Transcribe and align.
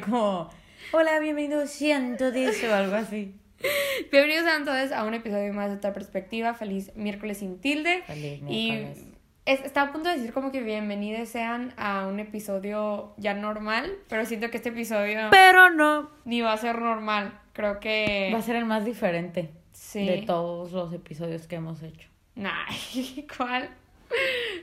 como, 0.00 0.48
hola, 0.92 1.18
bienvenidos, 1.20 1.70
siento 1.70 2.30
o 2.70 2.74
algo 2.74 2.96
así. 2.96 3.34
Bienvenidos 4.10 4.46
a 4.46 4.64
todos 4.64 4.90
a 4.92 5.04
un 5.04 5.12
episodio 5.14 5.52
más 5.52 5.68
de 5.70 5.76
otra 5.76 5.92
perspectiva. 5.92 6.54
Feliz 6.54 6.90
miércoles 6.96 7.38
sin 7.38 7.60
tilde. 7.60 8.02
Feliz 8.06 8.40
Y 8.48 8.70
miércoles. 8.72 9.04
es- 9.44 9.60
estaba 9.64 9.90
a 9.90 9.92
punto 9.92 10.08
de 10.08 10.16
decir 10.16 10.32
como 10.32 10.50
que 10.50 10.62
bienvenidos 10.62 11.28
sean 11.28 11.74
a 11.76 12.06
un 12.06 12.20
episodio 12.20 13.12
ya 13.18 13.34
normal, 13.34 13.92
pero 14.08 14.24
siento 14.24 14.50
que 14.50 14.56
este 14.56 14.70
episodio 14.70 15.28
Pero 15.30 15.68
no. 15.70 16.10
ni 16.24 16.40
va 16.40 16.54
a 16.54 16.56
ser 16.56 16.78
normal. 16.78 17.38
Creo 17.52 17.80
que 17.80 18.30
Va 18.32 18.38
a 18.38 18.42
ser 18.42 18.56
el 18.56 18.64
más 18.64 18.84
diferente 18.86 19.50
sí. 19.72 20.06
de 20.06 20.22
todos 20.22 20.72
los 20.72 20.92
episodios 20.94 21.46
que 21.46 21.56
hemos 21.56 21.82
hecho. 21.82 22.08
Nah, 22.36 22.64
¿cuál? 23.36 23.68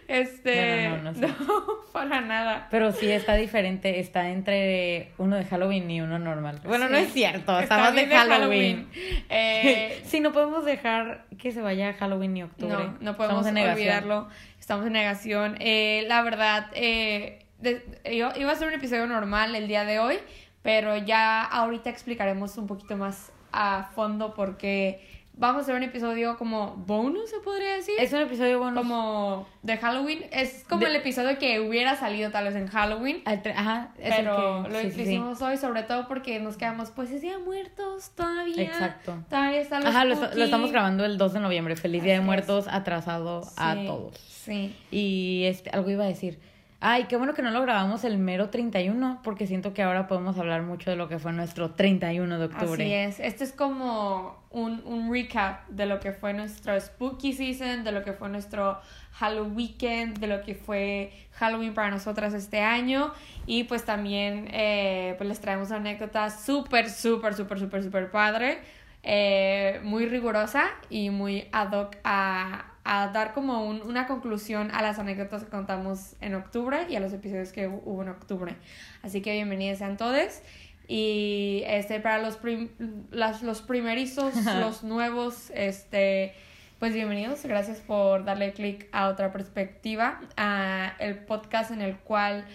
Este, 0.08 0.88
Bueno, 0.90 1.12
no, 1.12 1.12
no 1.12 1.28
sé. 1.28 1.34
para 1.94 2.22
nada. 2.22 2.68
Pero 2.72 2.92
sí 2.94 3.10
está 3.12 3.36
diferente, 3.36 4.00
está 4.00 4.30
entre 4.30 5.12
uno 5.18 5.36
de 5.36 5.46
Halloween 5.46 5.90
y 5.92 6.00
uno 6.02 6.18
normal. 6.20 6.62
Bueno, 6.64 6.86
Sí. 6.88 6.92
no 6.94 6.98
es 6.98 7.14
cierto, 7.14 7.52
más 7.52 7.70
de 7.94 8.06
bien 8.06 8.10
de 8.10 8.16
Halloween. 8.16 8.88
Eh, 9.30 10.02
sí, 10.06 10.20
no 10.22 10.32
podemos 10.32 10.64
dejar 10.64 11.26
que 11.38 11.52
se 11.52 11.62
vaya 11.62 11.94
Halloween 11.94 12.38
y 12.38 12.44
octubre. 12.44 12.74
No, 12.76 12.98
no 13.02 13.18
podemos 13.18 13.46
Estamos 13.46 13.70
olvidarlo. 13.74 14.30
Estamos 14.60 14.86
en 14.88 14.94
negación. 14.94 15.56
Eh, 15.60 16.06
la 16.08 16.22
verdad, 16.22 16.68
eh, 16.74 17.40
de- 17.60 17.84
yo- 18.18 18.32
iba 18.38 18.52
a 18.52 18.56
ser 18.56 18.68
un 18.70 18.74
episodio 18.76 19.08
normal 19.08 19.56
el 19.56 19.68
día 19.68 19.84
de 19.84 20.00
hoy, 20.00 20.18
pero 20.62 20.96
ya 20.98 21.44
ahorita 21.44 21.90
explicaremos 21.90 22.58
un 22.58 22.68
poquito 22.68 22.96
más 22.96 23.32
a 23.52 23.90
fondo 23.96 24.34
porque 24.34 25.02
vamos 25.38 25.60
a 25.60 25.62
hacer 25.62 25.76
un 25.76 25.84
episodio 25.84 26.38
como 26.38 26.76
bonus, 26.76 27.30
se 27.30 27.38
podría 27.40 27.76
decir. 27.76 27.94
Es 28.00 28.12
un 28.12 28.20
episodio 28.20 28.60
bueno. 28.60 28.76
como 28.82 29.48
de 29.62 29.78
Halloween. 29.78 30.26
Es 30.32 30.66
como 30.68 30.82
De- 30.82 30.88
el 30.88 30.96
episodio 30.96 31.38
que 31.40 31.60
hubiera 31.62 31.96
salido 31.96 32.32
tal 32.32 32.46
vez 32.46 32.56
en 32.56 32.68
Halloween. 32.68 33.22
Ajá, 33.26 33.94
es 34.00 34.16
Pero 34.16 34.64
que- 34.64 34.70
lo 34.70 34.80
sí, 34.82 34.86
sí, 34.90 34.96
sí. 34.96 35.02
hicimos 35.04 35.42
hoy, 35.42 35.58
sobre 35.58 35.84
todo 35.84 36.08
porque 36.08 36.40
nos 36.40 36.58
quedamos, 36.58 36.92
pues 36.92 37.12
es 37.12 37.22
día 37.22 37.38
de 37.38 37.44
muertos 37.44 38.12
todavía. 38.16 38.64
Exacto. 38.64 39.18
Todavía 39.30 39.62
está 39.62 39.80
lo 39.80 39.88
Ajá, 39.88 40.06
lo, 40.06 40.16
estamos 40.44 40.72
grabando 40.72 41.06
el 41.06 41.18
2 41.18 41.34
de 41.34 41.40
noviembre. 41.40 41.76
Feliz 41.76 42.04
Día 42.04 42.14
de 42.14 42.20
es. 42.20 42.26
Muertos 42.26 42.68
atrasado 42.70 43.44
a 43.58 43.76
todos. 43.86 44.18
Sí. 44.18 44.76
Y 44.92 45.44
este, 45.46 45.70
algo 45.70 45.90
iba 45.90 46.04
a 46.04 46.08
decir. 46.08 46.40
Ay, 46.80 47.06
qué 47.06 47.18
bueno 47.18 47.34
que 47.34 47.42
no 47.42 47.50
lo 47.50 47.62
grabamos 47.64 48.04
el 48.04 48.20
mero 48.20 48.50
31, 48.52 49.22
porque 49.24 49.48
siento 49.48 49.74
que 49.74 49.82
ahora 49.82 50.08
podemos 50.08 50.38
hablar 50.38 50.62
mucho 50.62 50.92
de 50.92 50.96
lo 50.96 51.08
que 51.10 51.18
fue 51.18 51.34
nuestro 51.34 51.72
31 51.72 52.38
de 52.38 52.46
octubre. 52.46 52.84
Así 52.84 52.94
es. 52.94 53.20
Este 53.20 53.44
es 53.46 53.52
como 53.52 54.44
un, 54.52 54.84
un 54.86 55.12
recap 55.12 55.68
de 55.70 55.88
lo 55.88 56.00
que 56.00 56.12
fue 56.12 56.34
nuestro 56.34 56.80
Spooky 56.80 57.34
Season, 57.34 57.84
de 57.84 57.92
lo 57.92 58.04
que 58.04 58.14
fue 58.14 58.30
nuestro 58.30 58.80
Halloween, 59.14 60.14
de 60.14 60.28
lo 60.28 60.42
que 60.44 60.54
fue 60.54 61.12
Halloween 61.34 61.74
para 61.74 61.90
nosotras 61.90 62.36
este 62.36 62.60
año. 62.62 63.12
Y 63.48 63.64
pues 63.64 63.84
también 63.84 64.48
eh, 64.52 65.16
pues 65.18 65.28
les 65.28 65.40
traemos 65.42 65.70
una 65.70 65.78
anécdota 65.78 66.30
súper, 66.30 66.92
súper, 66.92 67.34
súper, 67.34 67.60
súper, 67.60 67.84
súper 67.84 68.12
padre. 68.12 68.60
eh, 69.04 69.80
muy 69.84 70.06
rigurosa 70.06 70.66
y 70.90 71.10
muy 71.10 71.48
ad 71.54 71.72
hoc 71.72 71.96
a, 72.04 72.74
a 72.90 73.10
dar 73.10 73.34
como 73.34 73.66
un- 73.68 73.82
una 73.82 74.08
conclusión 74.08 74.72
a 74.74 74.82
las 74.82 74.98
anécdotas 74.98 75.44
que 75.44 75.50
contamos 75.50 76.16
en 76.22 76.36
octubre 76.36 76.86
y 76.90 76.96
a 76.96 77.00
los 77.00 77.12
episodios 77.14 77.52
que 77.52 77.68
hu- 77.70 77.82
hubo 77.84 78.02
en 78.04 78.10
octubre. 78.10 78.56
Así 79.04 79.22
que 79.22 79.34
bienvenidos 79.34 79.80
sean 79.80 79.98
todos. 79.98 80.42
Y 80.88 81.64
este, 81.68 82.00
para 82.00 82.20
los, 82.20 82.38
prim- 82.38 82.70
las, 83.12 83.44
los 83.44 83.62
primerizos, 83.62 84.34
los 84.62 84.84
nuevos, 84.84 85.52
este, 85.54 86.34
pues 86.80 86.94
bienvenidos. 86.94 87.44
Gracias 87.44 87.80
por 87.82 88.24
darle 88.24 88.54
clic 88.54 88.88
a 88.94 89.10
otra 89.10 89.34
perspectiva, 89.34 90.22
a 90.38 90.94
el 91.00 91.18
podcast 91.18 91.72
en 91.72 91.82
el 91.82 91.98
cual 91.98 92.46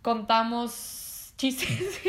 contamos 0.00 1.34
chistes. 1.36 2.00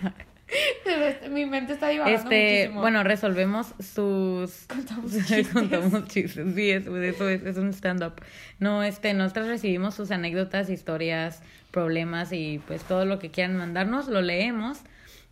Mi 1.30 1.46
mente 1.46 1.72
está 1.74 1.88
divagando 1.88 2.18
Este, 2.30 2.54
muchísimo. 2.58 2.80
bueno, 2.80 3.02
resolvemos 3.04 3.74
sus... 3.78 4.66
Contamos 4.68 5.12
chistes. 5.26 5.48
Contamos 5.48 6.08
chistes, 6.08 6.54
sí, 6.54 6.70
eso, 6.70 6.96
eso 6.96 7.28
es, 7.28 7.42
es 7.44 7.56
un 7.56 7.72
stand-up. 7.72 8.14
No, 8.58 8.82
este, 8.82 9.14
nosotros 9.14 9.48
recibimos 9.48 9.94
sus 9.94 10.10
anécdotas, 10.10 10.70
historias, 10.70 11.42
problemas 11.70 12.32
y 12.32 12.60
pues 12.66 12.82
todo 12.84 13.04
lo 13.04 13.18
que 13.18 13.30
quieran 13.30 13.56
mandarnos, 13.56 14.08
lo 14.08 14.22
leemos 14.22 14.78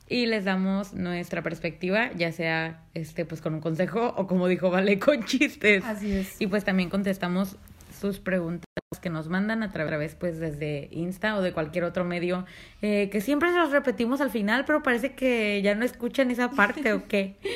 y 0.08 0.26
les 0.26 0.44
damos 0.44 0.94
nuestra 0.94 1.42
perspectiva, 1.42 2.10
ya 2.16 2.32
sea, 2.32 2.80
este, 2.94 3.24
pues 3.24 3.40
con 3.42 3.54
un 3.54 3.60
consejo 3.60 4.14
o 4.16 4.26
como 4.26 4.46
dijo 4.48 4.70
Vale, 4.70 4.98
con 4.98 5.24
chistes. 5.24 5.84
Así 5.84 6.12
es. 6.12 6.40
Y 6.40 6.46
pues 6.46 6.64
también 6.64 6.88
contestamos 6.88 7.56
sus 8.00 8.20
preguntas 8.20 8.64
que 8.96 9.10
nos 9.10 9.28
mandan 9.28 9.62
a 9.62 9.70
través 9.70 10.14
pues 10.14 10.38
desde 10.40 10.88
Insta 10.92 11.36
o 11.36 11.42
de 11.42 11.52
cualquier 11.52 11.84
otro 11.84 12.04
medio 12.06 12.46
eh, 12.80 13.10
que 13.12 13.20
siempre 13.20 13.50
se 13.52 13.58
los 13.58 13.70
repetimos 13.70 14.22
al 14.22 14.30
final 14.30 14.64
pero 14.64 14.82
parece 14.82 15.12
que 15.12 15.60
ya 15.60 15.74
no 15.74 15.84
escuchan 15.84 16.30
esa 16.30 16.50
parte 16.50 16.94
o 16.94 17.06
qué 17.06 17.36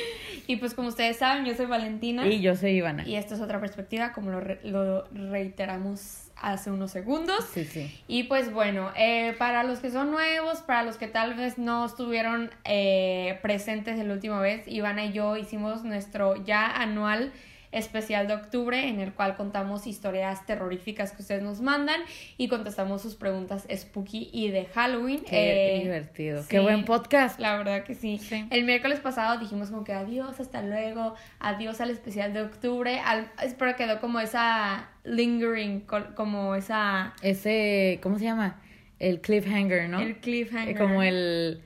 Y 0.45 0.57
pues 0.57 0.73
como 0.73 0.89
ustedes 0.89 1.15
saben, 1.17 1.45
yo 1.45 1.55
soy 1.55 1.67
Valentina. 1.67 2.27
y 2.27 2.41
yo 2.41 2.57
soy 2.57 2.71
Ivana 2.71 3.07
Y 3.07 3.15
esta 3.15 3.33
es 3.33 3.39
otra 3.39 3.61
perspectiva, 3.61 4.11
como 4.11 4.29
lo, 4.29 4.41
re- 4.41 4.59
lo 4.63 5.07
reiteramos 5.13 6.31
hace 6.35 6.69
unos 6.69 6.91
segundos. 6.91 7.45
sí 7.53 7.63
sí 7.63 7.97
Y 8.09 8.23
pues 8.23 8.51
bueno, 8.51 8.91
eh, 8.97 9.35
para 9.39 9.63
los 9.63 9.79
que 9.79 9.89
son 9.89 10.11
nuevos, 10.11 10.59
para 10.61 10.83
los 10.83 10.97
que 10.97 11.07
tal 11.07 11.35
vez 11.35 11.57
no 11.57 11.85
estuvieron 11.85 12.51
eh, 12.65 13.39
presentes 13.41 13.97
la 14.05 14.13
última 14.13 14.41
vez, 14.41 14.67
Ivana 14.67 15.05
y 15.05 15.13
yo 15.13 15.37
hicimos 15.37 15.85
nuestro 15.85 16.35
ya 16.43 16.67
anual 16.67 17.31
especial 17.73 18.27
de 18.27 18.35
octubre 18.35 18.87
en 18.87 18.99
el 18.99 19.13
cual 19.13 19.35
contamos 19.35 19.87
historias 19.87 20.45
terroríficas 20.45 21.11
que 21.11 21.21
ustedes 21.21 21.43
nos 21.43 21.61
mandan 21.61 21.99
y 22.37 22.47
contestamos 22.47 23.01
sus 23.01 23.15
preguntas 23.15 23.67
spooky 23.73 24.29
y 24.31 24.49
de 24.49 24.65
Halloween. 24.65 25.23
qué 25.27 25.77
Eh, 25.77 25.83
divertido 25.83 26.41
sí. 26.43 26.47
qué 26.49 26.59
buen 26.59 26.85
podcast 26.85 27.39
la 27.39 27.57
verdad 27.57 27.83
que 27.83 27.95
sí. 27.95 28.19
Sí. 28.19 28.45
El 28.49 28.63
miércoles 28.63 28.99
pasado 28.99 29.39
dijimos 29.39 29.69
como 29.69 29.83
que 29.83 29.93
adiós, 29.93 30.39
hasta 30.39 30.61
luego, 30.61 31.15
adiós 31.39 31.81
al 31.81 31.89
especial 31.89 32.33
de 32.33 32.43
octubre. 32.43 32.99
Al, 32.99 33.31
espero 33.43 33.75
quedó 33.75 33.99
como 33.99 34.19
esa 34.19 34.89
lingering, 35.03 35.81
como 36.15 36.55
esa... 36.55 37.13
ese 37.21 37.99
cómo 38.01 38.17
se 38.19 38.25
llama 38.25 38.59
el 38.99 39.19
cliffhanger 39.19 39.89
no 39.89 39.99
El 39.99 40.17
cliffhanger. 40.19 40.77
Como 40.77 41.03
el 41.03 41.61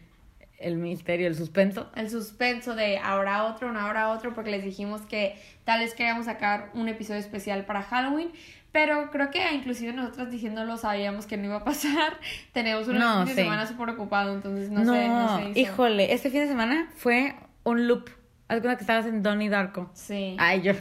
el 0.57 0.77
misterio 0.77 1.27
el 1.27 1.35
suspenso 1.35 1.89
El 1.95 2.09
suspenso 2.09 2.75
de 2.75 2.97
ahora 2.97 3.45
otro, 3.45 3.69
una 3.69 3.85
hora 3.87 4.09
otro, 4.09 4.33
porque 4.33 4.49
les 4.51 4.63
dijimos 4.63 5.01
que 5.01 5.35
tal 5.63 5.81
vez 5.81 5.93
queríamos 5.93 6.25
sacar 6.25 6.69
un 6.73 6.87
episodio 6.87 7.19
especial 7.19 7.65
para 7.65 7.83
Halloween. 7.83 8.31
Pero 8.71 9.09
creo 9.11 9.31
que 9.31 9.53
inclusive 9.53 9.93
nosotros 9.93 10.29
diciéndolo 10.29 10.77
sabíamos 10.77 11.25
que 11.25 11.37
no 11.37 11.45
iba 11.45 11.55
a 11.57 11.63
pasar. 11.63 12.17
Tenemos 12.53 12.87
un 12.87 12.99
No, 12.99 13.25
fin 13.25 13.35
de 13.35 13.43
semana 13.43 13.65
súper 13.65 13.89
ocupado, 13.89 14.33
entonces 14.35 14.69
no, 14.69 14.81
sé, 14.93 15.07
no 15.07 15.49
hizo. 15.49 15.59
híjole 15.59 16.13
este 16.13 16.29
fin 16.29 16.41
de 16.41 16.47
semana 16.47 16.89
fue 16.95 17.35
un 17.63 17.87
loop 17.87 18.09
alguna 18.47 18.75
que 18.75 18.81
estabas 18.81 19.05
en 19.05 19.23
Donnie 19.23 19.49
Darko 19.49 19.89
Sí. 19.93 20.35
ay 20.39 20.61
yo 20.61 20.73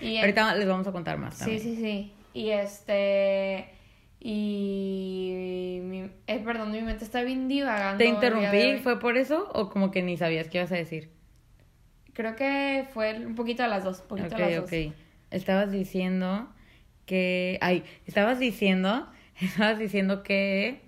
Y 0.00 0.18
ahorita 0.18 0.54
les 0.56 0.66
vamos 0.68 0.86
a 0.86 0.92
contar 0.92 1.18
más 1.18 1.36
Sí, 1.36 1.58
sí, 1.58 1.76
sí. 1.76 2.12
Y 2.32 2.50
este. 2.50 3.68
Y. 4.20 5.80
Mi, 5.82 6.10
eh, 6.26 6.42
perdón, 6.44 6.72
mi 6.72 6.82
mente 6.82 7.04
está 7.04 7.22
bien 7.22 7.48
divagando. 7.48 7.98
¿Te 7.98 8.06
interrumpí? 8.06 8.78
¿Fue 8.82 9.00
por 9.00 9.16
eso? 9.16 9.48
¿O 9.54 9.70
como 9.70 9.90
que 9.90 10.02
ni 10.02 10.16
sabías 10.16 10.48
qué 10.48 10.58
ibas 10.58 10.72
a 10.72 10.76
decir? 10.76 11.10
Creo 12.12 12.36
que 12.36 12.86
fue 12.92 13.14
un 13.24 13.34
poquito 13.34 13.62
de 13.62 13.70
las 13.70 13.82
dos. 13.82 14.02
Poquito 14.02 14.28
Ok, 14.28 14.36
de 14.36 14.50
las 14.50 14.58
ok. 14.64 14.70
dos. 14.70 14.94
Estabas 15.30 15.72
diciendo 15.72 16.48
que... 17.06 17.58
Ay, 17.60 17.84
estabas 18.06 18.38
diciendo... 18.38 19.08
Estabas 19.40 19.78
diciendo 19.78 20.22
que... 20.22 20.82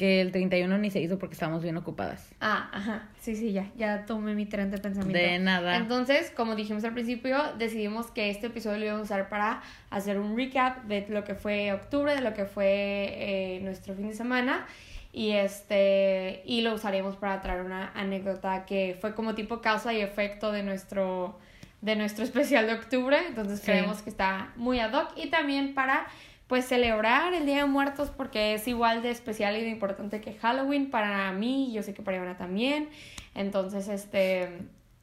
Que 0.00 0.22
el 0.22 0.32
31 0.32 0.78
ni 0.78 0.90
se 0.90 0.98
hizo 0.98 1.18
porque 1.18 1.34
estábamos 1.34 1.62
bien 1.62 1.76
ocupadas. 1.76 2.30
Ah, 2.40 2.70
ajá. 2.72 3.08
Sí, 3.20 3.36
sí, 3.36 3.52
ya. 3.52 3.66
Ya 3.76 4.06
tomé 4.06 4.34
mi 4.34 4.46
tren 4.46 4.70
de 4.70 4.78
pensamiento. 4.78 5.18
De 5.18 5.38
nada. 5.38 5.76
Entonces, 5.76 6.30
como 6.34 6.56
dijimos 6.56 6.82
al 6.84 6.94
principio, 6.94 7.36
decidimos 7.58 8.10
que 8.10 8.30
este 8.30 8.46
episodio 8.46 8.78
lo 8.78 8.84
íbamos 8.86 9.02
a 9.02 9.14
usar 9.14 9.28
para 9.28 9.60
hacer 9.90 10.18
un 10.18 10.38
recap 10.38 10.84
de 10.84 11.04
lo 11.10 11.22
que 11.24 11.34
fue 11.34 11.70
octubre, 11.74 12.14
de 12.14 12.22
lo 12.22 12.32
que 12.32 12.46
fue 12.46 12.64
eh, 12.66 13.60
nuestro 13.62 13.94
fin 13.94 14.08
de 14.08 14.14
semana. 14.14 14.66
Y 15.12 15.32
este 15.32 16.42
y 16.46 16.62
lo 16.62 16.72
usaremos 16.72 17.16
para 17.16 17.42
traer 17.42 17.60
una 17.60 17.92
anécdota 17.94 18.64
que 18.64 18.96
fue 19.00 19.14
como 19.14 19.34
tipo 19.34 19.60
causa 19.60 19.92
y 19.92 20.00
efecto 20.00 20.50
de 20.50 20.62
nuestro 20.62 21.38
de 21.82 21.96
nuestro 21.96 22.24
especial 22.24 22.66
de 22.66 22.72
octubre. 22.72 23.18
Entonces 23.28 23.58
Sí. 23.60 23.66
creemos 23.66 24.00
que 24.00 24.08
está 24.08 24.52
muy 24.56 24.80
ad 24.80 24.94
hoc. 24.94 25.12
Y 25.16 25.28
también 25.28 25.74
para 25.74 26.06
pues 26.50 26.66
celebrar 26.66 27.32
el 27.32 27.46
Día 27.46 27.58
de 27.58 27.64
Muertos 27.64 28.10
porque 28.14 28.52
es 28.52 28.68
igual 28.68 29.00
de 29.02 29.10
especial 29.10 29.56
y 29.56 29.62
de 29.62 29.70
importante 29.70 30.20
que 30.20 30.34
Halloween 30.34 30.90
para 30.90 31.32
mí, 31.32 31.70
yo 31.72 31.82
sé 31.82 31.94
que 31.94 32.02
para 32.02 32.18
Ivana 32.18 32.36
también. 32.36 32.90
Entonces, 33.34 33.88
este 33.88 34.50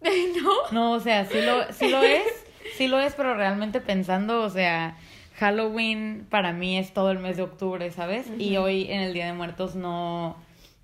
no, 0.04 0.52
No, 0.72 0.92
o 0.92 1.00
sea, 1.00 1.26
sí 1.26 1.40
lo, 1.42 1.72
sí 1.74 1.88
lo 1.90 2.04
es. 2.04 2.22
Sí 2.76 2.88
lo 2.88 3.00
es, 3.00 3.16
pero 3.16 3.34
realmente 3.34 3.82
pensando, 3.82 4.44
o 4.44 4.50
sea... 4.52 4.96
Halloween 5.40 6.26
para 6.32 6.52
mí 6.52 6.80
es 6.80 6.94
todo 6.94 7.12
el 7.12 7.20
mes 7.20 7.38
de 7.38 7.44
octubre, 7.44 7.92
¿sabes? 7.92 8.26
Y 8.40 8.58
hoy 8.58 8.88
en 8.92 9.02
el 9.02 9.14
Día 9.14 9.28
de 9.28 9.34
Muertos 9.34 9.76
no... 9.76 10.36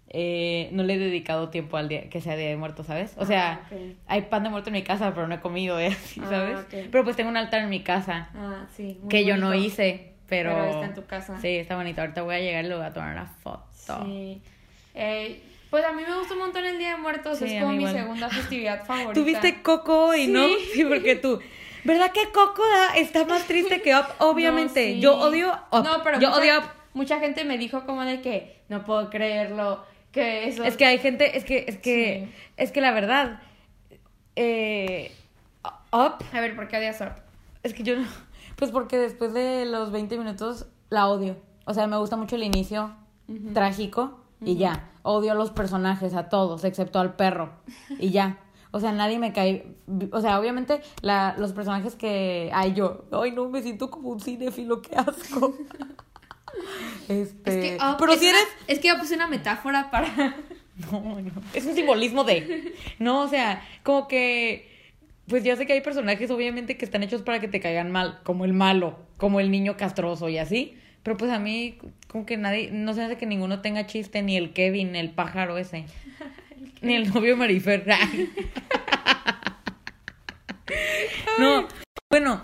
eh, 0.09 0.69
no 0.71 0.83
le 0.83 0.93
he 0.93 0.97
dedicado 0.99 1.49
tiempo 1.49 1.75
al 1.75 1.89
día 1.89 2.07
que 2.07 2.21
sea 2.21 2.35
Día 2.35 2.49
de 2.49 2.55
Muertos, 2.55 2.85
¿sabes? 2.85 3.15
O 3.17 3.25
sea, 3.25 3.61
Ah, 3.71 3.75
hay 4.05 4.21
pan 4.21 4.43
de 4.43 4.49
muerto 4.51 4.69
en 4.69 4.73
mi 4.75 4.83
casa, 4.83 5.11
pero 5.15 5.27
no 5.27 5.33
he 5.33 5.39
comido, 5.39 5.79
¿eh? 5.79 5.97
Ah, 6.21 6.27
¿sabes? 6.29 6.59
Pero 6.91 7.03
pues 7.03 7.15
tengo 7.15 7.31
un 7.31 7.37
altar 7.37 7.61
en 7.63 7.69
mi 7.69 7.81
casa 7.81 8.29
Ah, 8.35 8.67
sí. 8.77 8.99
muy 9.01 9.09
que 9.09 9.25
yo 9.25 9.37
no 9.37 9.55
hice. 9.55 10.12
Pero... 10.27 10.51
Pero 10.51 10.65
está 10.69 10.85
en 10.85 10.93
tu 10.93 11.05
casa. 11.05 11.39
Sí, 11.41 11.49
está 11.57 11.75
bonito. 11.75 12.01
Ahorita 12.01 12.21
voy 12.23 12.35
a 12.35 12.39
llegar 12.39 12.65
y 12.65 12.67
le 12.69 12.75
voy 12.75 12.85
a 12.85 12.93
tomar 12.93 13.13
una 13.13 13.25
foto. 13.25 13.63
Sí. 14.05 14.41
Eh, 14.95 15.41
pues 15.69 15.83
a 15.85 15.91
mí 15.91 16.03
me 16.07 16.15
gusta 16.17 16.33
un 16.33 16.39
montón 16.41 16.65
el 16.65 16.77
Día 16.77 16.89
de 16.91 16.97
Muertos, 16.97 17.39
Sí, 17.39 17.45
es 17.45 17.61
como 17.61 17.71
mi 17.73 17.79
igual. 17.79 17.93
segunda 17.93 18.29
festividad 18.29 18.85
favorita. 18.85 19.13
¿Tuviste 19.13 19.61
Coco 19.61 20.13
y 20.15 20.27
no? 20.27 20.45
Sí. 20.73 20.83
Porque 20.85 21.15
tú... 21.15 21.39
¿Verdad 21.83 22.11
que 22.11 22.31
Coco 22.31 22.63
da- 22.65 22.95
está 22.97 23.25
más 23.25 23.43
triste 23.45 23.81
que 23.81 23.93
Up? 23.95 24.05
Obviamente. 24.19 24.87
No, 24.89 24.93
sí. 24.95 24.99
Yo 25.01 25.17
odio 25.17 25.51
Up. 25.71 25.83
No, 25.83 26.01
pero 26.03 26.19
Yo 26.19 26.29
mucha, 26.29 26.39
odio 26.41 26.59
Up. 26.59 26.65
mucha 26.93 27.19
gente 27.19 27.43
me 27.43 27.57
dijo 27.57 27.85
como 27.85 28.03
de 28.05 28.21
que 28.21 28.61
no 28.69 28.85
puedo 28.85 29.09
creerlo, 29.09 29.83
que 30.13 30.47
eso... 30.47 30.63
Es 30.63 30.77
que 30.77 30.85
hay 30.85 30.99
gente, 30.99 31.35
es 31.37 31.43
que, 31.43 31.65
es 31.67 31.77
que, 31.77 32.29
es 32.55 32.71
que 32.71 32.79
la 32.81 32.91
verdad, 32.91 33.41
eh, 34.35 35.11
Up, 35.91 36.23
A 36.31 36.39
ver, 36.39 36.55
¿por 36.55 36.67
qué 36.67 36.77
odias 36.77 37.01
Up? 37.01 37.13
es 37.63 37.73
que 37.73 37.83
yo 37.83 37.95
no, 37.97 38.07
pues 38.63 38.71
porque 38.71 38.97
después 38.97 39.33
de 39.33 39.65
los 39.65 39.91
20 39.91 40.17
minutos 40.17 40.67
la 40.89 41.07
odio. 41.09 41.35
O 41.65 41.73
sea, 41.73 41.85
me 41.87 41.97
gusta 41.97 42.15
mucho 42.15 42.35
el 42.37 42.43
inicio 42.43 42.95
trágico 43.53 44.19
y 44.41 44.55
ya. 44.55 44.89
Odio 45.01 45.33
a 45.33 45.35
los 45.35 45.51
personajes, 45.51 46.13
a 46.13 46.29
todos, 46.29 46.63
excepto 46.63 46.99
al 46.99 47.15
perro. 47.17 47.51
Y 47.99 48.11
ya. 48.11 48.39
O 48.71 48.79
sea, 48.79 48.91
nadie 48.93 49.19
me 49.19 49.33
cae. 49.33 49.75
O 50.13 50.21
sea, 50.21 50.39
obviamente 50.39 50.81
la, 51.01 51.35
los 51.37 51.51
personajes 51.51 51.95
que. 51.95 52.49
Ay, 52.53 52.73
yo. 52.73 53.03
Ay, 53.11 53.31
no, 53.31 53.49
me 53.49 53.61
siento 53.61 53.89
como 53.91 54.09
un 54.09 54.19
cinéfilo, 54.21 54.81
qué 54.81 54.95
asco. 54.95 55.53
Este. 57.09 57.75
Es 57.75 57.79
que 57.81 57.85
Up 57.85 57.97
pero 57.99 58.13
es 58.13 58.19
si 58.19 58.29
una- 58.29 58.37
eres. 58.37 58.49
Es 58.67 58.79
que 58.79 58.93
Up 58.93 58.99
es 59.03 59.11
una 59.11 59.27
metáfora 59.27 59.89
para... 59.91 60.07
No, 60.91 60.99
no. 61.21 61.31
Es 61.53 61.65
un 61.67 61.75
simbolismo 61.75 62.23
de. 62.23 62.73
No, 62.97 63.21
o 63.21 63.27
sea, 63.27 63.61
como 63.83 64.07
que. 64.07 64.72
Pues 65.27 65.43
ya 65.43 65.55
sé 65.55 65.65
que 65.65 65.73
hay 65.73 65.81
personajes, 65.81 66.29
obviamente, 66.31 66.77
que 66.77 66.85
están 66.85 67.03
hechos 67.03 67.21
para 67.21 67.39
que 67.39 67.47
te 67.47 67.59
caigan 67.59 67.91
mal, 67.91 68.19
como 68.23 68.45
el 68.45 68.53
malo, 68.53 68.99
como 69.17 69.39
el 69.39 69.51
niño 69.51 69.77
castroso 69.77 70.29
y 70.29 70.37
así. 70.37 70.77
Pero 71.03 71.17
pues 71.17 71.31
a 71.31 71.39
mí, 71.39 71.77
como 72.07 72.25
que 72.25 72.37
nadie. 72.37 72.71
No 72.71 72.93
se 72.93 73.03
hace 73.03 73.17
que 73.17 73.25
ninguno 73.25 73.61
tenga 73.61 73.87
chiste, 73.87 74.21
ni 74.21 74.37
el 74.37 74.53
Kevin, 74.53 74.95
el 74.95 75.11
pájaro 75.11 75.57
ese. 75.57 75.85
ni 76.81 76.95
el 76.95 77.13
novio 77.13 77.37
Marifer. 77.37 77.85
no, 81.39 81.67
bueno. 82.09 82.41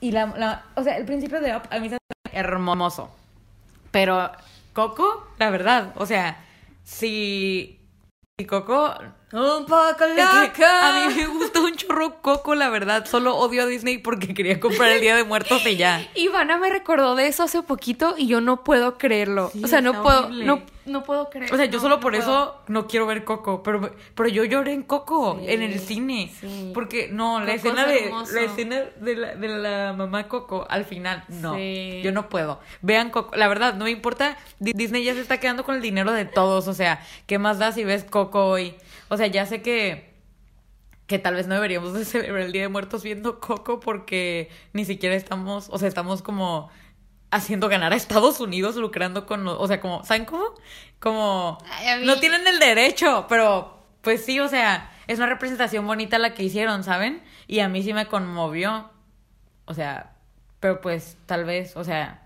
Y 0.00 0.10
la, 0.12 0.26
la. 0.26 0.64
O 0.74 0.82
sea, 0.82 0.96
el 0.96 1.04
principio 1.04 1.40
de 1.40 1.56
Up 1.56 1.62
a 1.70 1.78
mí 1.78 1.88
se 1.88 1.96
hace 1.96 2.38
hermoso. 2.38 3.14
Pero 3.90 4.30
Coco, 4.72 5.28
la 5.38 5.50
verdad, 5.50 5.92
o 5.96 6.06
sea, 6.06 6.42
si, 6.82 7.78
si 8.38 8.46
Coco... 8.46 8.94
Un 9.32 9.64
poco 9.66 9.96
que 9.96 10.62
a 10.62 11.06
mí 11.08 11.14
me 11.14 11.26
gusta 11.26 11.60
un 11.60 11.74
chorro 11.74 12.20
Coco, 12.20 12.54
la 12.54 12.68
verdad. 12.68 13.06
Solo 13.06 13.36
odio 13.36 13.62
a 13.62 13.66
Disney 13.66 13.98
porque 13.98 14.34
quería 14.34 14.60
comprar 14.60 14.90
el 14.92 15.00
Día 15.00 15.16
de 15.16 15.24
Muertos 15.24 15.64
y 15.66 15.76
ya. 15.76 16.06
Ivana 16.14 16.58
me 16.58 16.68
recordó 16.70 17.14
de 17.14 17.26
eso 17.28 17.42
hace 17.44 17.62
poquito 17.62 18.14
y 18.18 18.26
yo 18.26 18.40
no 18.40 18.62
puedo 18.64 18.98
creerlo. 18.98 19.50
Sí, 19.52 19.62
o 19.64 19.68
sea, 19.68 19.80
no 19.80 20.02
puedo, 20.02 20.28
no, 20.28 20.62
no 20.84 21.02
puedo 21.04 21.30
creer. 21.30 21.52
O 21.52 21.56
sea, 21.56 21.64
yo 21.66 21.78
no, 21.78 21.80
solo 21.80 21.94
no 21.96 22.00
por 22.00 22.12
puedo. 22.12 22.22
eso 22.22 22.56
no 22.68 22.86
quiero 22.86 23.06
ver 23.06 23.24
Coco, 23.24 23.62
pero, 23.62 23.90
pero 24.14 24.28
yo 24.28 24.44
lloré 24.44 24.72
en 24.74 24.82
Coco, 24.82 25.38
Sí, 25.40 25.46
en 25.50 25.62
el 25.62 25.78
cine. 25.80 26.30
sí. 26.40 26.70
Porque, 26.74 27.08
no, 27.10 27.40
la 27.40 27.46
Coco 27.56 27.68
escena, 27.68 27.82
es 27.94 28.02
de, 28.28 28.34
la 28.34 28.40
escena 28.42 28.82
de 29.00 29.16
la, 29.16 29.34
de 29.34 29.48
la 29.48 29.92
mamá 29.94 30.28
Coco, 30.28 30.66
al 30.68 30.84
final, 30.84 31.24
no. 31.28 31.54
Sí. 31.56 32.00
Yo 32.04 32.12
no 32.12 32.28
puedo. 32.28 32.60
Vean 32.82 33.08
Coco, 33.10 33.34
la 33.34 33.48
verdad, 33.48 33.74
no 33.74 33.84
me 33.84 33.90
importa. 33.90 34.36
Di- 34.58 34.72
Disney 34.74 35.04
ya 35.04 35.14
se 35.14 35.20
está 35.20 35.40
quedando 35.40 35.64
con 35.64 35.74
el 35.76 35.80
dinero 35.82 36.12
de 36.12 36.26
todos, 36.26 36.68
o 36.68 36.74
sea, 36.74 37.00
¿qué 37.26 37.38
más 37.38 37.58
da 37.58 37.72
si 37.72 37.82
ves 37.84 38.04
Coco 38.04 38.44
hoy? 38.46 38.74
O 39.12 39.16
sea, 39.18 39.26
ya 39.26 39.44
sé 39.44 39.60
que 39.60 40.10
que 41.06 41.18
tal 41.18 41.34
vez 41.34 41.46
no 41.46 41.54
deberíamos 41.54 41.92
de 41.92 42.04
celebrar 42.06 42.40
el 42.44 42.52
Día 42.52 42.62
de 42.62 42.68
Muertos 42.68 43.02
viendo 43.02 43.40
Coco 43.40 43.78
porque 43.78 44.48
ni 44.72 44.86
siquiera 44.86 45.14
estamos, 45.14 45.68
o 45.70 45.76
sea, 45.76 45.86
estamos 45.86 46.22
como 46.22 46.70
haciendo 47.30 47.68
ganar 47.68 47.92
a 47.92 47.96
Estados 47.96 48.40
Unidos 48.40 48.76
lucrando 48.76 49.26
con, 49.26 49.46
o 49.46 49.66
sea, 49.66 49.82
como, 49.82 50.02
¿saben 50.04 50.24
cómo? 50.24 50.54
Como, 50.98 51.58
Ay, 51.70 52.06
no 52.06 52.18
tienen 52.20 52.46
el 52.46 52.58
derecho, 52.58 53.26
pero 53.28 53.84
pues 54.00 54.24
sí, 54.24 54.40
o 54.40 54.48
sea, 54.48 54.90
es 55.06 55.18
una 55.18 55.26
representación 55.26 55.86
bonita 55.86 56.18
la 56.18 56.32
que 56.32 56.44
hicieron, 56.44 56.82
¿saben? 56.82 57.22
Y 57.46 57.58
a 57.58 57.68
mí 57.68 57.82
sí 57.82 57.92
me 57.92 58.06
conmovió, 58.06 58.90
o 59.66 59.74
sea, 59.74 60.14
pero 60.58 60.80
pues 60.80 61.18
tal 61.26 61.44
vez, 61.44 61.76
o 61.76 61.84
sea, 61.84 62.24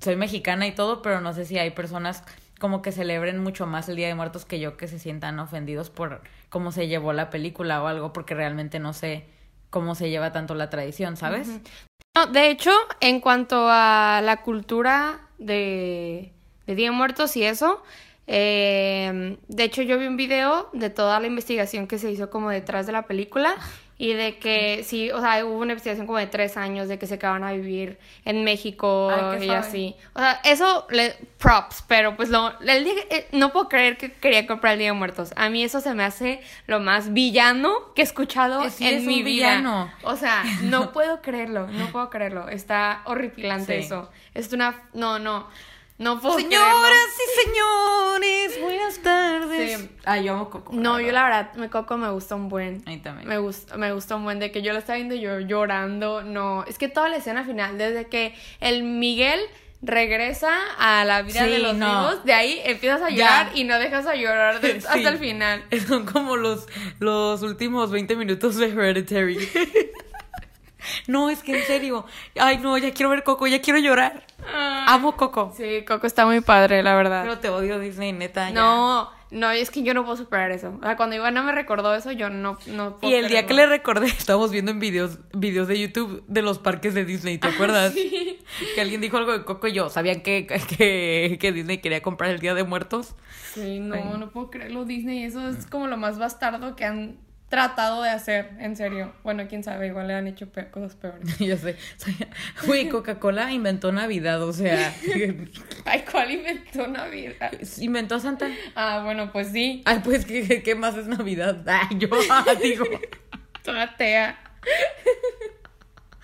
soy 0.00 0.16
mexicana 0.16 0.66
y 0.66 0.72
todo, 0.72 1.00
pero 1.00 1.20
no 1.20 1.32
sé 1.32 1.44
si 1.44 1.56
hay 1.56 1.70
personas 1.70 2.24
como 2.58 2.82
que 2.82 2.92
celebren 2.92 3.38
mucho 3.38 3.66
más 3.66 3.88
el 3.88 3.96
Día 3.96 4.08
de 4.08 4.14
Muertos 4.14 4.44
que 4.44 4.60
yo 4.60 4.76
que 4.76 4.88
se 4.88 4.98
sientan 4.98 5.38
ofendidos 5.38 5.90
por 5.90 6.22
cómo 6.48 6.72
se 6.72 6.88
llevó 6.88 7.12
la 7.12 7.30
película 7.30 7.82
o 7.82 7.86
algo, 7.86 8.12
porque 8.12 8.34
realmente 8.34 8.78
no 8.78 8.92
sé 8.92 9.26
cómo 9.70 9.94
se 9.94 10.10
lleva 10.10 10.32
tanto 10.32 10.54
la 10.54 10.70
tradición, 10.70 11.16
¿sabes? 11.16 11.48
No, 12.16 12.26
de 12.26 12.50
hecho, 12.50 12.72
en 13.00 13.20
cuanto 13.20 13.66
a 13.68 14.20
la 14.24 14.42
cultura 14.42 15.20
de, 15.38 16.32
de 16.66 16.74
Día 16.74 16.90
de 16.90 16.96
Muertos 16.96 17.36
y 17.36 17.44
eso, 17.44 17.82
eh, 18.26 19.38
de 19.48 19.64
hecho 19.64 19.82
yo 19.82 19.98
vi 19.98 20.06
un 20.06 20.16
video 20.16 20.68
de 20.74 20.90
toda 20.90 21.18
la 21.18 21.26
investigación 21.26 21.86
que 21.86 21.98
se 21.98 22.10
hizo 22.10 22.28
como 22.28 22.50
detrás 22.50 22.86
de 22.86 22.92
la 22.92 23.06
película 23.06 23.56
y 24.00 24.12
de 24.12 24.38
que 24.38 24.84
sí, 24.84 25.10
o 25.10 25.20
sea, 25.20 25.44
hubo 25.44 25.58
una 25.58 25.72
investigación 25.72 26.06
como 26.06 26.18
de 26.18 26.28
tres 26.28 26.56
años 26.56 26.86
de 26.86 26.98
que 27.00 27.08
se 27.08 27.14
acaban 27.14 27.42
a 27.42 27.52
vivir 27.52 27.98
en 28.24 28.44
México 28.44 29.10
Ay, 29.10 29.46
y 29.46 29.50
así. 29.50 29.96
O 30.14 30.20
sea, 30.20 30.40
eso, 30.44 30.86
le, 30.90 31.16
props, 31.38 31.84
pero 31.88 32.14
pues 32.16 32.28
lo, 32.28 32.52
el 32.60 32.84
día- 32.84 32.94
eh, 33.10 33.26
no 33.32 33.52
puedo 33.52 33.68
creer 33.68 33.96
que 33.96 34.12
quería 34.12 34.46
comprar 34.46 34.74
el 34.74 34.78
Día 34.78 34.88
de 34.88 34.92
Muertos. 34.94 35.32
A 35.36 35.48
mí 35.50 35.64
eso 35.64 35.80
se 35.80 35.94
me 35.94 36.04
hace 36.04 36.40
lo 36.68 36.78
más 36.78 37.12
villano 37.12 37.72
que 37.96 38.02
he 38.02 38.04
escuchado 38.04 38.68
sí, 38.70 38.86
en 38.86 38.98
es 38.98 39.04
mi 39.04 39.22
vida. 39.24 39.48
villano. 39.48 39.92
O 40.04 40.14
sea, 40.14 40.44
no 40.62 40.92
puedo 40.92 41.20
creerlo, 41.20 41.66
no 41.66 41.86
puedo 41.88 42.08
creerlo. 42.08 42.48
Está 42.48 43.02
horripilante 43.04 43.78
Sí. 43.80 43.84
eso. 43.86 44.10
Es 44.32 44.52
una... 44.52 44.80
No, 44.94 45.18
no, 45.18 45.48
no 45.98 46.20
puedo 46.20 46.36
Señoras 46.36 46.74
creerlo. 46.74 46.96
y 47.18 47.44
señores, 47.44 48.60
buenas 48.62 48.98
tardes. 49.02 49.78
Sí. 49.80 49.90
Ay, 50.04 50.24
yo 50.24 50.34
amo 50.34 50.48
Coco. 50.50 50.72
No, 50.72 51.00
yo 51.00 51.12
la 51.12 51.24
verdad, 51.24 51.52
me 51.54 51.68
Coco 51.68 51.96
me 51.96 52.10
gusta 52.10 52.34
un 52.36 52.48
buen. 52.48 52.82
A 52.86 52.90
mí 52.90 52.98
también. 52.98 53.28
Me 53.28 53.38
gusta, 53.38 53.76
me 53.76 53.92
gusta 53.92 54.16
un 54.16 54.24
buen 54.24 54.38
de 54.38 54.50
que 54.52 54.62
yo 54.62 54.72
lo 54.72 54.78
estaba 54.78 54.96
viendo 54.96 55.14
yo 55.14 55.40
llorando. 55.40 56.22
No, 56.22 56.64
es 56.64 56.78
que 56.78 56.88
toda 56.88 57.08
la 57.08 57.16
escena 57.16 57.44
final, 57.44 57.76
desde 57.78 58.06
que 58.06 58.34
el 58.60 58.82
Miguel 58.84 59.40
regresa 59.80 60.50
a 60.78 61.04
la 61.04 61.22
vida 61.22 61.44
Sí, 61.44 61.50
de 61.50 61.58
los 61.60 61.76
no. 61.76 61.86
vivos, 61.86 62.24
de 62.24 62.32
ahí 62.32 62.60
empiezas 62.64 63.00
a 63.00 63.10
Ya. 63.10 63.16
llorar 63.16 63.50
y 63.54 63.62
no 63.64 63.78
dejas 63.78 64.06
a 64.06 64.14
llorar 64.16 64.60
de- 64.60 64.72
Sí. 64.80 64.86
hasta 64.88 65.08
el 65.08 65.18
final. 65.18 65.64
Son 65.86 66.04
como 66.04 66.36
los, 66.36 66.66
los 66.98 67.42
últimos 67.42 67.90
20 67.92 68.16
minutos 68.16 68.56
de 68.56 68.66
Hereditary. 68.70 69.38
no, 71.06 71.30
es 71.30 71.42
que 71.42 71.58
en 71.58 71.64
serio. 71.66 72.04
Ay, 72.38 72.58
no, 72.58 72.76
ya 72.78 72.92
quiero 72.92 73.10
ver 73.10 73.22
Coco, 73.24 73.46
ya 73.46 73.60
quiero 73.60 73.78
llorar. 73.78 74.24
Amo 74.86 75.16
Coco. 75.16 75.52
Sí, 75.56 75.84
Coco 75.86 76.06
está 76.06 76.26
muy 76.26 76.40
padre, 76.40 76.82
la 76.82 76.94
verdad. 76.94 77.22
Pero 77.22 77.38
te 77.38 77.48
odio 77.48 77.78
Disney, 77.78 78.12
neta. 78.12 78.48
ya. 78.48 78.54
No, 78.54 79.10
no, 79.30 79.50
es 79.50 79.70
que 79.70 79.82
yo 79.82 79.92
no 79.92 80.04
puedo 80.04 80.16
superar 80.16 80.50
eso. 80.52 80.74
O 80.80 80.82
sea, 80.82 80.96
cuando 80.96 81.16
Ivana 81.16 81.42
me 81.42 81.52
recordó 81.52 81.94
eso, 81.94 82.12
yo 82.12 82.30
no, 82.30 82.58
no 82.66 82.96
puedo 82.96 83.12
Y 83.12 83.16
el 83.16 83.28
día 83.28 83.46
que 83.46 83.52
le 83.52 83.66
recordé, 83.66 84.06
estábamos 84.06 84.50
viendo 84.50 84.70
en 84.70 84.80
videos, 84.80 85.18
videos 85.34 85.68
de 85.68 85.78
YouTube 85.78 86.24
de 86.26 86.42
los 86.42 86.58
parques 86.58 86.94
de 86.94 87.04
Disney, 87.04 87.38
¿te 87.38 87.48
acuerdas? 87.48 87.94
Que 88.74 88.80
alguien 88.80 89.00
dijo 89.02 89.18
algo 89.18 89.32
de 89.32 89.44
Coco 89.44 89.66
y 89.66 89.72
yo. 89.72 89.90
¿Sabían 89.90 90.22
que, 90.22 90.46
que, 90.46 91.38
que 91.38 91.52
Disney 91.52 91.78
quería 91.78 92.00
comprar 92.00 92.30
el 92.30 92.38
Día 92.38 92.54
de 92.54 92.64
Muertos? 92.64 93.14
Sí, 93.52 93.80
no, 93.80 93.94
Ay. 93.94 94.04
no 94.18 94.30
puedo 94.30 94.50
creerlo, 94.50 94.84
Disney. 94.86 95.24
Eso 95.24 95.46
es 95.48 95.66
como 95.66 95.86
lo 95.86 95.98
más 95.98 96.18
bastardo 96.18 96.74
que 96.74 96.86
han 96.86 97.18
tratado 97.48 98.02
de 98.02 98.10
hacer, 98.10 98.50
en 98.58 98.76
serio. 98.76 99.12
Bueno, 99.24 99.46
quién 99.48 99.64
sabe, 99.64 99.86
igual 99.86 100.08
le 100.08 100.14
han 100.14 100.26
hecho 100.26 100.48
pe- 100.48 100.70
cosas 100.70 100.94
peores. 100.96 101.38
ya 101.38 101.56
sé. 101.56 101.76
Güey, 102.66 102.88
Coca-Cola 102.90 103.52
inventó 103.52 103.90
Navidad, 103.92 104.42
o 104.42 104.52
sea. 104.52 104.94
Ay, 105.84 106.04
¿cuál 106.10 106.30
inventó 106.32 106.86
Navidad? 106.86 107.52
inventó 107.78 108.16
a 108.16 108.20
Santa. 108.20 108.48
Ah, 108.74 109.02
bueno, 109.04 109.30
pues 109.32 109.48
sí, 109.48 109.82
Ay, 109.86 110.00
pues, 110.04 110.24
¿qué, 110.26 110.62
qué 110.62 110.74
más 110.74 110.96
es 110.96 111.06
Navidad? 111.06 111.62
Ay, 111.66 111.96
yo 111.98 112.08
digo. 112.62 112.84
toda. 113.62 114.38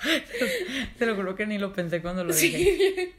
Te 0.98 1.06
lo 1.06 1.14
juro 1.16 1.34
que 1.36 1.46
ni 1.46 1.58
lo 1.58 1.72
pensé 1.72 2.00
cuando 2.02 2.24
lo 2.24 2.34
dije. 2.34 3.12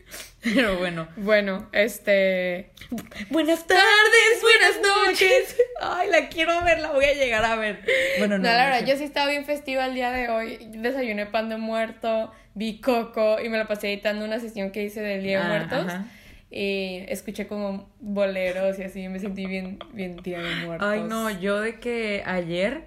Pero 0.44 0.78
bueno. 0.78 1.08
Bueno, 1.18 1.68
este... 1.72 2.72
Buenas 3.30 3.66
tardes, 3.66 4.42
buenas 4.42 4.82
noches. 5.08 5.56
Ay, 5.82 6.10
la 6.12 6.30
quiero 6.30 6.64
ver, 6.64 6.80
la 6.80 6.92
voy 6.92 7.06
a 7.06 7.14
llegar 7.14 7.44
a 7.46 7.56
ver. 7.56 7.80
Bueno, 8.20 8.38
No, 8.38 8.44
no. 8.50 8.56
la 8.56 8.66
verdad, 8.70 8.86
yo 8.88 8.96
sí 8.98 9.04
estaba 9.04 9.30
bien 9.32 9.46
festiva 9.46 9.86
el 9.88 9.96
día 9.96 10.12
de 10.12 10.30
hoy. 10.30 10.60
Desayuné 10.70 11.26
pan 11.26 11.50
de 11.50 11.58
muerto, 11.58 12.32
vi 12.54 12.80
coco 12.80 13.38
y 13.44 13.50
me 13.50 13.58
la 13.58 13.66
pasé 13.68 13.88
editando 13.92 14.24
una 14.26 14.40
sesión 14.40 14.72
que 14.72 14.84
hice 14.84 15.02
del 15.02 15.24
Día 15.24 15.40
de 15.40 15.46
Ah, 15.46 15.48
Muertos. 15.48 15.86
ajá. 15.88 16.06
Y 16.52 17.04
escuché 17.10 17.48
como 17.48 17.90
boleros 18.00 18.78
y 18.80 18.84
así, 18.84 19.10
me 19.10 19.20
sentí 19.20 19.46
bien, 19.48 19.80
bien 19.94 20.16
Día 20.18 20.40
de 20.40 20.56
Muertos. 20.66 20.88
Ay, 20.88 21.02
no, 21.02 21.30
yo 21.32 21.60
de 21.60 21.80
que 21.80 22.22
ayer, 22.26 22.84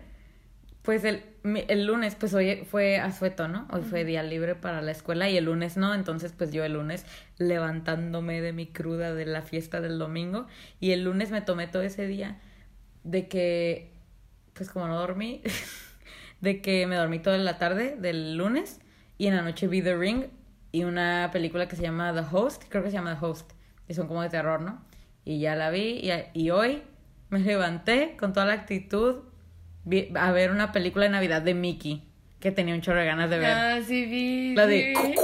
pues 0.89 1.05
el, 1.05 1.23
el 1.45 1.85
lunes, 1.85 2.15
pues 2.15 2.33
hoy 2.33 2.65
fue 2.65 2.97
asueto, 2.97 3.47
¿no? 3.47 3.69
Hoy 3.71 3.83
fue 3.83 4.07
día 4.07 4.23
libre 4.23 4.55
para 4.55 4.81
la 4.81 4.91
escuela 4.91 5.29
y 5.29 5.37
el 5.37 5.45
lunes 5.45 5.77
no, 5.77 5.95
entonces 5.95 6.33
pues 6.33 6.51
yo 6.51 6.65
el 6.65 6.73
lunes 6.73 7.05
levantándome 7.37 8.41
de 8.41 8.55
mi 8.55 8.69
cruda 8.69 9.13
de 9.13 9.27
la 9.27 9.43
fiesta 9.43 9.83
del 9.83 9.99
domingo 9.99 10.47
y 10.81 10.93
el 10.93 11.05
lunes 11.05 11.31
me 11.31 11.43
tomé 11.43 11.67
todo 11.67 11.83
ese 11.83 12.07
día 12.07 12.41
de 13.05 13.29
que, 13.29 13.93
pues 14.55 14.71
como 14.71 14.89
no 14.89 14.99
dormí, 14.99 15.43
de 16.41 16.63
que 16.63 16.87
me 16.87 16.97
dormí 16.97 17.19
toda 17.19 17.37
la 17.37 17.59
tarde 17.59 17.97
del 18.01 18.39
lunes 18.39 18.81
y 19.19 19.27
en 19.27 19.37
la 19.37 19.43
noche 19.43 19.69
vi 19.69 19.83
The 19.83 19.95
Ring 19.95 20.29
y 20.73 20.85
una 20.85 21.29
película 21.35 21.69
que 21.69 21.77
se 21.77 21.83
llama 21.83 22.15
The 22.15 22.35
Host, 22.35 22.63
creo 22.67 22.83
que 22.83 22.89
se 22.89 22.97
llama 22.97 23.15
The 23.15 23.27
Host, 23.27 23.53
y 23.89 23.93
son 23.93 24.07
como 24.07 24.23
de 24.23 24.31
terror, 24.31 24.63
¿no? 24.63 24.83
Y 25.27 25.39
ya 25.39 25.55
la 25.55 25.69
vi 25.69 26.01
y, 26.03 26.11
y 26.33 26.49
hoy 26.49 26.83
me 27.29 27.41
levanté 27.41 28.17
con 28.19 28.33
toda 28.33 28.47
la 28.47 28.55
actitud 28.55 29.28
vi- 29.89 30.11
a 30.15 30.31
ver 30.33 30.51
una 30.51 30.73
película 30.73 31.05
de 31.07 31.11
Navidad 31.11 31.43
de 31.43 31.55
Mickey 31.55 32.03
que 32.41 32.53
tenía 32.53 32.75
un 32.75 32.81
chorro 32.81 33.01
de 33.01 33.07
ganas 33.07 33.31
de 33.31 33.39
ver. 33.39 33.51
Ah, 33.51 33.79
sí 33.87 34.05
vi. 34.07 34.55
la 34.55 34.67
sí 34.67 34.71
de... 34.71 34.77
vi. 34.89 34.95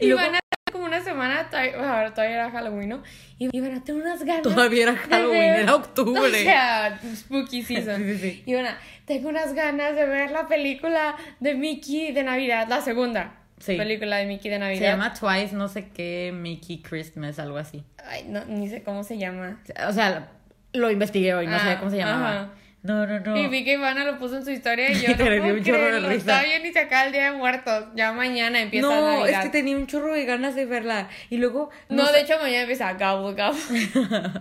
Y 0.00 0.04
Y 0.04 0.08
luego- 0.08 0.22
van 0.22 0.34
a 0.36 0.38
como 0.72 0.84
una 0.84 1.02
semana, 1.02 1.48
todavía, 1.48 2.12
todavía 2.14 2.34
era 2.36 2.50
Halloween, 2.50 2.90
¿no? 2.90 3.02
Y 3.38 3.48
iban 3.56 3.74
a 3.74 3.82
tener 3.82 4.02
unas 4.02 4.22
ganas. 4.22 4.42
Todavía 4.42 4.82
era 4.84 4.96
Halloween, 4.96 5.40
ver- 5.40 5.60
era 5.60 5.74
octubre. 5.74 6.20
O 6.28 6.44
sea, 6.44 7.00
spooky 7.16 7.62
season. 7.64 8.02
Sí, 8.04 8.18
sí, 8.18 8.30
sí. 8.30 8.42
Y 8.46 8.52
bueno, 8.52 8.68
tengo 9.06 9.28
unas 9.30 9.54
ganas 9.54 9.96
de 9.96 10.04
ver 10.04 10.30
la 10.30 10.46
película 10.46 11.16
de 11.40 11.54
Mickey 11.54 12.12
de 12.12 12.22
Navidad, 12.22 12.66
la 12.68 12.82
segunda. 12.82 13.34
Sí. 13.58 13.76
Película 13.76 14.18
de 14.18 14.26
Mickey 14.26 14.50
de 14.50 14.58
Navidad. 14.58 14.78
Se 14.80 14.84
llama 14.86 15.14
Twice, 15.14 15.54
no 15.56 15.68
sé 15.68 15.88
qué, 15.88 16.30
Mickey 16.34 16.80
Christmas, 16.82 17.38
algo 17.38 17.56
así. 17.56 17.82
Ay, 18.06 18.24
no, 18.28 18.44
ni 18.44 18.68
sé 18.68 18.82
cómo 18.82 19.02
se 19.04 19.18
llama. 19.18 19.60
O 19.88 19.92
sea, 19.92 20.30
lo 20.72 20.90
investigué 20.90 21.34
hoy, 21.34 21.46
no 21.46 21.56
Ah, 21.56 21.58
sabía 21.60 21.78
cómo 21.78 21.90
se 21.90 21.96
llamaba. 21.98 22.30
ajá. 22.30 22.50
No, 22.80 23.06
no, 23.06 23.18
no. 23.20 23.36
Y 23.36 23.48
vi 23.48 23.64
que 23.64 23.72
Ivana 23.72 24.04
lo 24.04 24.18
puso 24.20 24.36
en 24.36 24.44
su 24.44 24.50
historia 24.52 24.90
y 24.92 24.94
yo 25.02 25.08
no 25.10 25.16
puedo 25.16 25.54
un 25.54 25.64
chorro 25.64 25.92
de 25.92 26.00
risa. 26.00 26.14
Está 26.38 26.42
bien 26.44 26.64
y 26.64 26.72
se 26.72 26.78
acaba 26.78 27.06
el 27.06 27.12
Día 27.12 27.32
de 27.32 27.36
Muertos. 27.36 27.86
Ya 27.96 28.12
mañana 28.12 28.60
empieza 28.60 28.86
no, 28.88 29.18
Navidad. 29.18 29.40
es 29.40 29.44
que 29.46 29.50
tenía 29.50 29.76
un 29.76 29.86
chorro 29.88 30.12
de 30.14 30.24
ganas 30.24 30.54
de 30.54 30.64
verla. 30.64 31.08
Y 31.28 31.38
luego. 31.38 31.70
No, 31.88 32.06
sé- 32.06 32.12
de 32.12 32.20
hecho 32.20 32.34
mañana 32.40 32.62
empieza 32.62 32.92
Gobble 32.94 33.42
Gobble. 33.42 34.40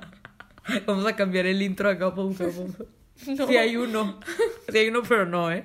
Vamos 0.86 1.06
a 1.08 1.16
cambiar 1.16 1.48
el 1.48 1.62
intro 1.64 1.90
a 1.90 1.96
Gobble 1.96 2.36
Gobble. 2.36 2.74
No. 3.26 3.48
Sí 3.48 3.58
hay 3.58 3.76
uno. 3.76 4.20
Sí 4.72 4.78
hay 4.78 4.90
uno, 4.90 5.02
pero 5.08 5.26
no, 5.26 5.52
¿eh? 5.52 5.64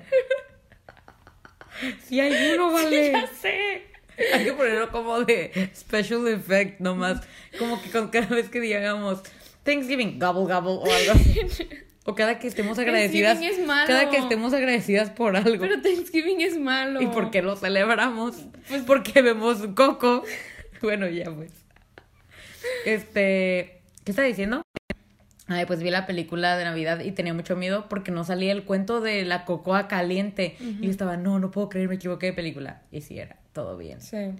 Sí 2.05 2.19
hay 2.19 2.53
uno, 2.55 2.71
vale. 2.73 3.11
ya 3.11 3.27
sé. 3.27 3.83
Hay 4.33 4.45
que 4.45 4.53
ponerlo 4.53 4.91
como 4.91 5.21
de 5.21 5.69
special 5.75 6.27
effect 6.27 6.79
nomás. 6.79 7.21
Como 7.59 7.81
que 7.81 7.89
con 7.91 8.09
cada 8.09 8.27
vez 8.27 8.49
que 8.49 8.59
digamos 8.59 9.21
Thanksgiving, 9.63 10.19
gobble 10.19 10.53
gobble 10.53 10.73
o 10.73 10.85
algo 10.85 11.11
así. 11.13 11.39
O 12.05 12.15
cada 12.15 12.37
que 12.37 12.47
estemos 12.47 12.77
agradecidas. 12.77 13.39
Thanksgiving 13.39 13.61
es 13.61 13.65
malo. 13.65 13.87
Cada 13.87 14.09
que 14.09 14.17
estemos 14.17 14.53
agradecidas 14.53 15.09
por 15.09 15.37
algo. 15.37 15.61
Pero 15.61 15.81
Thanksgiving 15.81 16.41
es 16.41 16.59
malo. 16.59 17.01
¿Y 17.01 17.07
por 17.07 17.31
qué 17.31 17.41
lo 17.41 17.55
celebramos? 17.55 18.35
Pues 18.67 18.83
porque 18.83 19.21
vemos 19.21 19.59
Coco. 19.75 20.23
Bueno, 20.81 21.07
ya 21.07 21.31
pues. 21.31 21.53
Este, 22.85 23.79
¿qué 24.03 24.11
está 24.11 24.21
diciendo? 24.23 24.63
Ay, 25.47 25.65
pues 25.65 25.81
vi 25.81 25.91
la 25.91 26.05
película 26.05 26.57
de 26.57 26.65
Navidad 26.65 26.99
y 26.99 27.13
tenía 27.13 27.33
mucho 27.33 27.55
miedo 27.55 27.87
porque 27.87 28.11
no 28.11 28.25
salía 28.25 28.51
el 28.51 28.65
cuento 28.65 28.99
de 28.99 29.23
la 29.23 29.45
cocoa 29.45 29.87
caliente. 29.87 30.57
Y 30.59 30.85
yo 30.85 30.91
estaba, 30.91 31.15
no, 31.15 31.39
no 31.39 31.51
puedo 31.51 31.69
creer, 31.69 31.87
me 31.87 31.95
equivoqué 31.95 32.27
de 32.27 32.33
película. 32.33 32.81
Y 32.91 32.99
sí 32.99 33.17
era, 33.17 33.37
todo 33.53 33.77
bien. 33.77 34.01
Sí. 34.01 34.33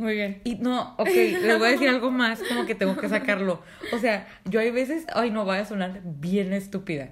Muy 0.00 0.14
bien. 0.14 0.40
Y 0.44 0.54
no, 0.54 0.94
ok, 0.96 1.08
les 1.14 1.58
voy 1.58 1.68
a 1.68 1.70
decir 1.72 1.90
algo 1.90 2.10
más, 2.10 2.42
como 2.42 2.64
que 2.64 2.74
tengo 2.74 2.96
que 2.96 3.10
sacarlo. 3.10 3.62
O 3.92 3.98
sea, 3.98 4.26
yo 4.46 4.58
hay 4.58 4.70
veces, 4.70 5.04
ay, 5.12 5.30
no, 5.30 5.44
voy 5.44 5.58
a 5.58 5.66
sonar 5.66 6.00
bien 6.02 6.54
estúpida. 6.54 7.10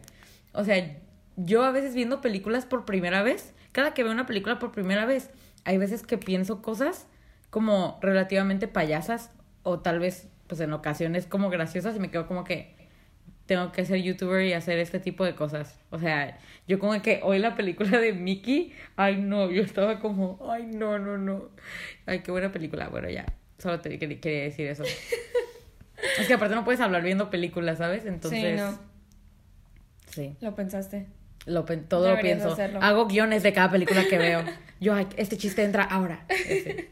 O 0.54 0.64
sea, 0.64 0.96
yo 1.36 1.64
a 1.64 1.70
veces 1.70 1.94
viendo 1.94 2.22
películas 2.22 2.64
por 2.64 2.86
primera 2.86 3.22
vez, 3.22 3.52
cada 3.72 3.92
que 3.92 4.02
veo 4.02 4.10
una 4.10 4.24
película 4.24 4.58
por 4.58 4.72
primera 4.72 5.04
vez, 5.04 5.28
hay 5.64 5.76
veces 5.76 6.02
que 6.02 6.16
pienso 6.16 6.62
cosas 6.62 7.06
como 7.50 7.98
relativamente 8.00 8.68
payasas 8.68 9.32
o 9.64 9.80
tal 9.80 9.98
vez, 9.98 10.26
pues 10.46 10.58
en 10.62 10.72
ocasiones 10.72 11.26
como 11.26 11.50
graciosas 11.50 11.94
y 11.94 12.00
me 12.00 12.10
quedo 12.10 12.26
como 12.26 12.44
que 12.44 12.74
tengo 13.48 13.72
que 13.72 13.84
ser 13.84 14.00
youtuber 14.02 14.44
y 14.46 14.52
hacer 14.52 14.78
este 14.78 15.00
tipo 15.00 15.24
de 15.24 15.34
cosas. 15.34 15.80
O 15.90 15.98
sea, 15.98 16.38
yo 16.68 16.78
como 16.78 17.00
que 17.02 17.18
hoy 17.24 17.38
la 17.40 17.56
película 17.56 17.98
de 17.98 18.12
Mickey, 18.12 18.72
ay 18.94 19.16
no, 19.16 19.50
yo 19.50 19.62
estaba 19.62 19.98
como, 19.98 20.38
ay 20.52 20.66
no, 20.66 20.98
no, 21.00 21.18
no. 21.18 21.48
Ay, 22.06 22.20
qué 22.20 22.30
buena 22.30 22.52
película. 22.52 22.88
Bueno, 22.88 23.08
ya, 23.10 23.24
solo 23.58 23.80
te 23.80 23.98
quería 23.98 24.44
decir 24.44 24.66
eso. 24.68 24.84
es 26.20 26.26
que 26.28 26.34
aparte 26.34 26.54
no 26.54 26.64
puedes 26.64 26.80
hablar 26.80 27.02
viendo 27.02 27.30
películas, 27.30 27.78
¿sabes? 27.78 28.04
Entonces, 28.04 28.40
Sí, 28.40 28.56
no. 28.56 28.78
sí, 30.10 30.36
Lo 30.42 30.54
pensaste. 30.54 31.06
lo 31.46 31.64
pen- 31.64 31.88
todo 31.88 32.14
lo 32.14 32.20
pienso. 32.20 32.52
hacerlo. 32.52 32.80
Hago 32.82 33.06
guiones 33.06 33.42
de 33.42 33.52
cada 33.54 33.70
película 33.70 34.04
que 34.08 34.18
veo. 34.18 34.44
Yo, 34.78 34.92
ay, 34.94 35.08
este 35.16 35.38
chiste 35.38 35.64
entra 35.64 35.82
ahora. 35.84 36.24
Ese. 36.28 36.90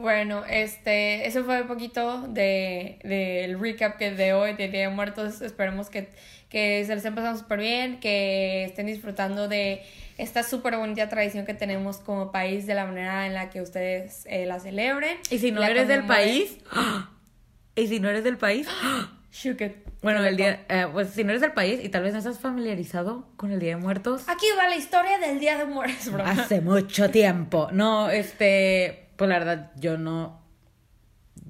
Bueno, 0.00 0.44
este, 0.48 1.26
eso 1.26 1.44
fue 1.44 1.60
un 1.60 1.68
poquito 1.68 2.22
de, 2.28 2.98
del 3.04 3.60
recap 3.60 3.98
que 3.98 4.10
de 4.12 4.32
hoy, 4.32 4.54
de 4.54 4.68
Día 4.68 4.88
de 4.88 4.94
Muertos. 4.94 5.42
Esperemos 5.42 5.90
que, 5.90 6.08
que 6.48 6.82
se 6.84 6.88
les 6.88 6.98
estén 6.98 7.14
pasando 7.14 7.38
súper 7.38 7.58
bien, 7.58 8.00
que 8.00 8.64
estén 8.64 8.86
disfrutando 8.86 9.46
de 9.46 9.82
esta 10.16 10.42
súper 10.42 10.76
bonita 10.76 11.08
tradición 11.08 11.44
que 11.44 11.54
tenemos 11.54 11.98
como 11.98 12.32
país, 12.32 12.66
de 12.66 12.74
la 12.74 12.86
manera 12.86 13.26
en 13.26 13.34
la 13.34 13.50
que 13.50 13.60
ustedes 13.60 14.24
eh, 14.26 14.46
la 14.46 14.58
celebren. 14.58 15.18
Y 15.30 15.38
si 15.38 15.50
no 15.52 15.60
La 15.60 15.70
eres 15.70 15.86
del 15.86 16.06
país, 16.06 16.56
y 17.76 17.86
si 17.86 18.00
no 18.00 18.08
eres 18.08 18.24
del 18.24 18.38
país, 18.38 18.66
Shook 19.32 19.60
it. 19.60 19.72
Bueno, 20.02 20.24
el 20.24 20.36
día, 20.36 20.64
eh, 20.68 20.86
pues 20.90 21.10
si 21.10 21.24
no 21.24 21.30
eres 21.30 21.42
del 21.42 21.52
país 21.52 21.78
y 21.84 21.90
tal 21.90 22.02
vez 22.02 22.12
no 22.14 22.18
estás 22.18 22.38
familiarizado 22.38 23.28
con 23.36 23.52
el 23.52 23.60
Día 23.60 23.76
de 23.76 23.82
Muertos, 23.82 24.22
Aquí 24.28 24.46
va 24.58 24.66
la 24.66 24.76
historia 24.76 25.18
del 25.18 25.38
Día 25.38 25.58
de 25.58 25.66
Muertos, 25.66 26.10
bro. 26.10 26.24
hace 26.24 26.60
mucho 26.62 27.10
tiempo. 27.10 27.68
No, 27.70 28.08
este, 28.08 29.09
pues 29.20 29.28
la 29.28 29.38
verdad 29.38 29.70
yo 29.76 29.98
no, 29.98 30.40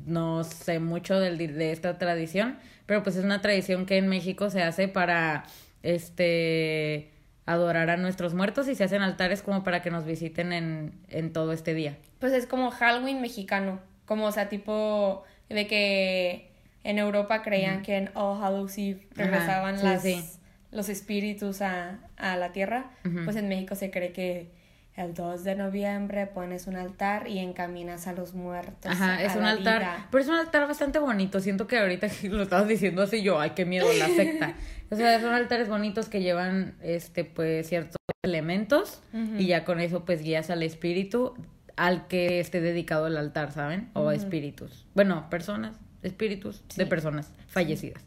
no 0.05 0.43
sé 0.43 0.81
mucho 0.81 1.21
del, 1.21 1.39
de 1.39 1.71
esta 1.71 1.99
tradición, 1.99 2.59
pero 2.87 3.05
pues 3.05 3.15
es 3.15 3.25
una 3.25 3.41
tradición 3.41 3.87
que 3.87 3.97
en 3.97 4.09
México 4.09 4.51
se 4.51 4.61
hace 4.61 4.89
para, 4.89 5.45
este, 5.85 7.13
adorar 7.47 7.89
a 7.91 7.97
nuestros 7.97 8.35
muertos 8.35 8.67
y 8.67 8.75
se 8.75 8.83
hacen 8.83 9.03
altares 9.03 9.43
como 9.43 9.63
para 9.63 9.83
que 9.83 9.93
nos 9.93 10.05
visiten 10.05 10.53
en, 10.53 10.99
en 11.11 11.33
todo 11.33 11.53
este 11.53 11.73
día. 11.73 11.97
Pues 12.19 12.33
es 12.33 12.49
como 12.49 12.73
Halloween 12.73 13.21
mexicano. 13.21 13.79
Como, 14.05 14.27
o 14.27 14.33
sea, 14.33 14.49
tipo 14.49 15.23
de 15.49 15.69
que 15.69 16.51
en 16.83 16.99
Europa 16.99 17.43
creían 17.43 17.83
que 17.83 17.99
en 17.99 18.11
All 18.15 18.43
Hallows 18.43 18.79
Eve 18.79 19.07
regresaban 19.15 19.79
sí, 19.79 19.85
las, 19.85 20.03
sí. 20.03 20.25
los 20.73 20.89
espíritus 20.89 21.63
a, 21.63 22.01
a 22.17 22.37
la 22.37 22.51
tierra. 22.51 22.91
Pues 23.25 23.37
en 23.37 23.49
México 23.49 23.77
se 23.77 23.93
cree 23.93 24.11
que 24.11 24.59
el 25.05 25.15
2 25.15 25.45
de 25.45 25.55
noviembre 25.57 26.27
pones 26.27 26.67
un 26.67 26.77
altar 26.77 27.29
y 27.29 27.39
encaminas 27.39 28.07
a 28.07 28.13
los 28.13 28.35
muertos. 28.35 28.91
Ajá, 28.93 29.15
a 29.17 29.23
es 29.25 29.35
un 29.37 29.43
la 29.43 29.51
altar, 29.51 29.79
vida. 29.81 30.09
pero 30.11 30.23
es 30.23 30.29
un 30.29 30.37
altar 30.37 30.67
bastante 30.69 30.99
bonito. 30.99 31.41
Siento 31.41 31.67
que 31.67 31.79
ahorita 31.79 32.09
lo 32.25 32.43
estabas 32.43 32.69
diciendo 32.69 33.03
así 33.03 33.23
yo, 33.23 33.41
ay, 33.41 33.51
qué 33.51 33.65
miedo 33.65 33.87
la 33.99 34.09
secta. 34.09 34.55
O 34.91 34.97
sea, 34.97 35.21
son 35.21 35.33
altares 35.33 35.69
bonitos 35.69 36.09
que 36.09 36.21
llevan 36.23 36.75
este 36.83 37.25
pues 37.25 37.69
ciertos 37.69 37.97
elementos 38.23 39.01
Ujú. 39.13 39.37
y 39.39 39.47
ya 39.47 39.65
con 39.65 39.81
eso 39.81 40.05
pues 40.05 40.23
guías 40.23 40.51
al 40.51 40.63
espíritu 40.63 41.35
al 41.77 42.07
que 42.09 42.41
esté 42.41 42.61
dedicado 42.61 43.07
el 43.07 43.17
altar, 43.17 43.53
¿saben? 43.53 43.89
O 43.95 44.11
espíritus. 44.11 44.87
Bueno, 44.95 45.31
personas, 45.31 45.77
espíritus 46.03 46.63
de 46.77 46.85
personas 46.85 47.33
fallecidas. 47.49 48.03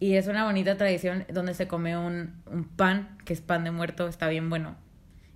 Y 0.00 0.14
es 0.14 0.26
una 0.26 0.44
bonita 0.44 0.76
tradición 0.76 1.24
donde 1.32 1.54
se 1.54 1.68
come 1.68 1.96
un, 1.96 2.42
un 2.50 2.64
pan, 2.64 3.16
que 3.24 3.32
es 3.32 3.40
pan 3.40 3.62
de 3.62 3.70
muerto, 3.70 4.08
está 4.08 4.26
bien 4.28 4.50
bueno. 4.50 4.74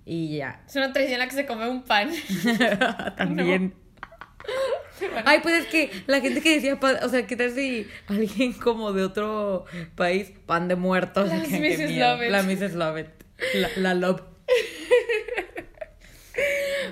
Y 0.05 0.37
ya. 0.37 0.63
Es 0.67 0.75
una 0.75 0.91
tradición 0.91 1.15
en 1.15 1.19
la 1.19 1.27
que 1.27 1.35
se 1.35 1.45
come 1.45 1.67
un 1.69 1.83
pan. 1.83 2.09
También. 3.17 3.73
Ay, 5.25 5.39
pues 5.41 5.63
es 5.63 5.65
que 5.67 5.91
la 6.07 6.19
gente 6.19 6.41
que 6.41 6.55
decía 6.55 6.79
pan, 6.79 6.97
o 7.03 7.09
sea, 7.09 7.25
¿qué 7.25 7.35
tal 7.35 7.51
si 7.51 7.87
alguien 8.07 8.53
como 8.53 8.91
de 8.93 9.03
otro 9.03 9.65
país, 9.95 10.31
pan 10.45 10.67
de 10.67 10.75
muertos? 10.75 11.29
La 11.29 11.35
Mrs. 11.37 11.91
Lovett. 11.97 12.31
La 12.31 12.43
Mrs. 12.43 12.73
Lovett. 12.73 13.25
La, 13.53 13.69
la 13.77 13.93
Love. 13.93 14.23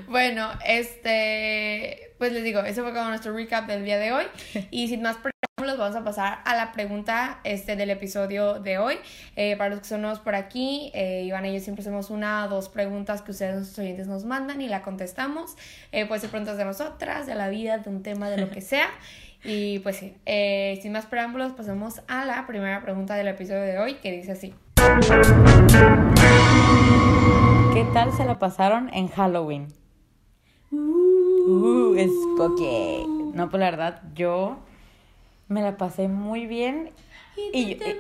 Bueno, 0.07 0.51
este, 0.65 2.13
pues 2.17 2.31
les 2.31 2.43
digo, 2.43 2.61
eso 2.61 2.83
fue 2.83 2.93
como 2.93 3.09
nuestro 3.09 3.33
recap 3.33 3.67
del 3.67 3.83
día 3.83 3.97
de 3.97 4.11
hoy. 4.11 4.25
Y 4.71 4.87
sin 4.87 5.01
más 5.01 5.17
preámbulos, 5.57 5.79
vamos 5.79 5.95
a 5.95 6.03
pasar 6.03 6.39
a 6.45 6.55
la 6.55 6.71
pregunta 6.71 7.39
este, 7.43 7.75
del 7.75 7.89
episodio 7.89 8.59
de 8.59 8.77
hoy. 8.77 8.93
Eh, 9.35 9.57
para 9.57 9.71
los 9.71 9.79
que 9.79 9.87
son 9.87 10.01
nuevos 10.01 10.19
por 10.19 10.35
aquí, 10.35 10.91
eh, 10.93 11.23
Iván 11.23 11.47
y 11.47 11.53
yo 11.55 11.59
siempre 11.59 11.81
hacemos 11.81 12.11
una 12.11 12.45
o 12.45 12.47
dos 12.47 12.69
preguntas 12.69 13.23
que 13.23 13.31
ustedes, 13.31 13.55
nuestros 13.55 13.79
oyentes, 13.79 14.07
nos 14.07 14.23
mandan 14.23 14.61
y 14.61 14.67
la 14.67 14.83
contestamos. 14.83 15.57
Eh, 15.91 16.05
puede 16.05 16.21
ser 16.21 16.29
preguntas 16.29 16.57
de 16.57 16.65
nosotras, 16.65 17.25
de 17.25 17.33
la 17.33 17.49
vida, 17.49 17.79
de 17.79 17.89
un 17.89 18.03
tema, 18.03 18.29
de 18.29 18.37
lo 18.37 18.51
que 18.51 18.61
sea. 18.61 18.87
Y 19.43 19.79
pues 19.79 19.95
sí, 19.95 20.15
eh, 20.27 20.77
sin 20.83 20.91
más 20.91 21.07
preámbulos, 21.07 21.53
pasamos 21.53 22.01
a 22.07 22.23
la 22.25 22.45
primera 22.45 22.83
pregunta 22.83 23.15
del 23.15 23.27
episodio 23.27 23.61
de 23.61 23.79
hoy, 23.79 23.95
que 23.95 24.11
dice 24.11 24.33
así. 24.33 24.53
¿Qué 27.73 27.83
tal 27.93 28.13
se 28.13 28.25
la 28.25 28.37
pasaron 28.37 28.93
en 28.93 29.07
Halloween? 29.07 29.69
Uh, 30.69 31.95
spooky. 31.97 33.07
No, 33.33 33.49
pues 33.49 33.59
la 33.59 33.71
verdad, 33.71 34.03
yo 34.13 34.59
me 35.47 35.61
la 35.61 35.77
pasé 35.77 36.07
muy 36.07 36.45
bien. 36.47 36.91
Y 37.53 37.65
yo- 37.69 37.77
eh, 37.85 37.99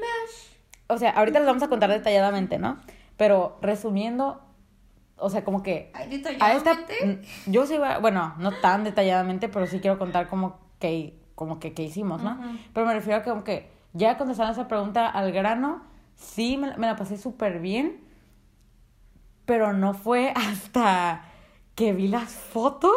o 0.87 0.97
sea, 0.97 1.11
ahorita 1.11 1.39
les 1.39 1.47
vamos 1.47 1.63
a 1.63 1.67
contar 1.69 1.89
detalladamente, 1.89 2.57
¿no? 2.59 2.77
Pero 3.17 3.57
resumiendo, 3.61 4.41
o 5.17 5.29
sea, 5.29 5.43
como 5.43 5.63
que 5.63 5.91
a 6.41 6.53
esta 6.53 6.71
yo 7.47 7.65
sí 7.65 7.75
bueno, 8.01 8.33
no 8.37 8.51
tan 8.51 8.83
detalladamente, 8.83 9.49
pero 9.49 9.67
sí 9.67 9.79
quiero 9.79 9.97
contar 9.97 10.27
como 10.27 10.57
que 10.79 11.17
como 11.35 11.59
que 11.59 11.73
qué 11.73 11.83
hicimos, 11.83 12.21
¿no? 12.23 12.37
Pero 12.73 12.85
me 12.87 12.93
refiero 12.93 13.19
a 13.19 13.23
que 13.23 13.29
como 13.29 13.43
que 13.43 13.69
ya 13.93 14.17
contestando 14.17 14.53
esa 14.53 14.67
pregunta 14.67 15.07
al 15.07 15.31
grano, 15.31 15.83
sí 16.15 16.57
me, 16.57 16.67
la- 16.67 16.77
me 16.77 16.87
la 16.87 16.95
pasé 16.95 17.17
súper 17.17 17.59
bien, 17.59 18.01
pero 19.45 19.73
no 19.73 19.93
fue 19.93 20.33
hasta 20.35 21.25
que 21.75 21.93
vi 21.93 22.07
las 22.07 22.31
fotos 22.31 22.91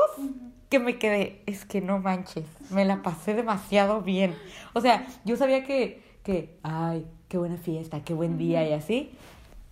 que 0.70 0.78
me 0.78 0.96
quedé, 0.98 1.42
es 1.46 1.64
que 1.66 1.80
no 1.82 1.98
manches, 1.98 2.44
me 2.70 2.84
la 2.86 3.02
pasé 3.02 3.34
demasiado 3.34 4.00
bien. 4.02 4.34
O 4.72 4.80
sea, 4.80 5.06
yo 5.24 5.36
sabía 5.36 5.64
que, 5.64 6.00
que, 6.24 6.56
ay, 6.62 7.04
qué 7.28 7.36
buena 7.38 7.56
fiesta, 7.58 8.02
qué 8.04 8.14
buen 8.14 8.38
día 8.38 8.66
y 8.66 8.72
así. 8.72 9.10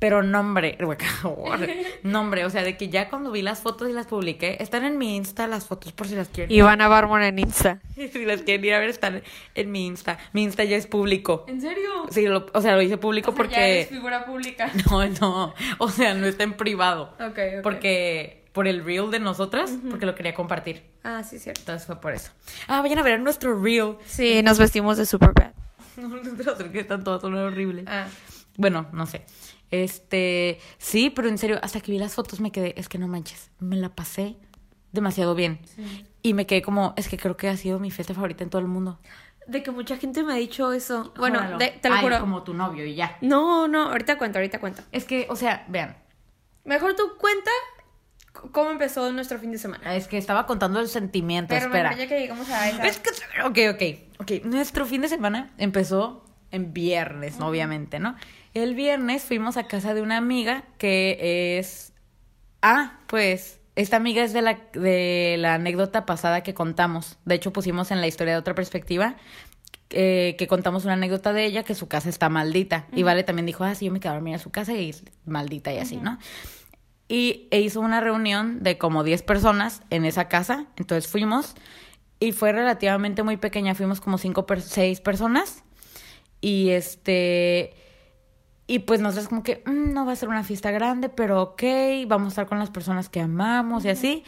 Pero 0.01 0.23
nombre, 0.23 0.79
nombre, 2.05 2.45
o 2.45 2.51
sea, 2.51 2.63
de 2.63 2.77
que 2.77 2.89
ya 2.89 3.09
cuando 3.11 3.33
vi 3.33 3.43
las 3.43 3.61
fotos 3.61 3.89
y 3.91 3.93
las 3.93 4.07
publiqué, 4.07 4.57
están 4.61 4.85
en 4.85 4.97
mi 4.97 5.17
Insta 5.17 5.47
las 5.49 5.67
fotos 5.67 5.93
por 5.93 6.07
si 6.07 6.15
las 6.15 6.29
quieren. 6.29 6.55
Ivana 6.55 6.87
Barmon 6.87 7.23
en 7.23 7.39
Insta. 7.39 7.81
si 7.97 8.25
las 8.25 8.43
quieren 8.43 8.65
ir 8.65 8.75
a 8.75 8.79
ver, 8.79 8.91
están 8.91 9.23
en 9.57 9.73
mi 9.73 9.87
Insta. 9.87 10.19
Mi 10.33 10.45
Insta 10.45 10.63
ya 10.65 10.77
es 10.77 10.87
público. 10.87 11.45
¿En 11.49 11.61
serio? 11.61 12.07
Sí, 12.11 12.27
lo- 12.27 12.47
o 12.55 12.61
sea, 12.61 12.77
lo 12.77 12.83
hice 12.83 12.97
público 12.97 13.31
O 13.31 13.35
sea, 13.35 13.37
porque... 13.43 13.57
ya 13.57 13.67
eres 13.67 13.89
figura 13.89 14.25
pública. 14.25 14.71
No, 14.91 15.05
no, 15.09 15.55
o 15.79 15.89
sea, 15.89 16.15
no 16.15 16.27
está 16.27 16.45
en 16.45 16.53
privado. 16.55 17.15
Ok, 17.21 17.39
ok. 17.59 17.63
Porque, 17.65 18.45
por 18.59 18.67
el 18.67 18.85
reel 18.85 19.09
de 19.13 19.21
nosotras, 19.21 19.71
porque 19.89 20.05
lo 20.05 20.17
quería 20.17 20.35
compartir. 20.35 20.83
Ah, 21.05 21.23
sí, 21.23 21.39
cierto. 21.39 21.61
Entonces 21.61 21.87
fue 21.87 22.01
por 22.01 22.13
eso. 22.13 22.33
Ah, 22.67 22.83
vayan 22.83 22.99
a 22.99 23.05
ver 23.05 23.21
nuestro 23.21 23.57
reel. 23.63 23.95
Sí, 24.05 24.43
nos 24.43 24.59
vestimos 24.59 24.97
de 24.97 25.07
lo 26.43 26.57
sé, 26.57 26.69
que 26.73 26.81
están 26.81 27.05
todas 27.05 27.21
son 27.21 27.37
horribles. 27.37 27.85
Ah. 27.87 28.09
Bueno, 28.57 28.89
no 28.93 29.07
sé. 29.07 29.25
Este, 29.71 30.59
sí, 30.79 31.09
pero 31.11 31.29
en 31.29 31.39
serio, 31.39 31.61
hasta 31.63 31.81
que 31.81 31.93
vi 31.93 31.99
las 32.01 32.15
fotos 32.17 32.41
me 32.41 32.51
quedé, 32.51 32.75
es 32.77 32.89
que 32.89 32.99
no 32.99 33.07
manches, 33.07 33.53
me 33.61 33.77
la 33.77 33.91
pasé 33.91 34.37
demasiado 34.91 35.37
bien. 35.37 35.61
Y 36.23 36.35
me 36.35 36.45
quedé 36.45 36.61
como, 36.61 36.95
es 36.97 37.09
que 37.09 37.17
creo 37.17 37.37
que 37.37 37.49
ha 37.49 37.57
sido 37.57 37.79
mi 37.79 37.93
fiesta 37.93 38.13
favorita 38.13 38.43
en 38.43 38.51
todo 38.51 38.61
el 38.61 38.67
mundo. 38.67 38.99
De 39.47 39.63
que 39.63 39.71
mucha 39.71 39.99
gente 39.99 40.25
me 40.25 40.33
ha 40.33 40.37
dicho 40.37 40.73
eso. 40.73 41.13
Bueno, 41.17 41.39
Júralo. 41.39 41.59
de- 41.59 41.79
te 41.81 41.89
lo 41.89 41.95
Ay, 41.95 42.03
juro. 42.03 42.19
como 42.19 42.43
tu 42.43 42.55
novio 42.55 42.85
y 42.85 42.97
ya. 42.97 43.19
No, 43.21 43.69
no, 43.69 43.85
ahorita 43.91 44.19
cuento, 44.19 44.39
ahorita 44.41 44.59
cuento. 44.59 44.83
Es 44.91 45.05
que, 45.05 45.29
o 45.31 45.37
sea, 45.37 45.65
vean, 45.69 45.97
Mejor 46.65 46.95
tú 46.97 47.17
cuenta 47.19 47.51
cómo 48.53 48.71
empezó 48.71 49.11
nuestro 49.13 49.39
fin 49.39 49.53
de 49.53 49.59
semana. 49.59 49.95
es 49.95 50.09
que 50.09 50.19
estaba 50.19 50.47
contando 50.47 50.81
el 50.81 50.89
sentimiento, 50.89 51.51
Pero 51.55 51.67
espera. 51.67 51.91
mejor 51.91 52.05
ya 52.05 52.09
que 52.09 52.21
llegamos 52.21 52.49
a 52.51 52.69
esa. 52.69 52.87
Es 52.87 52.99
que, 52.99 53.11
ok, 53.45 53.75
ok, 53.75 54.21
ok. 54.21 54.45
Nuestro 54.45 54.87
fin 54.87 55.01
de 55.01 55.09
semana 55.09 55.51
empezó 55.59 56.25
en 56.51 56.73
viernes, 56.73 57.41
obviamente, 57.41 57.99
¿no? 57.99 58.17
El 58.55 58.75
viernes 58.75 59.23
fuimos 59.23 59.57
a 59.57 59.67
casa 59.67 59.95
de 59.95 60.03
una 60.03 60.17
amiga 60.17 60.65
que 60.79 61.59
es... 61.59 61.93
Ah, 62.63 62.99
pues, 63.07 63.61
esta 63.77 63.97
amiga 63.97 64.25
es 64.25 64.33
de 64.33 64.43
la, 64.43 64.59
de 64.73 65.37
la 65.39 65.55
anécdota 65.55 66.07
pasada 66.07 66.43
que 66.43 66.55
contamos. 66.55 67.19
De 67.25 67.37
hecho, 67.37 67.53
pusimos 67.53 67.91
en 67.91 68.01
la 68.01 68.09
historia 68.09 68.33
de 68.33 68.39
otra 68.41 68.55
perspectiva 68.55 69.17
eh, 69.91 70.35
que 70.39 70.47
contamos 70.49 70.85
una 70.85 70.95
anécdota 70.95 71.33
de 71.33 71.45
ella 71.45 71.63
que 71.63 71.75
su 71.75 71.87
casa 71.89 72.09
está 72.09 72.29
maldita. 72.29 72.87
Y 72.93 73.05
Vale 73.05 73.23
también 73.23 73.47
dijo, 73.47 73.65
ah, 73.65 73.75
sí, 73.75 73.87
yo 73.87 73.93
me 73.93 74.01
quedaba 74.01 74.17
a 74.17 74.19
dormir 74.19 74.35
a 74.35 74.39
su 74.39 74.51
casa 74.51 74.73
y 74.75 74.91
es 74.91 75.05
maldita 75.25 75.73
y 75.73 75.79
así, 75.79 75.97
¿no? 75.97 76.19
Y 77.09 77.49
e 77.51 77.61
hizo 77.61 77.81
una 77.81 78.01
reunión 78.01 78.63
de 78.63 78.77
como 78.77 79.03
10 79.03 79.23
personas 79.23 79.83
en 79.91 80.05
esa 80.05 80.29
casa. 80.29 80.67
Entonces 80.77 81.11
fuimos 81.11 81.55
y 82.21 82.33
fue 82.33 82.53
relativamente 82.53 83.23
muy 83.23 83.37
pequeña. 83.39 83.75
Fuimos 83.75 84.01
como 84.01 84.19
5, 84.19 84.47
6 84.61 85.01
personas. 85.01 85.65
Y 86.41 86.71
este. 86.71 87.75
Y 88.67 88.81
pues 88.81 89.01
nosotros 89.01 89.29
como 89.29 89.43
que 89.43 89.63
"Mm, 89.65 89.95
no 89.95 90.05
va 90.05 90.13
a 90.13 90.17
ser 90.17 90.29
una 90.29 90.45
fiesta 90.45 90.71
grande, 90.71 91.09
pero 91.09 91.41
ok, 91.43 91.63
vamos 92.07 92.27
a 92.27 92.29
estar 92.29 92.47
con 92.47 92.59
las 92.59 92.69
personas 92.71 93.09
que 93.09 93.21
amamos 93.21 93.87
y 93.87 93.89
así. 93.89 94.25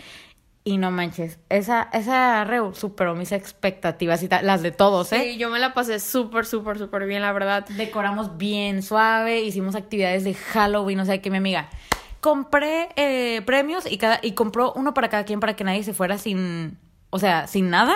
Y 0.64 0.78
no 0.78 0.90
manches, 0.90 1.38
esa, 1.48 1.88
esa 1.92 2.44
reu 2.44 2.74
superó 2.74 3.14
mis 3.14 3.32
expectativas 3.32 4.22
y 4.22 4.28
las 4.28 4.62
de 4.62 4.70
todos, 4.70 5.10
¿eh? 5.12 5.32
Sí, 5.32 5.38
yo 5.38 5.48
me 5.48 5.58
la 5.58 5.72
pasé 5.72 5.98
súper, 6.00 6.44
súper, 6.46 6.78
súper 6.78 7.06
bien, 7.06 7.22
la 7.22 7.32
verdad. 7.32 7.66
Decoramos 7.68 8.36
bien 8.36 8.82
suave, 8.82 9.40
hicimos 9.40 9.74
actividades 9.74 10.22
de 10.24 10.34
Halloween, 10.34 11.00
o 11.00 11.04
sea 11.06 11.20
que 11.20 11.30
mi 11.30 11.38
amiga. 11.38 11.68
Compré 12.20 12.90
eh, 12.96 13.42
premios 13.42 13.90
y 13.90 13.98
cada 13.98 14.20
y 14.22 14.32
compró 14.32 14.72
uno 14.74 14.94
para 14.94 15.08
cada 15.08 15.24
quien 15.24 15.40
para 15.40 15.56
que 15.56 15.64
nadie 15.64 15.82
se 15.82 15.94
fuera 15.94 16.18
sin, 16.18 16.78
o 17.10 17.18
sea, 17.18 17.46
sin 17.46 17.70
nada 17.70 17.94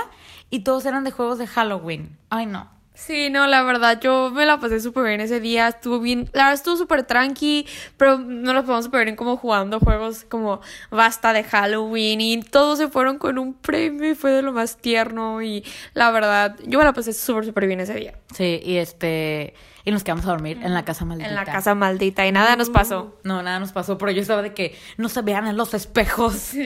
y 0.50 0.60
todos 0.60 0.86
eran 0.86 1.04
de 1.04 1.10
juegos 1.10 1.38
de 1.38 1.46
Halloween. 1.46 2.16
Ay, 2.30 2.46
no. 2.46 2.73
Sí, 2.94 3.28
no, 3.28 3.48
la 3.48 3.64
verdad, 3.64 4.00
yo 4.00 4.30
me 4.30 4.46
la 4.46 4.60
pasé 4.60 4.78
súper 4.78 5.04
bien 5.04 5.20
ese 5.20 5.40
día, 5.40 5.66
estuvo 5.66 5.98
bien, 5.98 6.30
la 6.32 6.44
verdad 6.44 6.54
estuvo 6.54 6.76
súper 6.76 7.02
tranqui, 7.02 7.66
pero 7.96 8.18
no 8.18 8.52
nos 8.52 8.62
podemos 8.64 8.84
súper 8.84 9.04
bien 9.04 9.16
como 9.16 9.36
jugando 9.36 9.80
juegos 9.80 10.24
como 10.28 10.60
basta 10.92 11.32
de 11.32 11.42
Halloween 11.42 12.20
y 12.20 12.40
todos 12.42 12.78
se 12.78 12.86
fueron 12.86 13.18
con 13.18 13.38
un 13.38 13.54
premio 13.54 14.08
y 14.08 14.14
fue 14.14 14.30
de 14.30 14.42
lo 14.42 14.52
más 14.52 14.76
tierno 14.76 15.42
y 15.42 15.64
la 15.94 16.12
verdad, 16.12 16.56
yo 16.66 16.78
me 16.78 16.84
la 16.84 16.92
pasé 16.92 17.12
súper, 17.12 17.44
súper 17.44 17.66
bien 17.66 17.80
ese 17.80 17.94
día. 17.94 18.14
Sí, 18.32 18.60
y 18.64 18.76
este 18.76 19.54
y 19.84 19.90
nos 19.90 20.02
quedamos 20.04 20.24
a 20.26 20.28
dormir 20.28 20.60
en 20.62 20.72
la 20.72 20.84
casa 20.84 21.04
maldita. 21.04 21.28
En 21.28 21.34
la 21.34 21.44
casa 21.44 21.74
maldita 21.74 22.26
y 22.26 22.32
nada 22.32 22.54
nos 22.54 22.70
pasó. 22.70 23.18
No, 23.24 23.42
nada 23.42 23.58
nos 23.58 23.72
pasó, 23.72 23.98
pero 23.98 24.12
yo 24.12 24.22
estaba 24.22 24.40
de 24.40 24.54
que 24.54 24.78
no 24.96 25.08
se 25.08 25.20
vean 25.22 25.46
en 25.46 25.56
los 25.56 25.74
espejos. 25.74 26.52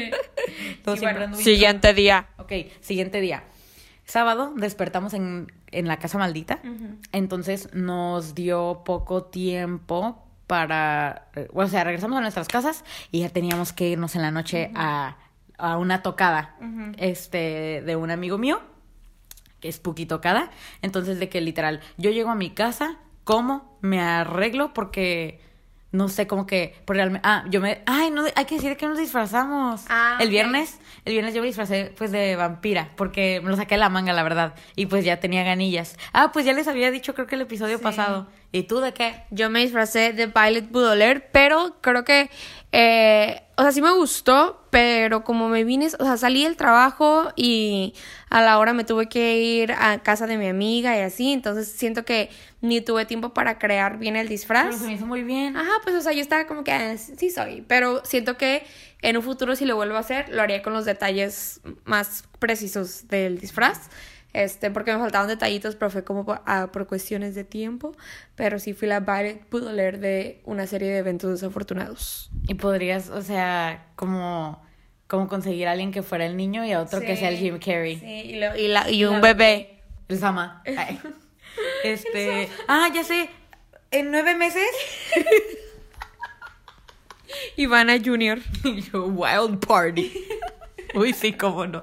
Bueno, 0.85 1.37
siguiente 1.37 1.93
día. 1.93 2.29
Ok, 2.39 2.53
siguiente 2.81 3.21
día. 3.21 3.45
Sábado 4.09 4.55
despertamos 4.57 5.13
en, 5.13 5.53
en 5.71 5.87
la 5.87 5.99
casa 5.99 6.17
maldita. 6.17 6.61
Entonces 7.13 7.69
nos 7.75 8.35
dio 8.35 8.83
poco 8.85 9.25
tiempo 9.25 10.25
para. 10.47 11.29
eh, 11.37 11.47
O 11.53 11.67
sea, 11.67 11.85
regresamos 11.85 12.17
a 12.17 12.23
nuestras 12.23 12.49
casas 12.49 12.85
y 13.13 13.21
ya 13.21 13.29
teníamos 13.29 13.75
que 13.75 13.91
irnos 13.91 14.17
en 14.17 14.23
la 14.23 14.31
noche 14.31 14.71
a, 14.75 15.19
a 15.59 15.77
una 15.77 16.03
tocada 16.03 16.57
este, 16.97 17.83
de 17.85 17.97
un 17.97 18.11
amigo 18.11 18.39
mío, 18.39 18.63
que 19.61 19.69
es 19.69 19.77
Spooky 19.77 20.07
Tocada. 20.07 20.51
Entonces, 20.81 21.19
de 21.21 21.29
que 21.29 21.43
literal, 21.43 21.81
yo 21.99 22.11
llego 22.11 22.31
a 22.31 22.35
mi 22.35 22.49
casa, 22.51 22.97
como, 23.25 23.77
me 23.83 24.01
arreglo 24.01 24.73
porque. 24.73 25.47
No 25.91 26.09
sé, 26.09 26.27
como 26.27 26.47
que, 26.47 26.75
por 26.85 26.97
realmente, 26.97 27.27
ah, 27.27 27.45
yo 27.49 27.63
me, 27.63 27.81
ay, 27.87 28.11
no, 28.11 28.25
hay 28.35 28.45
que 28.45 28.57
decir 28.57 28.77
que 28.77 28.87
nos 28.87 28.99
disfrazamos. 28.99 29.85
Ah, 29.89 30.19
el 30.21 30.29
viernes, 30.29 30.79
el 31.07 31.15
viernes 31.15 31.33
yo 31.35 31.41
me 31.41 31.47
disfracé, 31.47 31.95
pues, 31.97 32.11
de 32.13 32.37
vampira, 32.37 32.91
porque 32.97 33.41
me 33.43 33.49
lo 33.49 33.57
saqué 33.57 33.77
de 33.77 33.79
la 33.79 33.89
manga, 33.89 34.13
la 34.13 34.23
verdad, 34.23 34.55
y 34.77 34.85
pues 34.85 35.05
ya 35.07 35.19
tenía 35.19 35.45
ganillas. 35.45 35.97
Ah, 36.13 36.31
pues 36.31 36.45
ya 36.45 36.53
les 36.53 36.69
había 36.69 36.91
dicho, 36.91 37.15
creo 37.15 37.27
que 37.27 37.37
el 37.37 37.41
episodio 37.41 37.81
pasado. 37.81 38.27
¿Y 38.53 38.65
tú 38.65 38.81
de 38.81 38.93
qué? 38.93 39.25
Yo 39.31 39.49
me 39.49 39.61
disfracé 39.61 40.13
de 40.13 40.27
Violet 40.27 40.71
Baudelaire, 40.71 41.21
pero 41.33 41.77
creo 41.81 42.05
que, 42.05 42.29
eh, 42.73 43.43
o 43.59 43.63
sea, 43.63 43.73
sí 43.73 43.83
me 43.83 43.91
gustó, 43.91 44.63
pero 44.71 45.25
como 45.25 45.49
me 45.49 45.65
vine, 45.65 45.89
o 45.99 46.05
sea, 46.05 46.17
salí 46.17 46.45
del 46.45 46.57
trabajo 46.57 47.33
y 47.35 47.93
a 48.31 48.41
la 48.41 48.57
hora 48.59 48.73
me 48.73 48.85
tuve 48.85 49.09
que 49.09 49.37
ir 49.41 49.73
a 49.73 49.99
casa 49.99 50.29
de 50.29 50.39
mi 50.39 50.47
amiga 50.47 50.97
y 50.97 51.01
así, 51.01 51.33
entonces 51.33 51.67
siento 51.69 52.05
que 52.05 52.31
ni 52.61 52.81
tuve 52.81 53.05
tiempo 53.05 53.35
para 53.35 53.59
crear 53.59 53.99
bien 53.99 54.15
el 54.15 54.27
Pero 54.27 54.31
disfraz. 54.31 54.79
se 54.79 54.87
me 54.87 54.93
hizo 54.93 55.07
muy 55.07 55.25
bien. 55.25 55.57
Ajá, 55.57 55.73
pues, 55.83 55.97
o 55.97 56.01
sea, 56.01 56.13
yo 56.13 56.21
estaba 56.21 56.47
como 56.47 56.63
que, 56.63 56.71
ah, 56.71 56.97
sí 56.97 57.31
soy, 57.31 57.65
pero 57.67 58.05
siento 58.05 58.37
que 58.37 58.65
en 59.03 59.17
un 59.17 59.25
futuro 59.25 59.57
si 59.57 59.65
lo 59.65 59.75
vuelvo 59.75 59.97
a 59.97 60.01
hacer, 60.01 60.29
lo 60.29 60.41
haría 60.41 60.63
con 60.63 60.73
los 60.73 60.85
detalles 60.85 61.61
más 61.85 62.29
precisos 62.39 63.09
del 63.09 63.41
disfraz. 63.41 63.91
Este, 64.35 64.71
porque 64.71 64.93
me 64.93 64.99
faltaban 64.99 65.27
detallitos, 65.29 65.75
pero 65.75 65.91
fue 65.91 66.05
como 66.05 66.25
por, 66.25 66.43
ah, 66.47 66.69
por 66.73 66.87
cuestiones 66.87 67.35
de 67.35 67.45
tiempo. 67.45 67.97
Pero 68.37 68.59
sí 68.59 68.75
fui 68.75 68.87
la 68.87 69.01
Violet 69.01 69.49
Baudelaire 69.51 69.99
de 69.99 70.43
una 70.45 70.67
serie 70.67 70.91
de 70.91 70.99
eventos 70.99 71.31
desafortunados. 71.31 72.31
Y 72.47 72.55
podrías, 72.55 73.09
o 73.09 73.23
sea, 73.23 73.87
como, 73.97 74.63
como 75.07 75.29
conseguir 75.29 75.67
a 75.67 75.73
alguien 75.73 75.93
que 75.93 76.03
fuera 76.03 76.27
el 76.27 76.37
niño 76.37 76.65
y 76.65 76.73
a 76.73 76.81
otro 76.83 77.01
que 77.01 77.17
sea 77.17 77.31
el 77.31 77.39
Jim 77.39 77.59
Carrey. 77.59 77.99
Sí, 77.99 78.07
y, 78.07 78.39
lo- 78.39 78.55
y 78.57 78.69
la- 78.69 78.91
y 78.91 79.05
un 79.07 79.15
La- 79.15 79.21
bebé. 79.21 79.81
El 80.09 80.19
Sama. 80.19 80.63
Ay. 80.67 81.01
Este. 81.83 82.49
Ah, 82.69 82.89
ya 82.95 83.03
sé. 83.03 83.29
En 83.91 84.13
nueve 84.13 84.37
meses. 84.37 84.63
Ivana 87.57 87.99
Junior. 88.03 88.39
Y 88.65 88.83
yo, 88.93 89.07
Wild 89.07 89.65
Party. 89.67 90.13
Uy, 90.95 91.13
sí, 91.13 91.33
cómo 91.33 91.67
no. 91.67 91.83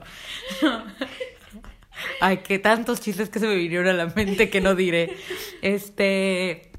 Ay, 2.21 2.37
qué 2.37 2.59
tantos 2.59 3.01
chistes 3.01 3.29
que 3.29 3.39
se 3.39 3.47
me 3.47 3.55
vinieron 3.55 3.87
a 3.87 3.93
la 3.93 4.07
mente 4.07 4.49
que 4.49 4.61
no 4.61 4.75
diré. 4.75 5.15
Este. 5.61 6.71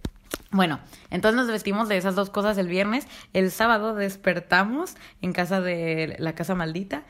Bueno, 0.50 0.80
entonces 1.10 1.36
nos 1.36 1.48
vestimos 1.48 1.88
de 1.88 1.96
esas 1.96 2.14
dos 2.14 2.30
cosas 2.30 2.56
el 2.58 2.68
viernes. 2.68 3.06
El 3.32 3.50
sábado 3.50 3.94
despertamos 3.94 4.96
en 5.20 5.32
casa 5.32 5.60
de 5.60 6.16
la 6.18 6.34
casa 6.34 6.54
maldita. 6.54 7.04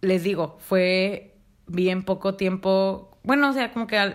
Les 0.00 0.22
digo, 0.22 0.58
fue 0.60 1.36
bien 1.66 2.04
poco 2.04 2.34
tiempo. 2.34 3.18
Bueno, 3.22 3.50
o 3.50 3.52
sea, 3.52 3.72
como 3.72 3.86
que 3.86 4.14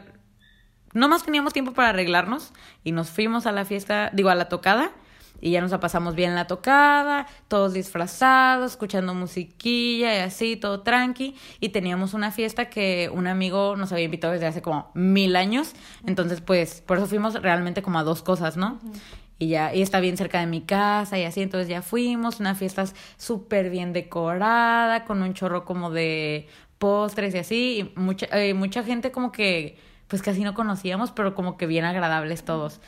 no 0.93 1.07
más 1.07 1.23
teníamos 1.23 1.53
tiempo 1.53 1.73
para 1.73 1.89
arreglarnos 1.89 2.53
y 2.83 2.91
nos 2.91 3.09
fuimos 3.09 3.45
a 3.45 3.51
la 3.51 3.65
fiesta, 3.65 4.09
digo, 4.13 4.29
a 4.29 4.35
la 4.35 4.49
tocada. 4.49 4.91
Y 5.39 5.51
ya 5.51 5.61
nos 5.61 5.71
la 5.71 5.79
pasamos 5.79 6.15
bien 6.15 6.31
en 6.31 6.35
la 6.35 6.45
tocada, 6.45 7.25
todos 7.47 7.73
disfrazados, 7.73 8.71
escuchando 8.71 9.13
musiquilla 9.13 10.15
y 10.15 10.19
así, 10.19 10.55
todo 10.55 10.81
tranqui. 10.81 11.35
Y 11.59 11.69
teníamos 11.69 12.13
una 12.13 12.31
fiesta 12.31 12.69
que 12.69 13.09
un 13.13 13.27
amigo 13.27 13.75
nos 13.75 13.91
había 13.91 14.05
invitado 14.05 14.33
desde 14.33 14.47
hace 14.47 14.61
como 14.61 14.91
mil 14.93 15.35
años. 15.35 15.73
Entonces, 16.05 16.41
pues, 16.41 16.81
por 16.81 16.97
eso 16.97 17.07
fuimos 17.07 17.41
realmente 17.41 17.81
como 17.81 17.97
a 17.99 18.03
dos 18.03 18.21
cosas, 18.21 18.57
¿no? 18.57 18.79
Y 19.39 19.47
ya, 19.47 19.73
y 19.73 19.81
está 19.81 19.99
bien 19.99 20.17
cerca 20.17 20.39
de 20.39 20.45
mi 20.45 20.61
casa 20.61 21.17
y 21.17 21.23
así, 21.23 21.41
entonces 21.41 21.67
ya 21.67 21.81
fuimos, 21.81 22.39
una 22.39 22.53
fiesta 22.53 22.85
súper 23.17 23.71
bien 23.71 23.91
decorada, 23.91 25.03
con 25.03 25.23
un 25.23 25.33
chorro 25.33 25.65
como 25.65 25.89
de 25.89 26.47
postres 26.77 27.33
y 27.33 27.39
así, 27.39 27.79
y 27.79 27.99
mucha, 27.99 28.27
eh, 28.39 28.53
mucha 28.53 28.83
gente 28.83 29.11
como 29.11 29.31
que, 29.31 29.79
pues 30.07 30.21
casi 30.21 30.43
no 30.43 30.53
conocíamos, 30.53 31.11
pero 31.11 31.33
como 31.33 31.57
que 31.57 31.65
bien 31.65 31.85
agradables 31.85 32.43
todos. 32.43 32.81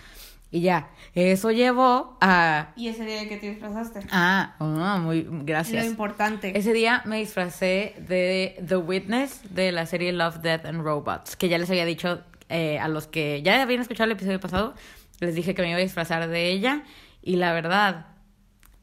Y 0.54 0.62
ya, 0.62 0.92
eso 1.16 1.50
llevó 1.50 2.16
a... 2.22 2.74
¿Y 2.76 2.88
ese 2.88 3.04
día 3.06 3.28
que 3.28 3.38
te 3.38 3.50
disfrazaste? 3.50 4.02
Ah, 4.12 4.54
oh, 4.60 5.00
muy 5.00 5.28
gracias. 5.28 5.84
Lo 5.84 5.90
importante. 5.90 6.56
Ese 6.56 6.74
día 6.74 7.02
me 7.06 7.18
disfracé 7.18 7.96
de 8.08 8.64
The 8.64 8.78
Witness 8.78 9.56
de 9.56 9.72
la 9.72 9.88
serie 9.88 10.14
Love, 10.14 10.42
Death 10.44 10.68
and 10.68 10.84
Robots, 10.84 11.36
que 11.36 11.50
ya 11.50 11.58
les 11.58 11.72
había 11.72 11.86
dicho 11.86 12.22
eh, 12.50 12.78
a 12.78 12.88
los 12.88 13.08
que 13.08 13.42
ya 13.42 13.64
habían 13.64 13.82
escuchado 13.82 14.06
el 14.06 14.12
episodio 14.12 14.40
pasado, 14.40 14.76
les 15.22 15.34
dije 15.34 15.56
que 15.56 15.64
me 15.64 15.70
iba 15.70 15.78
a 15.78 15.82
disfrazar 15.82 16.28
de 16.28 16.52
ella 16.52 16.84
y 17.24 17.38
la 17.38 17.52
verdad 17.52 18.06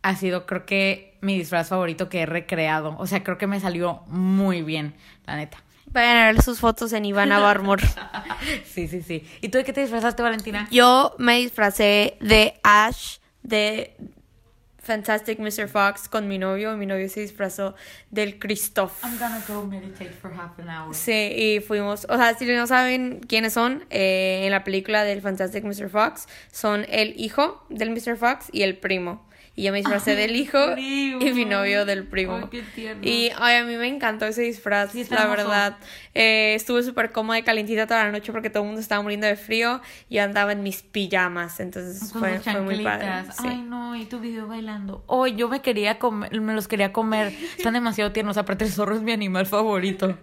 ha 0.02 0.16
sido 0.16 0.46
creo 0.46 0.66
que 0.66 1.18
mi 1.20 1.38
disfraz 1.38 1.68
favorito 1.68 2.08
que 2.08 2.22
he 2.22 2.26
recreado. 2.26 2.96
O 2.98 3.06
sea, 3.06 3.22
creo 3.22 3.38
que 3.38 3.46
me 3.46 3.60
salió 3.60 4.00
muy 4.08 4.62
bien, 4.62 4.94
la 5.24 5.36
neta. 5.36 5.62
Vayan 5.92 6.16
a 6.16 6.26
ver 6.26 6.42
sus 6.42 6.60
fotos 6.60 6.92
en 6.92 7.04
Ivana 7.04 7.38
Barmore. 7.40 7.86
sí, 8.64 8.86
sí, 8.86 9.02
sí. 9.02 9.26
¿Y 9.40 9.48
tú 9.48 9.58
de 9.58 9.64
qué 9.64 9.72
te 9.72 9.80
disfrazaste, 9.80 10.22
Valentina? 10.22 10.68
Yo 10.70 11.14
me 11.18 11.38
disfracé 11.38 12.16
de 12.20 12.60
Ash 12.62 13.18
de 13.42 13.96
Fantastic 14.78 15.38
Mr. 15.38 15.68
Fox 15.68 16.08
con 16.08 16.26
mi 16.26 16.38
novio. 16.38 16.76
Mi 16.76 16.86
novio 16.86 17.08
se 17.08 17.20
disfrazó 17.20 17.74
del 18.10 18.38
Christoph. 18.38 19.04
I'm 19.04 19.18
gonna 19.18 19.42
go 19.46 19.64
meditate 19.64 20.10
for 20.10 20.32
half 20.32 20.58
an 20.58 20.68
hour. 20.68 20.94
Sí, 20.94 21.12
y 21.12 21.60
fuimos, 21.60 22.06
o 22.08 22.16
sea, 22.16 22.34
si 22.34 22.46
no 22.46 22.66
saben 22.66 23.20
quiénes 23.20 23.52
son, 23.52 23.84
eh, 23.90 24.42
en 24.44 24.50
la 24.50 24.64
película 24.64 25.04
del 25.04 25.20
Fantastic 25.20 25.64
Mr. 25.64 25.90
Fox, 25.90 26.28
son 26.50 26.86
el 26.88 27.14
hijo 27.20 27.64
del 27.68 27.90
Mr. 27.90 28.16
Fox 28.16 28.46
y 28.52 28.62
el 28.62 28.76
primo. 28.76 29.24
Y 29.60 29.64
yo 29.64 29.72
me 29.72 29.78
disfracé 29.78 30.16
del 30.16 30.36
hijo 30.36 30.58
y 30.78 31.16
mi 31.34 31.44
novio 31.44 31.84
del 31.84 32.04
primo. 32.04 32.36
Ay, 32.36 32.44
qué 32.50 32.62
tierno. 32.62 33.02
Y 33.06 33.30
ay, 33.38 33.56
a 33.56 33.64
mí 33.64 33.76
me 33.76 33.88
encantó 33.88 34.24
ese 34.24 34.40
disfraz, 34.40 34.92
Sí, 34.92 35.04
la 35.10 35.18
hermoso. 35.24 35.36
verdad. 35.36 35.76
Eh, 36.14 36.54
estuve 36.54 36.82
súper 36.82 37.12
cómoda 37.12 37.38
y 37.38 37.42
calentita 37.42 37.86
toda 37.86 38.04
la 38.04 38.10
noche 38.10 38.32
porque 38.32 38.48
todo 38.48 38.62
el 38.62 38.68
mundo 38.68 38.80
estaba 38.80 39.02
muriendo 39.02 39.26
de 39.26 39.36
frío. 39.36 39.82
Y 40.08 40.14
yo 40.14 40.22
andaba 40.22 40.52
en 40.52 40.62
mis 40.62 40.80
pijamas, 40.80 41.60
entonces 41.60 42.10
Con 42.10 42.22
fue, 42.40 42.60
muy 42.62 42.82
padre. 42.82 43.06
sí. 43.36 43.44
Ay, 43.46 43.60
no, 43.60 43.94
y 43.96 44.06
tu 44.06 44.18
video 44.18 44.48
bailando. 44.48 45.04
Oh, 45.06 45.26
yo 45.26 45.50
me 45.50 45.60
quería 45.60 45.98
comer, 45.98 46.40
me 46.40 46.54
los 46.54 46.66
quería 46.66 46.94
comer. 46.94 47.34
Están 47.58 47.74
demasiado 47.74 48.12
tiernos. 48.12 48.38
Aparte, 48.38 48.64
el 48.64 48.72
zorro 48.72 48.96
es 48.96 49.02
mi 49.02 49.12
animal 49.12 49.44
favorito. 49.44 50.16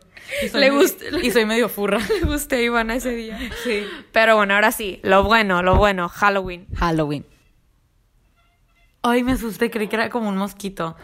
Y 0.44 0.48
soy 0.48 0.62
Le 0.62 1.28
Y 1.28 1.30
soy 1.30 1.46
medio 1.46 1.70
furra. 1.70 2.00
Me 2.24 2.28
gusté 2.28 2.64
Ivana 2.64 2.96
ese 2.96 3.12
día. 3.12 3.38
Sí. 3.64 3.84
Pero 4.12 4.36
bueno, 4.36 4.56
ahora 4.56 4.72
sí, 4.72 5.00
lo 5.04 5.24
bueno, 5.26 5.62
lo 5.62 5.76
bueno, 5.76 6.10
Halloween. 6.10 6.66
Halloween. 6.76 7.24
Ay, 9.10 9.24
me 9.24 9.34
asusté, 9.34 9.70
creí 9.72 9.88
que 9.88 9.96
era 9.96 10.10
como 10.10 10.30
un 10.30 10.38
mosquito. 10.38 10.96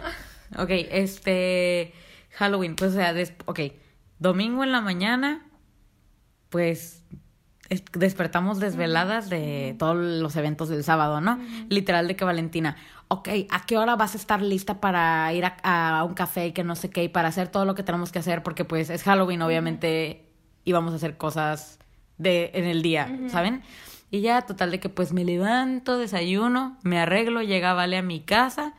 Ok, 0.57 0.69
este. 0.69 1.93
Halloween, 2.31 2.75
pues, 2.75 2.91
o 2.91 2.95
sea, 2.95 3.13
des- 3.13 3.33
ok. 3.45 3.59
Domingo 4.19 4.63
en 4.63 4.71
la 4.71 4.81
mañana, 4.81 5.45
pues. 6.49 7.03
es- 7.69 7.83
despertamos 7.93 8.59
desveladas 8.59 9.29
de 9.29 9.75
todos 9.79 9.95
los 9.95 10.35
eventos 10.35 10.69
del 10.69 10.83
sábado, 10.83 11.21
¿no? 11.21 11.39
Literal 11.69 12.07
de 12.07 12.15
que 12.15 12.25
Valentina, 12.25 12.75
ok, 13.07 13.29
¿a 13.49 13.65
qué 13.65 13.77
hora 13.77 13.95
vas 13.95 14.13
a 14.15 14.17
estar 14.17 14.41
lista 14.41 14.79
para 14.81 15.31
ir 15.33 15.45
a, 15.45 15.97
a 15.99 16.03
un 16.03 16.13
café 16.13 16.47
y 16.47 16.51
que 16.51 16.63
no 16.63 16.75
sé 16.75 16.89
qué, 16.89 17.03
y 17.05 17.09
para 17.09 17.29
hacer 17.29 17.47
todo 17.47 17.65
lo 17.65 17.73
que 17.73 17.81
tenemos 17.81 18.11
que 18.11 18.19
hacer? 18.19 18.43
Porque 18.43 18.65
pues 18.65 18.89
es 18.89 19.01
Halloween, 19.03 19.41
obviamente 19.41 20.25
íbamos 20.65 20.93
a 20.93 20.97
hacer 20.97 21.15
cosas 21.17 21.79
de, 22.17 22.51
en 22.53 22.65
el 22.65 22.81
día, 22.83 23.07
¿saben? 23.29 23.63
Y 24.13 24.21
ya, 24.21 24.43
total 24.43 24.69
de 24.69 24.79
que 24.79 24.89
pues 24.89 25.11
me 25.11 25.25
levanto, 25.25 25.97
desayuno, 25.97 26.77
me 26.83 26.99
arreglo, 26.99 27.41
llega 27.41 27.73
Vale 27.73 27.97
a 27.97 28.03
mi 28.03 28.19
casa, 28.19 28.75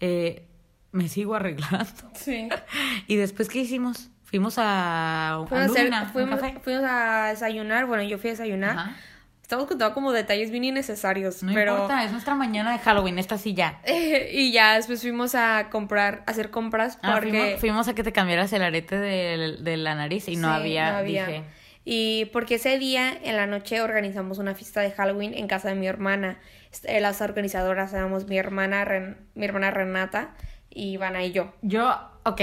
eh, 0.00 0.46
me 0.92 1.08
sigo 1.08 1.34
arreglando. 1.34 1.86
Sí. 2.14 2.48
Y 3.06 3.16
después, 3.16 3.48
¿qué 3.48 3.60
hicimos? 3.60 4.10
Fuimos 4.24 4.56
a, 4.58 5.42
Fuimos 5.48 5.68
a, 5.68 5.72
hacer- 5.72 5.84
Luna, 5.84 6.02
un 6.02 6.08
fuimos, 6.12 6.40
fuimos 6.62 6.84
a 6.86 7.28
desayunar, 7.30 7.86
bueno, 7.86 8.02
yo 8.02 8.18
fui 8.18 8.28
a 8.28 8.32
desayunar. 8.34 8.70
Ajá. 8.78 8.96
Estamos 9.40 9.66
contando 9.66 9.94
como 9.94 10.12
detalles 10.12 10.50
bien 10.50 10.64
innecesarios, 10.64 11.42
No 11.42 11.54
pero... 11.54 11.72
importa, 11.72 12.04
es 12.04 12.12
nuestra 12.12 12.34
mañana 12.34 12.72
de 12.72 12.78
Halloween, 12.78 13.18
esta 13.18 13.38
sí 13.38 13.54
ya. 13.54 13.80
y 14.32 14.52
ya 14.52 14.74
después 14.74 15.00
fuimos 15.00 15.34
a 15.34 15.68
comprar, 15.70 16.24
a 16.26 16.30
hacer 16.30 16.50
compras 16.50 16.98
Ah, 17.02 17.12
porque... 17.14 17.30
fuimos, 17.30 17.60
fuimos 17.60 17.88
a 17.88 17.94
que 17.94 18.02
te 18.02 18.12
cambiaras 18.12 18.52
el 18.52 18.62
arete 18.62 18.98
de, 18.98 19.56
de 19.60 19.76
la 19.78 19.94
nariz 19.94 20.28
y 20.28 20.36
no, 20.36 20.48
Sí, 20.48 20.54
había, 20.54 20.92
no 20.92 20.96
había. 20.98 21.26
dije. 21.26 21.44
Y 21.84 22.26
porque 22.32 22.54
ese 22.54 22.78
día 22.78 23.12
en 23.22 23.36
la 23.36 23.46
noche 23.46 23.82
organizamos 23.82 24.38
una 24.38 24.54
fiesta 24.54 24.80
de 24.80 24.90
Halloween 24.92 25.34
en 25.34 25.46
casa 25.48 25.68
de 25.68 25.74
mi 25.74 25.86
hermana. 25.86 26.38
Este, 26.72 26.98
Las 27.00 27.20
organizadoras 27.20 27.92
éramos 27.92 28.26
mi 28.26 28.38
hermana, 28.38 28.84
Ren- 28.84 29.18
mi 29.34 29.44
hermana 29.44 29.70
Renata 29.70 30.34
y 30.70 30.92
Ivana 30.92 31.22
y 31.24 31.32
yo. 31.32 31.52
Yo, 31.62 31.94
ok, 32.24 32.40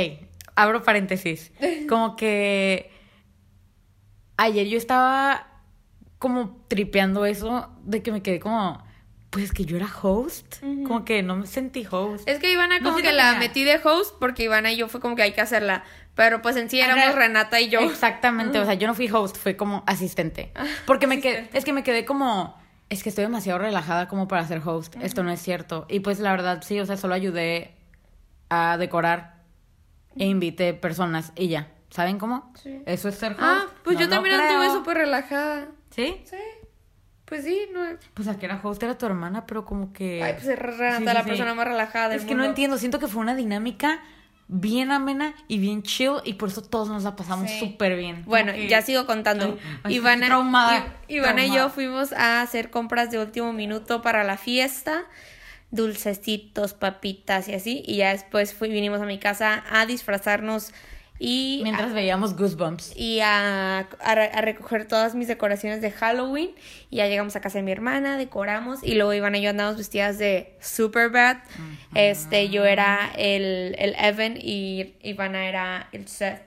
abro 0.56 0.84
paréntesis. 0.84 1.52
Como 1.90 2.16
que 2.16 2.92
ayer 4.38 4.68
yo 4.68 4.78
estaba 4.78 5.48
como 6.20 6.64
tripeando 6.68 7.26
eso 7.26 7.70
de 7.84 8.04
que 8.04 8.12
me 8.12 8.22
quedé 8.22 8.40
como, 8.40 8.84
pues 9.32 9.52
que 9.52 9.66
yo 9.66 9.78
era 9.78 9.88
host. 10.02 10.60
Como 10.62 11.04
que 11.04 11.24
no 11.24 11.36
me 11.38 11.48
sentí 11.48 11.88
host. 11.90 12.28
Es 12.28 12.38
que 12.40 12.52
Ivana 12.52 12.80
como 12.82 12.98
que 12.98 13.12
la 13.12 13.34
metí 13.36 13.64
de 13.64 13.80
host 13.84 14.16
porque 14.20 14.44
Ivana 14.44 14.72
y 14.72 14.78
yo 14.78 14.88
fue 14.88 15.00
como 15.02 15.16
que 15.16 15.24
hay 15.24 15.32
que 15.34 15.42
hacerla. 15.42 15.84
Pero 16.16 16.42
pues 16.42 16.58
en 16.58 16.70
sí 16.70 16.80
éramos. 16.80 17.16
Renata 17.16 17.60
y 17.60 17.70
yo. 17.70 17.80
Exactamente, 17.80 18.60
o 18.60 18.66
sea, 18.66 18.74
yo 18.76 18.86
no 18.88 18.94
fui 18.94 19.10
host, 19.10 19.38
fui 19.38 19.56
como 19.56 19.84
asistente. 19.88 20.52
Porque 20.86 21.08
me 21.08 21.20
quedé, 21.22 21.50
es 21.54 21.64
que 21.66 21.72
me 21.74 21.84
quedé 21.84 22.04
como, 22.06 22.56
es 22.90 23.02
que 23.02 23.10
estoy 23.10 23.24
demasiado 23.24 23.60
relajada 23.60 24.08
como 24.10 24.28
para 24.28 24.46
ser 24.46 24.62
host. 24.64 24.96
Esto 25.02 25.24
no 25.24 25.32
es 25.32 25.42
cierto. 25.42 25.86
Y 25.90 26.02
pues 26.02 26.20
la 26.20 26.32
verdad 26.32 26.62
sí, 26.62 26.80
o 26.80 26.86
sea, 26.86 26.98
solo 26.98 27.14
ayudé 27.16 27.74
a 28.50 28.78
decorar 28.78 29.38
e 30.18 30.26
invité 30.26 30.74
personas 30.74 31.32
y 31.38 31.48
ya. 31.48 31.70
¿Saben 31.90 32.20
cómo? 32.20 32.54
Sí. 32.62 32.82
Eso 32.86 33.08
es 33.08 33.16
ser 33.16 33.32
host. 33.32 33.42
Ah, 33.42 33.66
pues 33.84 33.96
No 33.96 34.02
yo 34.02 34.10
también 34.10 34.36
estuve 34.40 34.60
creo. 34.60 34.74
súper 34.74 34.98
relajada. 34.98 35.68
¿Sí? 35.90 36.22
Sí. 36.26 36.38
Pues 37.32 37.46
sí, 37.46 37.62
no. 37.74 37.80
Pues 38.14 38.28
la 38.28 38.38
que 38.38 38.46
era 38.46 38.60
host 38.62 38.84
era 38.84 38.98
tu 38.98 39.06
hermana, 39.06 39.46
pero 39.46 39.64
como 39.64 39.94
que... 39.94 40.22
Ay, 40.22 40.34
pues 40.34 40.48
es 40.50 40.60
Renata 40.60 40.98
Sí, 40.98 41.06
sí, 41.08 41.14
la 41.14 41.24
sí. 41.24 41.30
persona 41.30 41.54
más 41.54 41.66
relajada 41.66 42.10
del 42.10 42.20
Es 42.20 42.26
que 42.26 42.36
no 42.36 42.44
entiendo, 42.44 42.78
siento 42.78 43.00
que 43.00 43.08
fue 43.08 43.22
una 43.22 43.36
dinámica 43.36 44.02
bien 44.50 44.92
amena 44.92 45.34
y 45.48 45.58
bien 45.60 45.82
chill 45.82 46.16
y 46.26 46.34
por 46.34 46.50
eso 46.50 46.62
todos 46.62 46.90
nos 46.90 47.04
la 47.06 47.16
pasamos 47.16 47.50
súper 47.52 47.96
bien. 47.96 48.24
Bueno, 48.26 48.54
ya 48.54 48.82
sigo 48.82 49.06
contando. 49.06 49.58
Ay, 49.84 49.96
Ivana, 49.96 50.26
traumada, 50.28 50.94
Ivana 51.08 51.46
y 51.46 51.54
yo 51.56 51.70
fuimos 51.70 52.12
a 52.12 52.42
hacer 52.42 52.70
compras 52.70 53.12
de 53.12 53.20
último 53.20 53.54
minuto 53.54 54.02
para 54.02 54.26
la 54.26 54.36
fiesta. 54.36 55.06
Dulcecitos, 55.72 56.74
papitas 56.74 57.48
y 57.48 57.54
así. 57.54 57.82
Y 57.88 57.96
ya 57.98 58.10
después 58.12 58.54
fui- 58.54 58.70
vinimos 58.70 59.00
a 59.00 59.06
mi 59.06 59.20
casa 59.20 59.64
a 59.72 59.86
disfrazarnos 59.86 60.74
y, 61.24 61.60
Mientras 61.64 61.94
veíamos 61.94 62.36
Goosebumps. 62.36 62.94
y 62.98 63.20
a, 63.20 63.80
a 64.00 64.16
re- 64.16 64.32
a 64.34 64.42
recoger 64.42 64.88
todas 64.88 65.14
mis 65.14 65.28
decoraciones 65.28 65.80
de 65.82 65.92
Halloween. 65.92 66.50
Y 66.90 66.96
ya 66.98 67.08
llegamos 67.08 67.36
a 67.36 67.42
casa 67.42 67.60
de 67.60 67.64
mi 67.64 67.72
hermana, 67.72 68.18
decoramos. 68.18 68.84
Y 68.84 68.96
luego 68.96 69.14
Ivana 69.14 69.38
y 69.38 69.44
yo 69.44 69.52
andamos 69.52 69.78
vestidas 69.78 70.18
de 70.18 70.56
Superbad. 70.60 71.38
Este, 71.94 72.50
yo 72.50 72.66
era 72.66 73.12
el, 73.16 73.76
el 73.78 73.96
Evan 74.00 74.36
y 74.36 74.96
Ivana 75.04 75.48
era 75.48 75.88
el 75.92 76.08
Seth. 76.08 76.42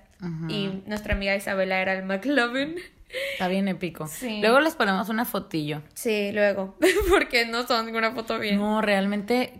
Y 0.48 0.82
nuestra 0.86 1.14
amiga 1.14 1.36
Isabela 1.36 1.80
era 1.80 1.92
el 1.94 2.02
McLovin. 2.04 2.76
Está 3.34 3.46
bien 3.46 3.68
épico. 3.68 4.08
Sí. 4.08 4.40
Luego 4.40 4.58
les 4.60 4.74
ponemos 4.74 5.08
una 5.08 5.24
fotillo. 5.24 5.82
Sí, 5.94 6.32
luego. 6.32 6.76
Porque 7.10 7.46
no 7.46 7.64
son 7.66 7.86
ninguna 7.86 8.10
foto 8.12 8.38
bien. 8.40 8.56
No, 8.56 8.80
realmente. 8.80 9.52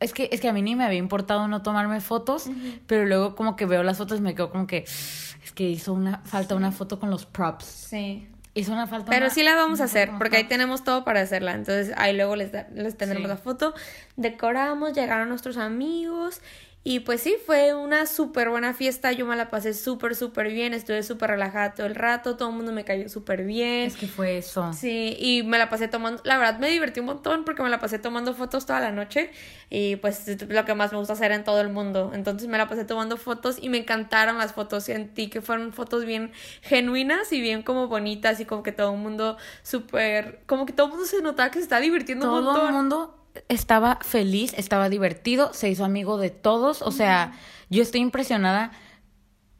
Es 0.00 0.12
que, 0.14 0.28
es 0.32 0.40
que 0.40 0.48
a 0.48 0.52
mí 0.52 0.62
ni 0.62 0.74
me 0.74 0.84
había 0.84 0.98
importado 0.98 1.46
no 1.46 1.62
tomarme 1.62 2.00
fotos, 2.00 2.46
pero 2.86 3.04
luego 3.06 3.34
como 3.36 3.54
que 3.54 3.66
veo 3.66 3.82
las 3.82 3.98
fotos 3.98 4.18
y 4.18 4.22
me 4.22 4.34
quedo 4.34 4.50
como 4.50 4.66
que. 4.66 4.78
Es 4.78 5.52
que 5.54 5.64
hizo 5.68 5.92
una. 5.92 6.18
Falta 6.24 6.54
una 6.54 6.72
foto 6.72 6.98
con 6.98 7.10
los 7.10 7.26
props. 7.26 7.64
Sí. 7.66 8.26
Hizo 8.54 8.72
una 8.72 8.86
falta. 8.86 9.10
Pero 9.10 9.26
una- 9.26 9.34
sí 9.34 9.42
la 9.42 9.54
vamos 9.54 9.80
a 9.80 9.84
hacer, 9.84 10.10
porque 10.18 10.38
ahí 10.38 10.44
tenemos 10.44 10.82
todo 10.84 11.04
para 11.04 11.20
hacerla. 11.20 11.52
Entonces 11.52 11.92
ahí 11.96 12.16
luego 12.16 12.34
les, 12.34 12.50
da- 12.50 12.66
les 12.74 12.96
tendremos 12.96 13.28
Sí. 13.28 13.36
la 13.36 13.36
foto. 13.36 13.74
Decoramos, 14.16 14.92
llegaron 14.94 15.28
nuestros 15.28 15.56
amigos. 15.56 16.40
Y 16.82 17.00
pues 17.00 17.20
sí, 17.20 17.36
fue 17.44 17.74
una 17.74 18.06
súper 18.06 18.48
buena 18.48 18.72
fiesta. 18.72 19.12
Yo 19.12 19.26
me 19.26 19.36
la 19.36 19.50
pasé 19.50 19.74
súper, 19.74 20.16
súper 20.16 20.48
bien. 20.48 20.72
Estuve 20.72 21.02
súper 21.02 21.28
relajada 21.28 21.74
todo 21.74 21.86
el 21.86 21.94
rato. 21.94 22.36
Todo 22.38 22.48
el 22.48 22.54
mundo 22.56 22.72
me 22.72 22.84
cayó 22.86 23.06
súper 23.10 23.44
bien. 23.44 23.86
Es 23.86 23.96
que 23.96 24.06
fue 24.06 24.38
eso. 24.38 24.72
Sí, 24.72 25.14
y 25.18 25.42
me 25.42 25.58
la 25.58 25.68
pasé 25.68 25.88
tomando, 25.88 26.22
la 26.24 26.38
verdad 26.38 26.58
me 26.58 26.70
divertí 26.70 27.00
un 27.00 27.06
montón 27.06 27.44
porque 27.44 27.62
me 27.62 27.68
la 27.68 27.80
pasé 27.80 27.98
tomando 27.98 28.32
fotos 28.32 28.64
toda 28.64 28.80
la 28.80 28.92
noche 28.92 29.30
y 29.68 29.96
pues 29.96 30.26
es 30.26 30.48
lo 30.48 30.64
que 30.64 30.74
más 30.74 30.90
me 30.90 30.96
gusta 30.96 31.12
hacer 31.12 31.32
en 31.32 31.44
todo 31.44 31.60
el 31.60 31.68
mundo. 31.68 32.12
Entonces 32.14 32.48
me 32.48 32.56
la 32.56 32.66
pasé 32.66 32.86
tomando 32.86 33.18
fotos 33.18 33.58
y 33.60 33.68
me 33.68 33.76
encantaron 33.76 34.38
las 34.38 34.54
fotos, 34.54 34.84
sentí 34.84 35.28
que 35.28 35.42
fueron 35.42 35.74
fotos 35.74 36.06
bien 36.06 36.32
genuinas 36.62 37.30
y 37.34 37.42
bien 37.42 37.62
como 37.62 37.88
bonitas 37.88 38.40
y 38.40 38.46
como 38.46 38.62
que 38.62 38.72
todo 38.72 38.94
el 38.94 38.98
mundo 38.98 39.36
súper, 39.62 40.40
como 40.46 40.64
que 40.64 40.72
todo 40.72 40.86
el 40.86 40.92
mundo 40.92 41.06
se 41.06 41.20
notaba 41.20 41.50
que 41.50 41.58
se 41.58 41.64
estaba 41.64 41.82
divirtiendo 41.82 42.26
un 42.26 42.40
Todo 42.42 42.52
montón. 42.52 42.68
el 42.68 42.72
mundo 42.74 43.16
estaba 43.48 43.98
feliz, 44.02 44.54
estaba 44.56 44.88
divertido, 44.88 45.52
se 45.52 45.68
hizo 45.70 45.84
amigo 45.84 46.18
de 46.18 46.30
todos. 46.30 46.82
O 46.82 46.90
sea, 46.90 47.32
yo 47.68 47.82
estoy 47.82 48.00
impresionada 48.00 48.72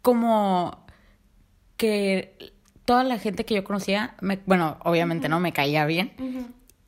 como 0.02 0.84
que 1.76 2.52
toda 2.84 3.04
la 3.04 3.18
gente 3.18 3.44
que 3.44 3.54
yo 3.54 3.64
conocía, 3.64 4.14
me- 4.20 4.40
bueno, 4.46 4.78
obviamente 4.84 5.28
no 5.28 5.40
me 5.40 5.52
caía 5.52 5.86
bien. 5.86 6.12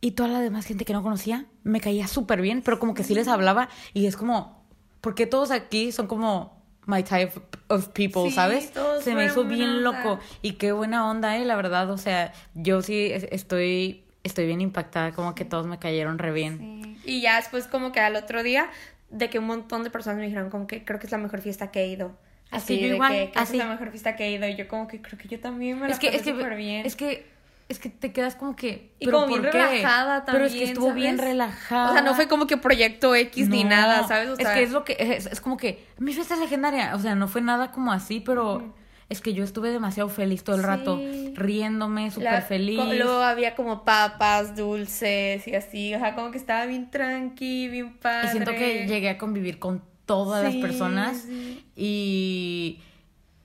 Y 0.00 0.12
toda 0.12 0.28
la 0.28 0.40
demás 0.40 0.66
gente 0.66 0.84
que 0.84 0.92
no 0.92 1.02
conocía 1.02 1.46
me 1.62 1.80
caía 1.80 2.08
súper 2.08 2.40
bien, 2.42 2.62
pero 2.62 2.78
como 2.78 2.94
que 2.94 3.04
sí 3.04 3.14
les 3.14 3.28
hablaba 3.28 3.68
y 3.94 4.06
es 4.06 4.16
como, 4.16 4.64
porque 5.00 5.26
todos 5.26 5.50
aquí 5.50 5.92
son 5.92 6.08
como 6.08 6.60
my 6.86 7.04
type 7.04 7.32
of 7.68 7.88
people, 7.90 8.28
Sí, 8.28 8.32
¿sabes? 8.32 8.72
Se 9.02 9.14
me 9.14 9.26
hizo 9.26 9.44
bien 9.44 9.70
onda. 9.86 10.02
loco 10.02 10.20
y 10.42 10.54
qué 10.54 10.72
buena 10.72 11.08
onda, 11.08 11.36
eh, 11.36 11.44
la 11.44 11.54
verdad, 11.54 11.88
o 11.90 11.98
sea, 11.98 12.32
yo 12.54 12.82
sí 12.82 13.06
es- 13.12 13.28
estoy 13.30 14.01
estoy 14.24 14.46
bien 14.46 14.60
impactada, 14.60 15.12
como 15.12 15.34
que 15.34 15.44
todos 15.44 15.66
me 15.66 15.78
cayeron 15.78 16.18
re 16.18 16.32
bien. 16.32 16.58
Sí. 16.58 16.98
Y 17.04 17.20
ya 17.22 17.36
después 17.36 17.66
como 17.66 17.92
que 17.92 18.00
al 18.00 18.16
otro 18.16 18.42
día, 18.42 18.70
de 19.10 19.28
que 19.30 19.38
un 19.38 19.46
montón 19.46 19.84
de 19.84 19.90
personas 19.90 20.18
me 20.18 20.26
dijeron 20.26 20.50
como 20.50 20.66
que 20.66 20.84
creo 20.84 20.98
que 20.98 21.06
es 21.06 21.12
la 21.12 21.18
mejor 21.18 21.40
fiesta 21.40 21.70
que 21.70 21.82
he 21.82 21.86
ido. 21.88 22.16
Así 22.50 22.76
que 22.76 22.82
yo 22.82 22.88
de 22.88 22.94
igual, 22.94 23.12
que 23.12 23.30
creo 23.30 23.42
así. 23.42 23.52
que 23.52 23.58
es 23.58 23.64
la 23.64 23.70
mejor 23.70 23.90
fiesta 23.90 24.16
que 24.16 24.24
he 24.26 24.32
ido. 24.32 24.46
Y 24.46 24.56
yo 24.56 24.68
como 24.68 24.86
que 24.86 25.00
creo 25.00 25.18
que 25.18 25.28
yo 25.28 25.40
también 25.40 25.78
me 25.78 25.88
la 25.88 25.94
Es 25.94 25.98
que, 25.98 26.08
es 26.08 26.22
que, 26.22 26.32
súper 26.32 26.54
bien. 26.56 26.84
es 26.84 26.96
que, 26.96 27.26
es 27.68 27.78
que 27.78 27.88
te 27.88 28.12
quedas 28.12 28.36
como 28.36 28.54
que. 28.56 28.92
Y 28.98 29.06
¿pero 29.06 29.22
como 29.22 29.28
bien 29.38 29.42
relajada 29.44 30.24
Pero 30.26 30.44
es 30.44 30.52
que 30.52 30.58
también, 30.58 30.68
estuvo 30.68 30.92
bien 30.92 31.16
¿sabes? 31.16 31.30
relajada. 31.30 31.90
O 31.90 31.92
sea, 31.94 32.02
no 32.02 32.14
fue 32.14 32.28
como 32.28 32.46
que 32.46 32.58
proyecto 32.58 33.14
X 33.14 33.48
ni 33.48 33.64
No, 33.64 33.70
nada, 33.70 34.06
¿sabes? 34.06 34.28
O 34.28 34.36
sea, 34.36 34.50
es 34.50 34.56
que 34.56 34.62
es 34.64 34.70
lo 34.70 34.84
que 34.84 34.96
es, 34.98 35.26
es 35.26 35.40
como 35.40 35.56
que 35.56 35.86
mi 35.98 36.12
fiesta 36.12 36.34
es 36.34 36.40
legendaria, 36.40 36.94
o 36.94 36.98
sea, 36.98 37.14
no 37.14 37.26
fue 37.26 37.40
nada 37.40 37.72
como 37.72 37.90
así, 37.90 38.20
pero 38.20 38.74
es 39.12 39.20
que 39.20 39.34
yo 39.34 39.44
estuve 39.44 39.70
demasiado 39.70 40.08
feliz 40.08 40.42
todo 40.42 40.56
el 40.56 40.62
Sí. 40.62 40.66
rato, 40.66 41.00
riéndome, 41.34 42.10
súper 42.10 42.42
feliz. 42.42 42.78
Luego 42.78 43.20
había 43.20 43.54
como 43.54 43.84
papas, 43.84 44.56
dulces 44.56 45.46
y 45.46 45.54
así. 45.54 45.94
O 45.94 45.98
sea, 45.98 46.14
como 46.14 46.30
que 46.30 46.38
estaba 46.38 46.66
bien 46.66 46.90
tranqui, 46.90 47.68
bien 47.68 47.96
padre. 47.98 48.28
Y 48.28 48.30
siento 48.32 48.50
que 48.52 48.86
llegué 48.86 49.10
a 49.10 49.18
convivir 49.18 49.58
con 49.58 49.82
todas 50.06 50.42
las 50.42 50.56
personas 50.56 51.22
sí. 51.26 51.64
y, 51.76 52.80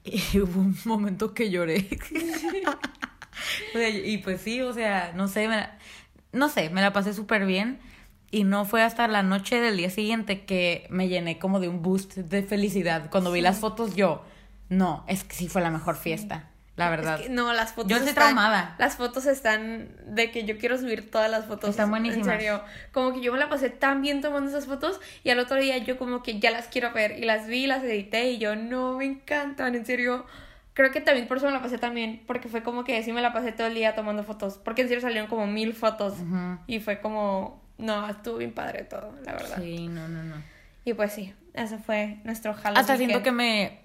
y 0.03 0.39
hubo 0.39 0.59
un 0.61 0.75
momento 0.85 1.33
que 1.33 1.49
lloré. 1.51 1.87
O 3.69 3.77
sea, 3.77 3.89
y 3.89 4.17
pues 4.19 4.41
sí, 4.41 4.61
o 4.61 4.73
sea, 4.73 5.13
no 5.15 5.27
sé, 5.27 5.47
me 5.47 5.57
la, 5.57 5.77
no 6.31 6.49
sé, 6.49 6.69
me 6.69 6.81
la 6.81 6.93
pasé 6.93 7.13
súper 7.13 7.45
bien 7.45 7.79
y 8.31 8.43
no 8.43 8.65
fue 8.65 8.83
hasta 8.83 9.07
la 9.07 9.23
noche 9.23 9.59
del 9.61 9.77
día 9.77 9.89
siguiente 9.89 10.45
que 10.45 10.85
me 10.89 11.07
llené 11.07 11.39
como 11.39 11.59
de 11.59 11.69
un 11.69 11.81
boost 11.81 12.15
de 12.15 12.43
felicidad. 12.43 13.09
Cuando 13.09 13.31
vi 13.31 13.41
las 13.41 13.59
fotos 13.59 13.95
yo, 13.95 14.23
no, 14.69 15.03
es 15.07 15.23
que 15.23 15.35
sí 15.35 15.47
fue 15.47 15.61
la 15.61 15.69
mejor 15.71 15.95
fiesta, 15.95 16.49
la 16.75 16.89
verdad. 16.89 17.15
Es 17.19 17.27
que 17.27 17.29
no, 17.33 17.51
las 17.53 17.73
fotos. 17.73 17.89
Yo 17.89 17.95
estoy 17.97 18.09
están- 18.09 18.25
traumada. 18.35 18.75
Las 18.77 18.95
fotos 18.97 19.25
están 19.25 19.89
de 20.05 20.29
que 20.31 20.45
yo 20.45 20.57
quiero 20.57 20.77
subir 20.77 21.09
todas 21.09 21.31
las 21.31 21.45
fotos. 21.45 21.71
Están 21.71 21.89
buenísimas. 21.89 22.27
En 22.27 22.33
serio. 22.33 22.61
Como 22.91 23.13
que 23.13 23.21
yo 23.21 23.31
me 23.31 23.39
la 23.39 23.49
pasé 23.49 23.69
tan 23.69 24.01
bien 24.01 24.21
tomando 24.21 24.49
esas 24.49 24.65
fotos 24.67 24.99
y 25.23 25.29
al 25.31 25.39
otro 25.39 25.57
día 25.57 25.77
yo 25.79 25.97
como 25.97 26.21
que 26.21 26.39
ya 26.39 26.51
las 26.51 26.67
quiero 26.67 26.91
ver 26.93 27.17
y 27.17 27.25
las 27.25 27.47
vi, 27.47 27.65
las 27.67 27.83
edité 27.83 28.29
y 28.31 28.37
yo 28.37 28.55
no 28.55 28.97
me 28.97 29.05
encantan, 29.05 29.73
en 29.75 29.85
serio. 29.85 30.25
Creo 30.73 30.91
que 30.91 31.01
también 31.01 31.27
por 31.27 31.37
eso 31.37 31.47
me 31.47 31.53
la 31.53 31.61
pasé 31.63 31.79
también, 31.79 32.21
porque 32.27 32.49
fue 32.49 32.61
como 32.61 32.83
que 32.83 33.01
sí 33.01 33.11
me 33.11 33.23
la 33.23 33.33
pasé 33.33 33.51
todo 33.51 33.65
el 33.65 33.73
día 33.73 33.95
tomando 33.95 34.23
fotos, 34.23 34.59
porque 34.63 34.83
en 34.83 34.87
serio 34.89 35.01
salieron 35.01 35.27
como 35.27 35.47
mil 35.47 35.73
fotos 35.73 36.13
y 36.67 36.79
fue 36.81 36.99
como, 37.01 37.63
no, 37.79 38.07
estuvo 38.07 38.37
bien 38.37 38.53
padre 38.53 38.83
todo, 38.83 39.11
la 39.25 39.33
verdad. 39.33 39.57
Sí, 39.59 39.87
no, 39.87 40.07
no, 40.07 40.21
no. 40.21 40.35
Y 40.85 40.93
pues 40.93 41.13
sí, 41.13 41.33
ese 41.55 41.79
fue 41.79 42.19
nuestro 42.25 42.53
Halloween. 42.53 42.77
Hasta 42.77 42.95
siento 42.95 43.23
que 43.23 43.31
me 43.31 43.79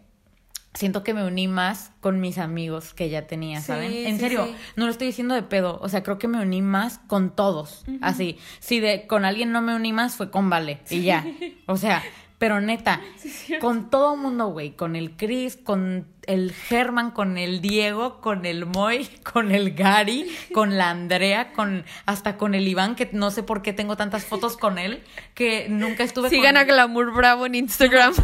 siento 0.74 1.02
que 1.04 1.14
me 1.14 1.24
uní 1.24 1.48
más 1.48 1.90
con 2.00 2.20
mis 2.20 2.38
amigos 2.38 2.94
que 2.94 3.08
ya 3.10 3.26
tenía, 3.26 3.60
Sí, 3.60 3.66
¿saben? 3.66 3.92
en 3.92 4.14
sí, 4.16 4.20
serio, 4.20 4.46
sí. 4.46 4.54
no 4.76 4.86
lo 4.86 4.90
estoy 4.90 5.08
diciendo 5.08 5.34
de 5.34 5.42
pedo, 5.42 5.78
o 5.82 5.88
sea, 5.88 6.02
creo 6.02 6.18
que 6.18 6.28
me 6.28 6.40
uní 6.40 6.62
más 6.62 6.98
con 7.06 7.30
todos, 7.34 7.84
así. 8.00 8.38
Si 8.60 8.80
de 8.80 9.06
con 9.06 9.24
alguien 9.24 9.52
no 9.52 9.60
me 9.62 9.74
uní 9.74 9.92
más 9.92 10.16
fue 10.16 10.30
con 10.30 10.48
Vale 10.50 10.80
y 10.90 11.02
ya. 11.02 11.24
O 11.66 11.76
sea, 11.76 12.02
pero 12.38 12.60
neta, 12.60 13.00
con 13.60 13.90
todo 13.90 14.16
mundo, 14.16 14.48
güey, 14.48 14.74
con 14.74 14.96
el 14.96 15.16
Chris, 15.16 15.56
con 15.56 16.08
el 16.26 16.52
Germán, 16.52 17.10
con 17.10 17.36
el 17.36 17.60
Diego, 17.60 18.20
con 18.20 18.46
el 18.46 18.64
Moy, 18.66 19.08
con 19.32 19.52
el 19.52 19.74
Gary, 19.74 20.26
con 20.54 20.78
la 20.78 20.90
Andrea, 20.90 21.52
con 21.52 21.84
hasta 22.06 22.36
con 22.38 22.54
el 22.54 22.66
Iván 22.66 22.94
que 22.94 23.10
no 23.12 23.30
sé 23.30 23.42
por 23.42 23.60
qué 23.62 23.72
tengo 23.72 23.96
tantas 23.96 24.24
fotos 24.24 24.56
con 24.56 24.78
él 24.78 25.02
que 25.34 25.68
nunca 25.68 26.02
estuve 26.02 26.30
Sigan 26.30 26.54
con 26.54 26.62
a 26.62 26.64
Glamour 26.64 27.12
Bravo 27.12 27.46
en 27.46 27.56
Instagram. 27.56 28.14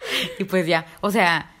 Y 0.38 0.44
pues 0.44 0.66
ya, 0.66 0.86
o 1.00 1.10
sea. 1.10 1.54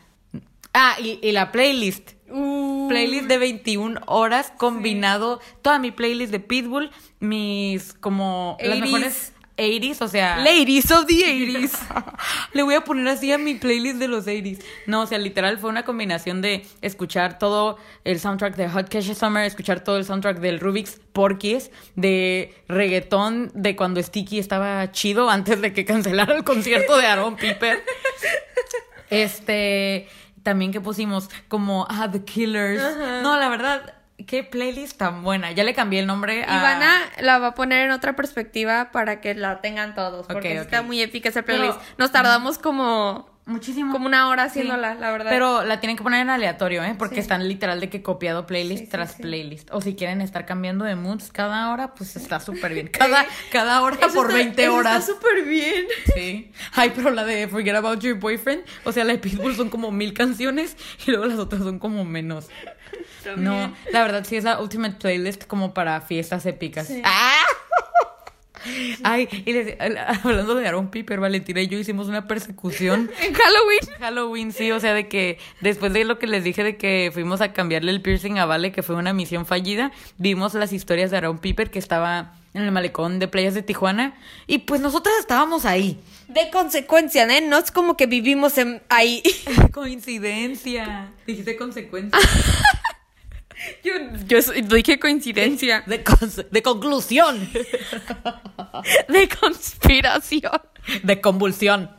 Ah, 0.72 0.96
y, 1.00 1.18
y 1.22 1.32
la 1.32 1.50
playlist. 1.52 2.12
Uh, 2.28 2.88
Playlist 2.88 3.26
de 3.26 3.38
21 3.38 4.00
horas 4.06 4.52
combinado. 4.56 5.40
Toda 5.62 5.78
mi 5.80 5.90
playlist 5.90 6.30
de 6.30 6.38
Pitbull, 6.38 6.90
mis 7.18 7.92
como 7.94 8.56
las 8.60 8.78
80s. 8.78 8.80
mejores 8.80 9.32
80s, 9.60 10.00
o 10.00 10.08
sea. 10.08 10.38
Ladies 10.38 10.90
of 10.90 11.06
the 11.06 11.14
80s. 11.14 11.72
Le 12.52 12.62
voy 12.62 12.74
a 12.74 12.82
poner 12.82 13.06
así 13.08 13.32
a 13.32 13.38
mi 13.38 13.54
playlist 13.54 13.98
de 13.98 14.08
los 14.08 14.26
80s. 14.26 14.62
No, 14.86 15.02
o 15.02 15.06
sea, 15.06 15.18
literal 15.18 15.58
fue 15.58 15.70
una 15.70 15.84
combinación 15.84 16.42
de 16.42 16.66
escuchar 16.80 17.38
todo 17.38 17.78
el 18.04 18.18
soundtrack 18.18 18.56
de 18.56 18.68
Hot 18.68 18.88
Cash 18.88 19.14
Summer, 19.14 19.44
escuchar 19.44 19.84
todo 19.84 19.96
el 19.96 20.04
soundtrack 20.04 20.38
del 20.38 20.60
Rubik's 20.60 21.00
Porkies, 21.12 21.70
de 21.96 22.54
reggaetón, 22.68 23.50
de 23.54 23.76
cuando 23.76 24.02
Sticky 24.02 24.38
estaba 24.38 24.90
chido 24.92 25.30
antes 25.30 25.60
de 25.60 25.72
que 25.72 25.84
cancelara 25.84 26.34
el 26.34 26.44
concierto 26.44 26.96
de 26.96 27.06
Aaron 27.06 27.36
Piper. 27.36 27.82
Este, 29.10 30.08
también 30.44 30.70
que 30.70 30.80
pusimos 30.80 31.28
como, 31.48 31.84
ah, 31.90 32.08
The 32.10 32.24
Killers. 32.24 32.80
No, 33.24 33.36
la 33.36 33.48
verdad, 33.48 33.94
qué 34.26 34.44
playlist 34.44 34.96
tan 34.98 35.22
buena. 35.22 35.52
Ya 35.52 35.64
le 35.64 35.74
cambié 35.74 36.00
el 36.00 36.06
nombre 36.06 36.44
a... 36.44 36.56
Ivana 36.58 37.00
la 37.20 37.38
va 37.38 37.48
a 37.48 37.54
poner 37.54 37.84
en 37.84 37.90
otra 37.90 38.14
perspectiva 38.16 38.90
para 38.92 39.20
que 39.20 39.34
la 39.34 39.60
tengan 39.60 39.94
todos. 39.94 40.26
Porque 40.26 40.48
Ok, 40.48 40.52
sí 40.54 40.58
ok. 40.58 40.64
está 40.64 40.82
muy 40.82 41.00
épica 41.00 41.28
esa 41.28 41.42
Pero- 41.42 41.58
playlist. 41.58 41.80
Nos 41.98 42.12
tardamos 42.12 42.58
como, 42.58 43.28
Muchísimo. 43.50 43.92
como 43.92 44.06
una 44.06 44.28
hora 44.28 44.44
Sí. 44.48 44.60
haciéndola, 44.60 44.94
la 44.94 45.10
verdad. 45.10 45.30
Pero 45.30 45.64
la 45.64 45.80
tienen 45.80 45.96
que 45.96 46.02
poner 46.02 46.20
en 46.22 46.30
aleatorio, 46.30 46.82
¿eh? 46.84 46.94
Porque 46.98 47.16
Sí. 47.16 47.20
están 47.20 47.46
literal 47.48 47.80
de 47.80 47.90
que 47.90 48.02
copiado 48.02 48.46
playlist 48.46 48.78
Sí, 48.80 48.84
sí, 48.86 48.90
tras 48.90 49.12
sí. 49.14 49.22
playlist. 49.22 49.68
O 49.72 49.80
si 49.80 49.94
quieren 49.94 50.20
estar 50.20 50.46
cambiando 50.46 50.84
de 50.84 50.94
moods 50.96 51.30
cada 51.32 51.70
hora, 51.72 51.94
pues 51.94 52.16
está 52.16 52.40
súper 52.40 52.72
bien. 52.74 52.88
Cada, 52.88 53.24
cada 53.52 53.82
hora 53.82 53.96
Eso 54.00 54.14
por 54.14 54.26
está- 54.26 54.38
20 54.38 54.62
eso 54.64 54.74
horas. 54.74 55.00
Está 55.00 55.12
súper 55.14 55.44
bien. 55.44 55.84
Sí. 56.14 56.52
Ay, 56.74 56.92
pero 56.94 57.10
la 57.10 57.24
de 57.24 57.48
Forget 57.48 57.74
About 57.76 58.00
Your 58.00 58.18
Boyfriend, 58.18 58.62
o 58.84 58.92
sea, 58.92 59.04
la 59.04 59.12
de 59.12 59.18
Pitbull 59.18 59.54
son 59.56 59.68
como 59.70 59.90
mil 59.90 60.14
canciones 60.14 60.76
y 61.06 61.10
luego 61.10 61.26
las 61.26 61.38
otras 61.38 61.62
son 61.62 61.78
como 61.78 62.04
menos. 62.04 62.48
No, 63.36 63.74
la 63.92 64.02
verdad 64.02 64.24
sí 64.24 64.36
es 64.36 64.44
la 64.44 64.60
ultimate 64.60 64.96
playlist 64.98 65.44
como 65.46 65.74
para 65.74 66.00
fiestas 66.00 66.46
épicas. 66.46 66.86
Sí. 66.86 67.02
¡Ah! 67.04 67.36
Ay, 69.02 69.28
y 69.46 69.52
les- 69.52 69.76
hablando 70.24 70.54
de 70.54 70.66
Aaron 70.68 70.90
Piper, 70.90 71.20
Valentina 71.20 71.60
y 71.60 71.68
yo 71.68 71.78
hicimos 71.78 72.08
una 72.08 72.26
persecución 72.26 73.10
En 73.22 73.34
Halloween. 73.34 73.80
Halloween, 73.98 74.52
sí, 74.52 74.70
o 74.72 74.80
sea, 74.80 74.94
de 74.94 75.08
que 75.08 75.38
después 75.60 75.92
de 75.92 76.04
lo 76.04 76.18
que 76.18 76.26
les 76.26 76.44
dije 76.44 76.62
de 76.64 76.76
que 76.76 77.10
fuimos 77.12 77.40
a 77.40 77.52
cambiarle 77.52 77.90
el 77.92 78.00
piercing 78.02 78.38
a 78.38 78.46
Vale, 78.46 78.72
que 78.72 78.82
fue 78.82 78.96
una 78.96 79.12
misión 79.12 79.46
fallida, 79.46 79.92
vimos 80.18 80.54
las 80.54 80.72
historias 80.72 81.10
de 81.10 81.16
Aaron 81.18 81.38
Piper 81.38 81.70
que 81.70 81.78
estaba 81.78 82.34
en 82.52 82.62
el 82.62 82.72
malecón 82.72 83.20
de 83.20 83.28
playas 83.28 83.54
de 83.54 83.62
Tijuana 83.62 84.14
y 84.48 84.58
pues 84.58 84.80
nosotras 84.80 85.14
estábamos 85.20 85.64
ahí. 85.64 86.00
De 86.28 86.50
consecuencia, 86.50 87.24
¿eh? 87.36 87.40
No 87.40 87.58
es 87.58 87.70
como 87.70 87.96
que 87.96 88.06
vivimos 88.06 88.58
en 88.58 88.82
ahí. 88.88 89.22
Coincidencia. 89.72 91.08
Dijiste 91.26 91.56
consecuencia. 91.56 92.18
Yo, 93.84 93.92
yo 94.26 94.40
soy- 94.42 94.62
dije 94.62 94.98
coincidencia. 94.98 95.82
De, 95.86 96.02
de 96.50 96.62
conclusión. 96.62 97.48
De 99.08 99.28
conspiración. 99.28 100.60
De 101.02 101.20
convulsión. 101.20 101.90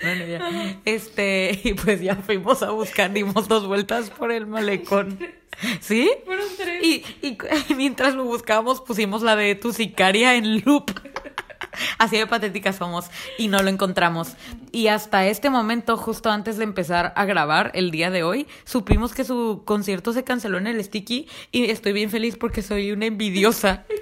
Bueno, 0.00 0.26
ya. 0.26 0.78
Este, 0.84 1.58
y 1.64 1.74
pues 1.74 2.00
ya 2.00 2.14
fuimos 2.16 2.62
a 2.62 2.70
buscar, 2.70 3.12
dimos 3.12 3.48
dos 3.48 3.66
vueltas 3.66 4.10
por 4.10 4.30
el 4.30 4.46
malecón. 4.46 5.18
¿Sí? 5.80 6.08
Fueron 6.24 6.46
tres. 6.56 6.84
Y, 6.84 7.04
y, 7.22 7.36
y 7.68 7.74
mientras 7.74 8.14
lo 8.14 8.24
buscábamos, 8.24 8.80
pusimos 8.80 9.22
la 9.22 9.34
de 9.34 9.56
tu 9.56 9.72
sicaria 9.72 10.36
en 10.36 10.60
loop. 10.64 10.90
Así 11.98 12.16
de 12.16 12.26
patéticas 12.26 12.76
somos. 12.76 13.10
Y 13.38 13.48
no 13.48 13.62
lo 13.62 13.68
encontramos. 13.68 14.34
Y 14.72 14.88
hasta 14.88 15.26
este 15.26 15.50
momento, 15.50 15.96
justo 15.96 16.30
antes 16.30 16.56
de 16.56 16.64
empezar 16.64 17.12
a 17.16 17.24
grabar 17.24 17.70
el 17.74 17.90
día 17.90 18.10
de 18.10 18.22
hoy, 18.22 18.46
supimos 18.64 19.14
que 19.14 19.24
su 19.24 19.62
concierto 19.64 20.12
se 20.12 20.24
canceló 20.24 20.58
en 20.58 20.66
el 20.66 20.82
Sticky. 20.82 21.28
Y 21.52 21.70
estoy 21.70 21.92
bien 21.92 22.10
feliz 22.10 22.36
porque 22.36 22.62
soy 22.62 22.92
una 22.92 23.06
envidiosa. 23.06 23.84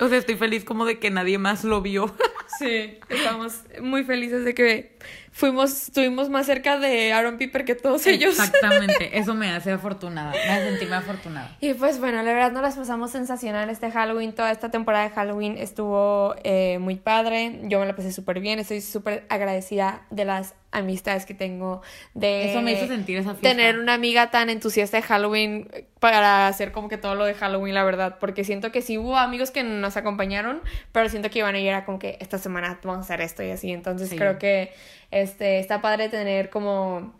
O 0.00 0.08
sea, 0.08 0.16
estoy 0.16 0.36
feliz 0.36 0.64
como 0.64 0.86
de 0.86 0.98
que 0.98 1.10
nadie 1.10 1.36
más 1.36 1.62
lo 1.62 1.82
vio. 1.82 2.14
Sí, 2.58 2.98
estamos 3.10 3.64
muy 3.82 4.02
felices 4.02 4.42
de 4.44 4.54
que 4.54 4.96
fuimos, 5.38 5.84
estuvimos 5.84 6.28
más 6.28 6.46
cerca 6.46 6.78
de 6.78 7.12
Aaron 7.12 7.38
Piper 7.38 7.64
que 7.64 7.76
todos 7.76 8.04
ellos. 8.08 8.36
Exactamente. 8.38 9.16
Eso 9.18 9.34
me 9.34 9.50
hace 9.50 9.70
afortunada. 9.70 10.32
Me 10.32 10.50
hace 10.50 10.70
sentirme 10.70 10.96
afortunada. 10.96 11.56
Y 11.60 11.74
pues 11.74 12.00
bueno, 12.00 12.22
la 12.24 12.32
verdad 12.32 12.50
nos 12.50 12.62
las 12.62 12.76
pasamos 12.76 13.12
sensacional 13.12 13.70
este 13.70 13.90
Halloween, 13.92 14.32
toda 14.32 14.50
esta 14.50 14.70
temporada 14.72 15.04
de 15.04 15.10
Halloween 15.10 15.56
estuvo 15.56 16.34
eh, 16.42 16.78
muy 16.80 16.96
padre, 16.96 17.60
yo 17.64 17.78
me 17.78 17.86
la 17.86 17.94
pasé 17.94 18.12
súper 18.12 18.40
bien, 18.40 18.58
estoy 18.58 18.80
súper 18.80 19.26
agradecida 19.28 20.02
de 20.10 20.24
las 20.24 20.54
amistades 20.70 21.24
que 21.24 21.32
tengo, 21.34 21.80
de 22.14 22.50
Eso 22.50 22.60
me 22.60 22.72
hizo 22.72 22.86
sentir 22.86 23.16
esa 23.18 23.30
fiesta. 23.34 23.48
tener 23.48 23.78
una 23.78 23.94
amiga 23.94 24.30
tan 24.30 24.50
entusiasta 24.50 24.98
de 24.98 25.02
Halloween 25.02 25.70
para 25.98 26.46
hacer 26.46 26.72
como 26.72 26.88
que 26.88 26.98
todo 26.98 27.14
lo 27.14 27.24
de 27.24 27.34
Halloween, 27.34 27.74
la 27.74 27.84
verdad, 27.84 28.18
porque 28.20 28.44
siento 28.44 28.70
que 28.70 28.82
sí 28.82 28.98
hubo 28.98 29.16
amigos 29.16 29.50
que 29.50 29.62
nos 29.64 29.96
acompañaron, 29.96 30.60
pero 30.92 31.08
siento 31.08 31.30
que 31.30 31.38
iban 31.38 31.54
a 31.54 31.58
ir 31.58 31.72
a 31.72 31.84
como 31.86 31.98
que 31.98 32.18
esta 32.20 32.36
semana 32.38 32.78
vamos 32.82 32.98
a 32.98 33.14
hacer 33.14 33.20
esto 33.22 33.42
y 33.42 33.50
así, 33.50 33.72
entonces 33.72 34.10
Sí. 34.10 34.16
creo 34.16 34.38
que 34.38 34.72
este 35.10 35.58
está 35.58 35.80
padre 35.80 36.08
tener 36.10 36.50
como 36.50 37.14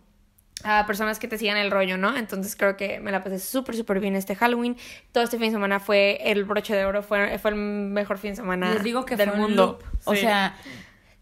a 0.63 0.85
personas 0.85 1.19
que 1.19 1.27
te 1.29 1.37
sigan 1.37 1.55
el 1.57 1.71
rollo, 1.71 1.97
¿no? 1.97 2.15
Entonces 2.17 2.55
creo 2.57 2.75
que 2.75 2.99
me 2.99 3.11
la 3.11 3.23
pasé 3.23 3.39
súper, 3.39 3.75
súper 3.77 4.01
bien 4.01 4.15
este 4.17 4.35
Halloween. 4.35 4.75
Todo 5.13 5.23
este 5.23 5.37
fin 5.37 5.47
de 5.47 5.51
semana 5.53 5.79
fue 5.79 6.19
el 6.29 6.43
broche 6.43 6.75
de 6.75 6.83
oro, 6.85 7.01
fue, 7.01 7.39
fue 7.39 7.51
el 7.51 7.55
mejor 7.57 8.17
fin 8.17 8.31
de 8.31 8.35
semana 8.35 8.73
Les 8.73 8.83
digo 8.83 9.05
que 9.05 9.15
del 9.15 9.29
fue 9.29 9.37
un 9.39 9.43
mundo. 9.47 9.79
loop. 9.81 9.83
O 10.05 10.13
Sí. 10.15 10.19
sea, 10.21 10.57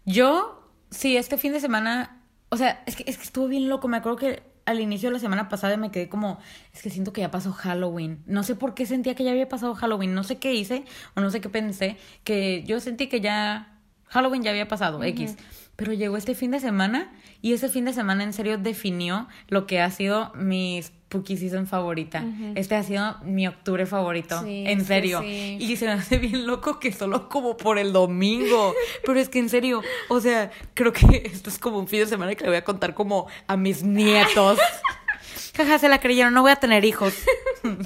yo, 0.04 0.68
sí, 0.90 1.16
este 1.16 1.38
fin 1.38 1.52
de 1.52 1.60
semana, 1.60 2.17
o 2.50 2.56
sea, 2.56 2.82
es 2.86 2.96
que, 2.96 3.04
es 3.06 3.16
que 3.16 3.24
estuvo 3.24 3.48
bien 3.48 3.68
loco. 3.68 3.88
Me 3.88 3.96
acuerdo 3.96 4.18
que 4.18 4.42
al 4.64 4.80
inicio 4.80 5.08
de 5.08 5.14
la 5.14 5.18
semana 5.18 5.48
pasada 5.48 5.76
me 5.76 5.90
quedé 5.90 6.08
como, 6.08 6.38
es 6.74 6.82
que 6.82 6.90
siento 6.90 7.12
que 7.12 7.20
ya 7.22 7.30
pasó 7.30 7.52
Halloween. 7.52 8.22
No 8.26 8.42
sé 8.42 8.54
por 8.54 8.74
qué 8.74 8.86
sentía 8.86 9.14
que 9.14 9.24
ya 9.24 9.30
había 9.30 9.48
pasado 9.48 9.74
Halloween. 9.74 10.14
No 10.14 10.24
sé 10.24 10.38
qué 10.38 10.54
hice 10.54 10.84
o 11.14 11.20
no 11.20 11.30
sé 11.30 11.40
qué 11.40 11.48
pensé. 11.48 11.96
Que 12.24 12.64
yo 12.64 12.80
sentí 12.80 13.08
que 13.08 13.20
ya 13.20 13.78
Halloween 14.06 14.42
ya 14.42 14.50
había 14.50 14.68
pasado, 14.68 15.02
X. 15.02 15.36
Pero 15.78 15.92
llegó 15.92 16.16
este 16.16 16.34
fin 16.34 16.50
de 16.50 16.58
semana 16.58 17.08
y 17.40 17.52
ese 17.52 17.68
fin 17.68 17.84
de 17.84 17.92
semana 17.92 18.24
en 18.24 18.32
serio 18.32 18.58
definió 18.58 19.28
lo 19.46 19.64
que 19.68 19.80
ha 19.80 19.88
sido 19.92 20.32
mi 20.34 20.82
Spooky 20.82 21.36
Season 21.36 21.68
favorita. 21.68 22.24
Este 22.56 22.74
ha 22.74 22.82
sido 22.82 23.16
mi 23.22 23.46
octubre 23.46 23.86
favorito, 23.86 24.42
Sí, 24.42 24.64
en 24.66 24.80
sí, 24.80 24.86
serio. 24.86 25.20
sí. 25.20 25.56
Y 25.60 25.76
se 25.76 25.84
me 25.86 25.92
hace 25.92 26.18
bien 26.18 26.48
loco 26.48 26.80
que 26.80 26.90
solo 26.90 27.28
como 27.28 27.56
por 27.56 27.78
el 27.78 27.92
domingo. 27.92 28.74
Pero 29.06 29.20
es 29.20 29.28
que 29.28 29.38
en 29.38 29.48
serio, 29.48 29.80
o 30.08 30.20
sea, 30.20 30.50
creo 30.74 30.92
que 30.92 31.22
esto 31.32 31.48
es 31.48 31.60
como 31.60 31.78
un 31.78 31.86
fin 31.86 32.00
de 32.00 32.06
semana 32.06 32.34
que 32.34 32.42
le 32.42 32.50
voy 32.50 32.58
a 32.58 32.64
contar 32.64 32.94
como 32.94 33.28
a 33.46 33.56
mis 33.56 33.84
nietos. 33.84 34.58
Jaja, 35.56 35.78
se 35.78 35.88
la 35.88 36.00
creyeron, 36.00 36.34
no 36.34 36.42
voy 36.42 36.50
a 36.50 36.56
tener 36.56 36.84
hijos. 36.84 37.14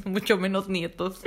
Mucho 0.07 0.39
menos 0.39 0.69
nietos. 0.71 1.21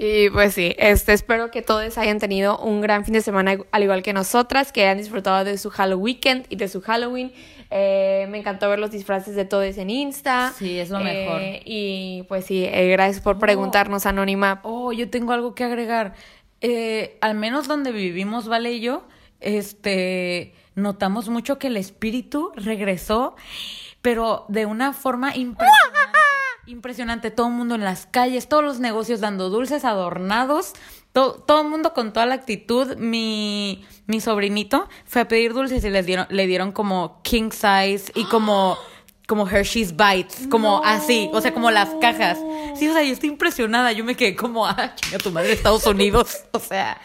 Y 0.00 0.30
pues 0.30 0.54
sí, 0.54 0.74
este, 0.78 1.12
espero 1.12 1.50
que 1.50 1.60
todos 1.60 1.98
hayan 1.98 2.20
tenido 2.20 2.56
un 2.58 2.80
gran 2.80 3.04
fin 3.04 3.14
de 3.14 3.20
semana 3.20 3.56
al 3.72 3.82
igual 3.82 4.02
que 4.04 4.12
nosotras, 4.12 4.70
que 4.70 4.82
hayan 4.84 4.98
disfrutado 4.98 5.44
de 5.44 5.58
su 5.58 5.70
Halloween 5.70 6.04
weekend 6.04 6.46
y 6.48 6.54
de 6.56 6.68
su 6.68 6.80
Halloween. 6.80 7.32
Eh, 7.70 8.26
me 8.30 8.38
encantó 8.38 8.70
ver 8.70 8.78
los 8.78 8.92
disfraces 8.92 9.34
de 9.34 9.44
todos 9.44 9.76
en 9.76 9.90
Insta. 9.90 10.54
Sí, 10.56 10.78
es 10.78 10.90
lo 10.90 11.00
Eh, 11.00 11.02
mejor. 11.02 11.40
Y 11.64 12.24
pues 12.28 12.44
sí, 12.46 12.64
eh, 12.64 12.88
gracias 12.92 13.20
por 13.22 13.40
preguntarnos, 13.40 14.06
Anónima. 14.06 14.60
Oh, 14.62 14.92
yo 14.92 15.10
tengo 15.10 15.32
algo 15.32 15.54
que 15.56 15.64
agregar. 15.64 16.14
Eh, 16.60 17.18
al 17.20 17.34
menos 17.34 17.66
donde 17.66 17.90
vivimos, 17.90 18.46
Vale 18.46 18.70
y 18.72 18.80
yo, 18.80 19.06
este, 19.40 20.54
notamos 20.76 21.28
mucho 21.28 21.58
que 21.58 21.66
el 21.66 21.76
espíritu 21.76 22.52
regresó, 22.54 23.34
pero 24.00 24.44
de 24.48 24.64
una 24.64 24.92
forma 24.92 25.34
impresionante. 25.36 26.08
Impresionante, 26.68 27.30
todo 27.30 27.46
el 27.46 27.54
mundo 27.54 27.74
en 27.76 27.82
las 27.82 28.04
calles, 28.04 28.46
todos 28.46 28.62
los 28.62 28.78
negocios 28.78 29.20
dando 29.20 29.48
dulces 29.48 29.86
adornados, 29.86 30.74
to- 31.14 31.42
todo 31.46 31.62
el 31.62 31.68
mundo 31.68 31.94
con 31.94 32.12
toda 32.12 32.26
la 32.26 32.34
actitud. 32.34 32.96
Mi, 32.96 33.86
mi 34.06 34.20
sobrinito 34.20 34.86
fue 35.06 35.22
a 35.22 35.28
pedir 35.28 35.54
dulces 35.54 35.82
y 35.82 35.88
les 35.88 36.04
dieron, 36.04 36.26
le 36.28 36.46
dieron 36.46 36.72
como 36.72 37.22
king 37.22 37.50
size 37.52 38.12
y 38.14 38.24
como, 38.26 38.76
como 39.26 39.48
Hershey's 39.48 39.94
Bites, 39.96 40.46
como 40.50 40.82
así, 40.84 41.30
o 41.32 41.40
sea, 41.40 41.54
como 41.54 41.70
las 41.70 41.88
cajas. 42.02 42.38
Sí, 42.76 42.86
o 42.86 42.92
sea, 42.92 43.02
yo 43.02 43.14
estoy 43.14 43.30
impresionada. 43.30 43.92
Yo 43.92 44.04
me 44.04 44.14
quedé 44.14 44.36
como, 44.36 44.66
ah, 44.66 44.92
chinga 44.94 45.16
tu 45.16 45.30
madre, 45.30 45.52
Estados 45.52 45.86
Unidos. 45.86 46.36
O 46.52 46.60
sea, 46.60 47.00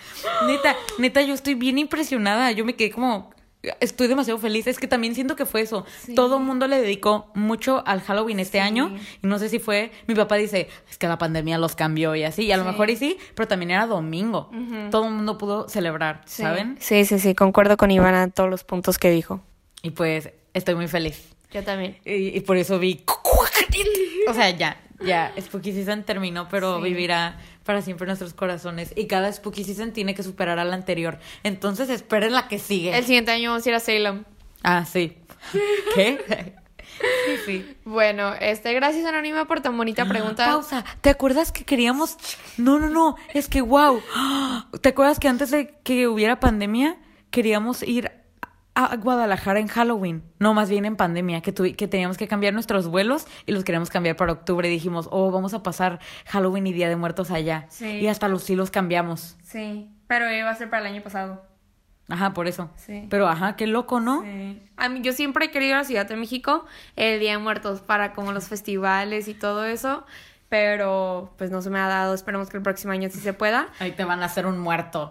neta, 0.46 0.76
neta, 0.98 1.22
yo 1.22 1.34
estoy 1.34 1.54
bien 1.54 1.78
impresionada. 1.78 2.52
Yo 2.52 2.66
me 2.66 2.76
quedé 2.76 2.92
como, 2.92 3.33
estoy 3.80 4.08
demasiado 4.08 4.40
feliz. 4.40 4.68
Es 4.68 4.78
que 4.80 4.88
también 4.88 5.16
siento 5.16 5.36
que 5.36 5.46
fue 5.46 5.62
eso. 5.62 5.86
Todo 6.16 6.38
el 6.38 6.44
mundo 6.44 6.68
le 6.68 6.82
dedicó 6.82 7.32
mucho 7.34 7.84
al 7.88 8.02
Halloween 8.02 8.40
este 8.40 8.60
año. 8.60 8.96
Y 9.22 9.28
no 9.28 9.40
sé 9.40 9.50
si 9.50 9.60
fue, 9.60 9.92
mi 10.08 10.16
papá 10.16 10.36
dice, 10.36 10.68
es 10.90 10.98
que 10.98 11.08
la 11.08 11.18
pandemia 11.18 11.58
los 11.58 11.76
cambió 11.76 12.16
y 12.16 12.24
así. 12.24 12.44
Y 12.44 12.52
a 12.52 12.58
lo 12.58 12.64
Sí. 12.64 12.70
mejor 12.70 12.90
y 12.90 12.96
sí, 12.96 13.18
pero 13.36 13.48
también 13.48 13.72
era 13.72 13.86
domingo. 13.88 14.50
Todo 14.92 15.06
el 15.08 15.14
mundo 15.14 15.38
pudo 15.38 15.70
celebrar, 15.70 16.22
Sí. 16.26 16.44
¿saben? 16.44 16.78
Sí, 16.80 17.06
sí, 17.06 17.20
sí, 17.20 17.34
concuerdo 17.36 17.78
con 17.78 17.90
Ivana 17.92 18.24
en 18.24 18.32
todos 18.32 18.50
los 18.50 18.64
puntos 18.64 18.98
que 18.98 19.10
dijo. 19.12 19.42
Y 19.82 19.92
pues 19.92 20.30
estoy 20.54 20.76
muy 20.76 20.88
feliz. 20.88 21.30
Yo 21.52 21.64
también. 21.64 21.98
Y, 22.06 22.36
y 22.38 22.40
por 22.42 22.58
eso 22.58 22.80
vi. 22.80 23.04
O 24.28 24.34
sea, 24.34 24.50
ya, 24.52 24.78
ya. 25.06 25.34
Spooky 25.40 25.74
Season 25.74 26.04
terminó, 26.04 26.48
pero 26.50 26.78
Sí. 26.78 26.84
vivirá 26.84 27.38
para 27.64 27.82
siempre 27.82 28.06
en 28.06 28.10
nuestros 28.10 28.34
corazones. 28.34 28.94
Y 28.96 29.08
cada 29.08 29.32
Spooky 29.32 29.64
Season 29.64 29.92
tiene 29.92 30.16
que 30.16 30.24
superar 30.24 30.60
a 30.60 30.66
la 30.66 30.76
anterior. 30.76 31.20
Entonces 31.44 31.90
esperen 31.90 32.34
la 32.34 32.48
que 32.48 32.60
sigue. 32.60 32.96
El 32.96 33.06
siguiente 33.06 33.32
año 33.32 33.52
vamos 33.52 33.66
a 33.66 33.70
ir 33.70 33.76
a 33.76 33.80
Salem. 33.80 34.24
Ah, 34.64 34.86
sí. 34.86 35.18
¿Qué? 35.96 36.56
sí, 37.26 37.38
sí. 37.46 37.78
Bueno, 37.86 38.34
este, 38.40 38.74
gracias 38.74 39.06
Anónima 39.06 39.46
por 39.46 39.62
tan 39.62 39.76
bonita 39.78 40.06
pregunta. 40.06 40.46
Pausa. 40.46 40.86
¿Te 41.02 41.10
acuerdas 41.10 41.52
que 41.52 41.66
queríamos.? 41.66 42.18
No, 42.58 42.80
no, 42.80 42.90
no. 42.90 43.16
Es 43.34 43.48
que, 43.48 43.62
wow. 43.62 44.02
¿Te 44.82 44.90
acuerdas 44.90 45.20
que 45.20 45.28
antes 45.28 45.52
de 45.52 45.76
que 45.84 46.08
hubiera 46.08 46.40
pandemia 46.40 46.98
queríamos 47.32 47.84
ir 47.84 48.23
a 48.76 48.96
Guadalajara 48.96 49.60
en 49.60 49.68
Halloween? 49.68 50.24
No, 50.40 50.54
más 50.54 50.70
bien 50.70 50.86
en 50.86 50.96
pandemia, 50.96 51.42
que, 51.42 51.54
tuvi- 51.54 51.76
que 51.76 51.88
teníamos 51.88 52.18
que 52.18 52.28
cambiar 52.28 52.54
nuestros 52.54 52.88
vuelos 52.88 53.28
y 53.46 53.52
los 53.52 53.64
queríamos 53.64 53.90
cambiar 53.90 54.16
para 54.16 54.32
octubre. 54.34 54.68
Dijimos, 54.70 55.08
oh, 55.12 55.32
vamos 55.32 55.54
a 55.54 55.64
pasar 55.64 56.00
Halloween 56.28 56.68
y 56.68 56.74
Día 56.74 56.90
de 56.90 56.96
Muertos 56.96 57.32
allá. 57.32 57.66
Sí. 57.70 57.88
Y 58.00 58.08
hasta 58.08 58.28
los 58.28 58.44
sí 58.44 58.56
los 58.56 58.72
cambiamos. 58.72 59.38
Sí, 59.44 59.90
pero 60.08 60.32
iba 60.34 60.50
a 60.50 60.56
ser 60.56 60.70
para 60.70 60.88
el 60.88 60.94
año 60.94 61.04
pasado. 61.04 61.44
Ajá, 62.10 62.34
por 62.34 62.48
eso. 62.48 62.70
Sí. 62.76 63.08
Pero, 63.10 63.30
ajá, 63.30 63.56
qué 63.56 63.66
loco, 63.66 64.02
¿no? 64.02 64.24
Sí. 64.24 64.62
A 64.76 64.90
mí, 64.90 65.00
yo 65.02 65.14
siempre 65.14 65.46
he 65.46 65.52
querido 65.52 65.70
ir 65.70 65.76
a 65.76 65.78
la 65.80 65.84
Ciudad 65.86 66.06
de 66.06 66.18
México 66.18 66.66
el 66.98 67.20
Día 67.22 67.32
de 67.32 67.38
Muertos 67.38 67.80
para 67.80 68.12
como 68.14 68.34
los 68.34 68.50
festivales 68.50 69.30
y 69.30 69.34
todo 69.34 69.64
eso, 69.66 70.06
pero 70.54 71.34
pues 71.40 71.50
no 71.50 71.64
se 71.64 71.72
me 71.72 71.80
ha 71.80 71.88
dado. 71.88 72.14
Esperemos 72.14 72.48
que 72.48 72.58
el 72.58 72.62
próximo 72.62 72.94
año 72.94 73.10
sí 73.10 73.18
se 73.18 73.34
pueda. 73.34 73.70
Ahí 73.80 73.94
te 73.94 74.04
van 74.04 74.22
a 74.22 74.26
hacer 74.26 74.46
un 74.46 74.60
muerto. 74.60 75.10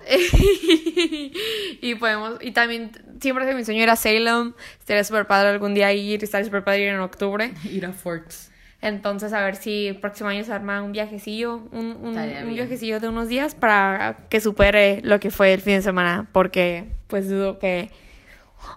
y 1.83 1.97
podemos, 1.97 2.35
y 2.41 2.53
también 2.53 2.93
siempre 3.21 3.45
que 3.45 3.53
mi 3.53 3.65
sueño 3.65 3.83
era 3.83 3.97
Salem, 3.97 4.55
estaría 4.79 5.03
súper 5.03 5.27
padre 5.27 5.49
algún 5.49 5.75
día 5.75 5.93
ir, 5.93 6.23
estaría 6.23 6.45
súper 6.45 6.63
padre 6.63 6.83
ir 6.83 6.89
en 6.91 7.01
octubre. 7.01 7.55
Ir 7.65 7.87
a 7.87 7.93
Forks. 7.93 8.53
Entonces, 8.81 9.33
a 9.33 9.41
ver 9.41 9.57
si 9.57 9.89
el 9.89 9.99
próximo 9.99 10.29
año 10.29 10.45
se 10.45 10.53
arma 10.53 10.81
un 10.81 10.93
viajecillo, 10.93 11.57
un, 11.73 11.99
un, 12.01 12.55
viajecillo 12.55 13.01
de 13.01 13.09
unos 13.09 13.27
días 13.27 13.57
para 13.57 14.19
que 14.29 14.41
supere 14.41 15.01
lo 15.03 15.19
que 15.19 15.33
fue 15.33 15.53
el 15.53 15.61
fin 15.61 15.75
de 15.75 15.83
semana, 15.83 16.29
porque 16.31 16.93
pues 17.09 17.29
dudo 17.29 17.59
que 17.59 17.91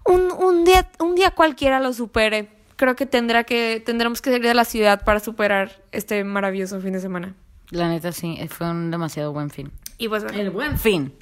un, 0.04 0.32
un 0.32 0.66
día, 0.66 0.90
un 0.98 1.14
día 1.14 1.30
cualquiera 1.30 1.80
lo 1.80 1.94
supere. 1.94 2.55
Creo 2.76 2.96
que 2.96 3.06
tendrá 3.06 3.44
que, 3.44 3.82
tendremos 3.86 4.22
que 4.22 4.32
salir 4.32 4.48
de 4.48 4.54
la 4.54 4.66
ciudad 4.66 5.04
para 5.04 5.20
superar 5.20 5.72
este 5.92 6.24
maravilloso 6.24 6.80
fin 6.82 6.94
de 6.94 7.00
semana. 7.00 7.34
La 7.72 7.88
neta, 7.90 8.12
sí, 8.12 8.38
fue 8.50 8.70
un 8.70 8.92
demasiado 8.92 9.32
buen 9.34 9.50
fin. 9.50 9.72
Y 9.98 10.08
pues 10.10 10.24
bueno, 10.24 10.38
El 10.40 10.50
buen 10.52 10.78
fin. 10.78 11.14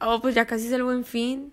oh, 0.00 0.20
pues 0.20 0.34
ya 0.34 0.46
casi 0.46 0.66
es 0.66 0.72
el 0.72 0.82
buen 0.82 1.04
fin, 1.04 1.52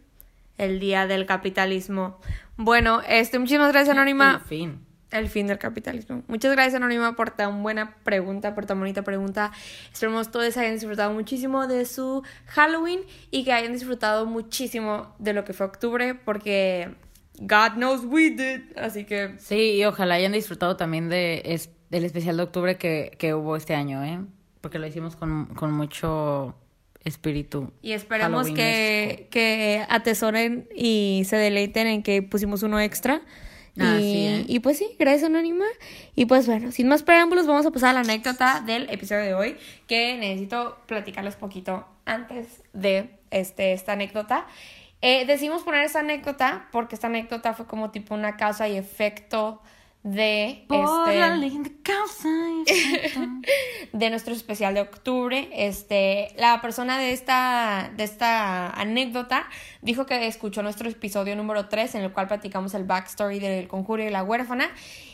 el 0.57 0.79
día 0.79 1.07
del 1.07 1.25
capitalismo. 1.25 2.19
Bueno, 2.57 3.01
este, 3.07 3.39
muchísimas 3.39 3.71
gracias, 3.71 3.95
Anónima. 3.95 4.41
El 4.41 4.47
fin. 4.47 4.79
El 5.11 5.29
fin 5.29 5.47
del 5.47 5.57
capitalismo. 5.57 6.23
Muchas 6.27 6.51
gracias, 6.51 6.75
Anónima, 6.75 7.15
por 7.15 7.31
tan 7.31 7.63
buena 7.63 7.95
pregunta, 8.03 8.53
por 8.53 8.65
tan 8.65 8.79
bonita 8.79 9.03
pregunta. 9.03 9.51
Esperemos 9.93 10.29
todos 10.31 10.57
hayan 10.57 10.73
disfrutado 10.73 11.13
muchísimo 11.13 11.67
de 11.67 11.85
su 11.85 12.21
Halloween 12.47 12.99
y 13.31 13.45
que 13.45 13.53
hayan 13.53 13.71
disfrutado 13.71 14.25
muchísimo 14.25 15.15
de 15.19 15.31
lo 15.33 15.45
que 15.45 15.53
fue 15.53 15.65
octubre, 15.65 16.15
porque 16.15 16.93
God 17.39 17.73
knows 17.75 18.05
we 18.05 18.29
did. 18.31 18.77
Así 18.77 19.03
que 19.05 19.35
Sí, 19.39 19.73
y 19.73 19.85
ojalá 19.85 20.15
hayan 20.15 20.31
disfrutado 20.31 20.77
también 20.77 21.09
de 21.09 21.41
es- 21.45 21.69
del 21.89 22.03
especial 22.05 22.37
de 22.37 22.43
octubre 22.43 22.77
que, 22.77 23.11
que 23.17 23.33
hubo 23.33 23.55
este 23.55 23.75
año, 23.75 24.03
¿eh? 24.03 24.19
Porque 24.61 24.79
lo 24.79 24.87
hicimos 24.87 25.15
con, 25.15 25.45
con 25.55 25.71
mucho 25.71 26.55
espíritu. 27.03 27.71
Y 27.83 27.91
esperemos 27.91 28.49
que, 28.49 29.27
que 29.29 29.85
atesoren 29.89 30.67
y 30.75 31.23
se 31.25 31.35
deleiten 31.37 31.85
en 31.87 32.01
que 32.03 32.23
pusimos 32.23 32.63
uno 32.63 32.79
extra. 32.79 33.21
Ah, 33.77 33.97
y, 33.99 34.01
sí, 34.01 34.27
¿eh? 34.27 34.45
y 34.47 34.59
pues 34.61 34.77
sí, 34.77 34.87
gracias 34.97 35.25
Anónima. 35.29 35.65
Y 36.15 36.25
pues 36.25 36.47
bueno, 36.47 36.71
sin 36.71 36.87
más 36.87 37.03
preámbulos, 37.03 37.45
vamos 37.45 37.65
a 37.65 37.71
pasar 37.71 37.89
a 37.89 37.93
la 37.93 37.99
anécdota 37.99 38.63
del 38.65 38.89
episodio 38.89 39.21
de 39.21 39.33
hoy, 39.35 39.57
que 39.87 40.17
necesito 40.17 40.77
platicarles 40.87 41.35
poquito 41.35 41.85
antes 42.05 42.63
de 42.73 43.09
este, 43.31 43.73
esta 43.73 43.93
anécdota. 43.93 44.47
Eh, 45.01 45.25
decidimos 45.25 45.63
poner 45.63 45.83
esta 45.83 45.99
anécdota 45.99 46.67
porque 46.71 46.95
esta 46.95 47.07
anécdota 47.07 47.53
fue 47.53 47.67
como 47.67 47.91
tipo 47.91 48.15
una 48.15 48.37
causa 48.37 48.67
y 48.67 48.77
efecto 48.77 49.61
de 50.05 50.65
Por 50.67 51.07
este, 51.07 51.19
la 51.19 51.35
linda 51.35 51.71
causa 51.81 52.29
y 52.29 52.71
efecto. 52.71 53.19
de 53.93 54.09
nuestro 54.11 54.35
especial 54.35 54.75
de 54.75 54.81
octubre. 54.81 55.49
Este, 55.51 56.27
la 56.37 56.61
persona 56.61 56.99
de 56.99 57.11
esta, 57.11 57.91
de 57.97 58.03
esta 58.03 58.69
anécdota 58.69 59.47
dijo 59.81 60.05
que 60.05 60.27
escuchó 60.27 60.61
nuestro 60.61 60.87
episodio 60.87 61.35
número 61.35 61.69
3 61.69 61.95
en 61.95 62.01
el 62.03 62.13
cual 62.13 62.27
platicamos 62.27 62.75
el 62.75 62.83
backstory 62.83 63.39
del 63.39 63.67
conjuro 63.67 64.03
y 64.03 64.11
la 64.11 64.23
huérfana 64.23 64.69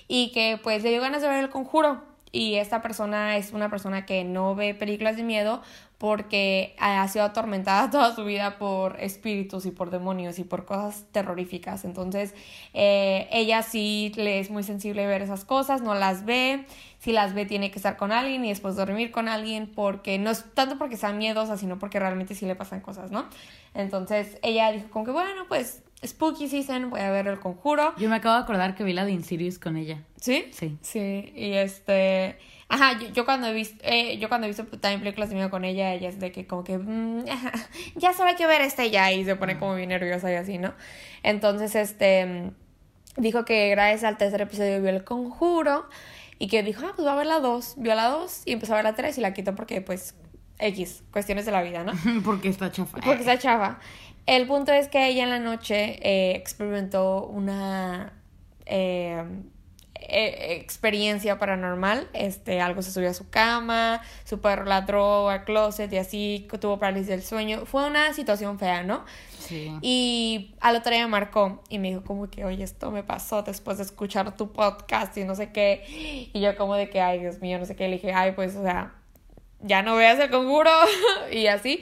y 0.10 0.34
que 0.34 0.60
pues 0.62 0.84
le 0.84 0.90
dio 0.90 1.00
ganas 1.00 1.22
de 1.22 1.30
ver 1.30 1.40
el 1.40 1.50
conjuro. 1.50 2.04
Y 2.34 2.56
esta 2.56 2.82
persona 2.82 3.38
es 3.38 3.54
una 3.54 3.70
persona 3.70 4.06
que 4.06 4.26
no 4.26 4.56
ve 4.56 4.74
películas 4.74 5.16
de 5.16 5.24
miedo 5.24 5.62
porque 6.02 6.76
ha 6.80 7.08
sido 7.10 7.26
atormentada 7.26 7.88
toda 7.92 8.16
su 8.16 8.26
vida 8.26 8.58
por 8.58 9.00
espíritus 9.00 9.68
y 9.68 9.72
por 9.72 9.92
demonios 9.92 10.40
y 10.40 10.44
por 10.44 10.66
cosas 10.66 11.06
terroríficas. 11.12 11.86
Entonces, 11.86 12.34
eh, 12.74 13.28
ella 13.32 13.62
sí 13.62 14.12
le 14.16 14.40
es 14.40 14.50
muy 14.50 14.64
sensible 14.64 15.06
ver 15.06 15.22
esas 15.22 15.46
cosas, 15.46 15.84
no 15.84 15.94
las 15.94 16.26
ve. 16.26 16.66
Si 16.98 17.12
las 17.12 17.36
ve, 17.36 17.46
tiene 17.46 17.70
que 17.70 17.78
estar 17.78 17.98
con 17.98 18.12
alguien 18.12 18.44
y 18.44 18.50
después 18.50 18.76
dormir 18.76 19.12
con 19.12 19.28
alguien 19.28 19.68
porque 19.68 20.18
no 20.18 20.32
es 20.32 20.44
tanto 20.56 20.80
porque 20.80 20.98
sean 20.98 21.20
miedosas, 21.20 21.60
sino 21.60 21.78
porque 21.78 22.00
realmente 22.00 22.34
sí 22.34 22.48
le 22.48 22.56
pasan 22.56 22.82
cosas, 22.82 23.12
¿no? 23.12 23.28
Entonces, 23.76 24.40
ella 24.42 24.72
dijo 24.72 24.88
como 24.90 25.06
que, 25.06 25.12
bueno, 25.12 25.46
pues, 25.48 25.84
spooky 26.04 26.48
season, 26.48 26.90
voy 26.90 27.02
a 27.02 27.12
ver 27.12 27.28
el 27.28 27.40
conjuro. 27.40 27.94
Yo 27.98 28.10
me 28.10 28.16
acabo 28.16 28.38
de 28.38 28.42
acordar 28.42 28.74
que 28.74 28.84
vi 28.84 28.94
la 28.94 29.06
de 29.06 29.12
Insidious 29.12 29.60
con 29.60 29.78
ella. 29.78 30.02
¿Sí? 30.20 30.46
Sí. 30.52 30.80
Sí, 30.82 31.32
y 31.36 31.54
este... 31.54 32.40
Ajá, 32.74 32.98
yo, 32.98 33.10
yo 33.10 33.26
cuando 33.26 33.48
he 33.48 33.54
visto, 33.54 33.76
eh, 33.84 34.18
yo 34.18 34.30
cuando 34.30 34.48
he 34.48 34.50
visto 34.50 34.66
también 34.66 35.02
películas 35.02 35.28
de 35.28 35.36
miedo 35.36 35.50
con 35.50 35.66
ella, 35.66 35.94
ella 35.94 36.08
es 36.08 36.22
de 36.22 36.32
que 36.32 36.48
como 36.48 36.64
que, 36.64 36.78
mm, 36.78 37.26
ya 37.96 38.14
hay 38.18 38.36
que 38.36 38.48
ver 38.48 38.62
este 38.62 38.90
ya, 38.90 39.12
y 39.12 39.26
se 39.26 39.36
pone 39.36 39.60
como 39.60 39.76
bien 39.76 39.90
nerviosa 39.90 40.32
y 40.32 40.36
así, 40.36 40.58
¿no? 40.58 40.74
Entonces, 41.22 41.76
este, 41.76 42.52
dijo 43.18 43.44
que 43.44 43.70
gracias 43.72 44.06
al 44.06 44.18
tercer 44.18 44.40
episodio 44.40 44.82
vio 44.82 44.90
el 44.90 45.04
conjuro 45.04 45.90
y 46.40 46.48
que 46.48 46.64
dijo, 46.64 46.86
ah, 46.86 46.94
pues 46.96 47.06
va 47.06 47.12
a 47.12 47.16
ver 47.18 47.26
la 47.28 47.42
2. 47.42 47.76
Vio 47.76 47.94
la 47.94 48.08
2 48.08 48.44
y 48.46 48.54
empezó 48.54 48.72
a 48.72 48.78
ver 48.78 48.86
la 48.86 48.96
3 48.96 49.18
y 49.18 49.22
la 49.22 49.34
quitó 49.34 49.54
porque, 49.54 49.82
pues, 49.82 50.16
X, 50.58 51.04
cuestiones 51.12 51.46
de 51.46 51.52
la 51.52 51.64
vida, 51.64 51.84
¿no? 51.84 51.92
Porque 52.24 52.48
está 52.48 52.72
chafa. 52.72 53.00
Porque 53.00 53.20
está 53.20 53.38
chafa. 53.38 53.80
El 54.28 54.48
punto 54.48 54.72
es 54.72 54.88
que 54.88 55.08
ella 55.08 55.24
en 55.24 55.30
la 55.30 55.40
noche 55.40 56.00
eh, 56.02 56.36
experimentó 56.38 57.26
una 57.26 58.14
eh, 58.66 59.26
eh, 60.02 60.58
experiencia 60.62 61.38
paranormal. 61.40 62.10
Este, 62.14 62.60
algo 62.60 62.82
se 62.82 62.92
subió 62.92 63.10
a 63.10 63.14
su 63.14 63.30
cama, 63.30 64.02
su 64.24 64.42
perro 64.42 64.66
ladró 64.66 65.30
al 65.30 65.44
closet 65.44 65.92
y 65.94 65.98
así 65.98 66.48
tuvo 66.60 66.80
parálisis 66.80 67.08
del 67.08 67.24
sueño. 67.24 67.66
Fue 67.66 67.86
una 67.86 68.14
situación 68.14 68.60
fea, 68.60 68.84
¿no? 68.84 69.06
Sí. 69.40 69.72
Y 69.82 70.56
al 70.60 70.76
otro 70.76 70.92
día 70.92 71.06
me 71.06 71.12
marcó 71.12 71.62
y 71.70 71.80
me 71.80 71.90
dijo 71.90 72.04
como 72.04 72.30
que, 72.30 72.46
oye, 72.46 72.64
esto 72.64 72.92
me 72.92 73.04
pasó 73.04 73.44
después 73.44 73.78
de 73.78 73.84
escuchar 73.84 74.36
tu 74.36 74.52
podcast 74.52 75.16
y 75.18 75.24
no 75.24 75.36
sé 75.36 75.52
qué. 75.52 76.30
Y 76.34 76.42
yo 76.42 76.56
como 76.58 76.76
de 76.76 76.90
que, 76.90 77.02
ay, 77.02 77.20
Dios 77.20 77.40
mío, 77.40 77.60
no 77.60 77.66
sé 77.66 77.76
qué. 77.76 77.88
Le 77.88 77.96
dije, 77.96 78.14
ay, 78.14 78.32
pues, 78.34 78.56
o 78.56 78.64
sea, 78.64 78.96
ya 79.62 79.84
no 79.84 79.96
veas 79.96 80.20
el 80.20 80.30
conjuro 80.30 80.72
y 81.32 81.48
así. 81.48 81.82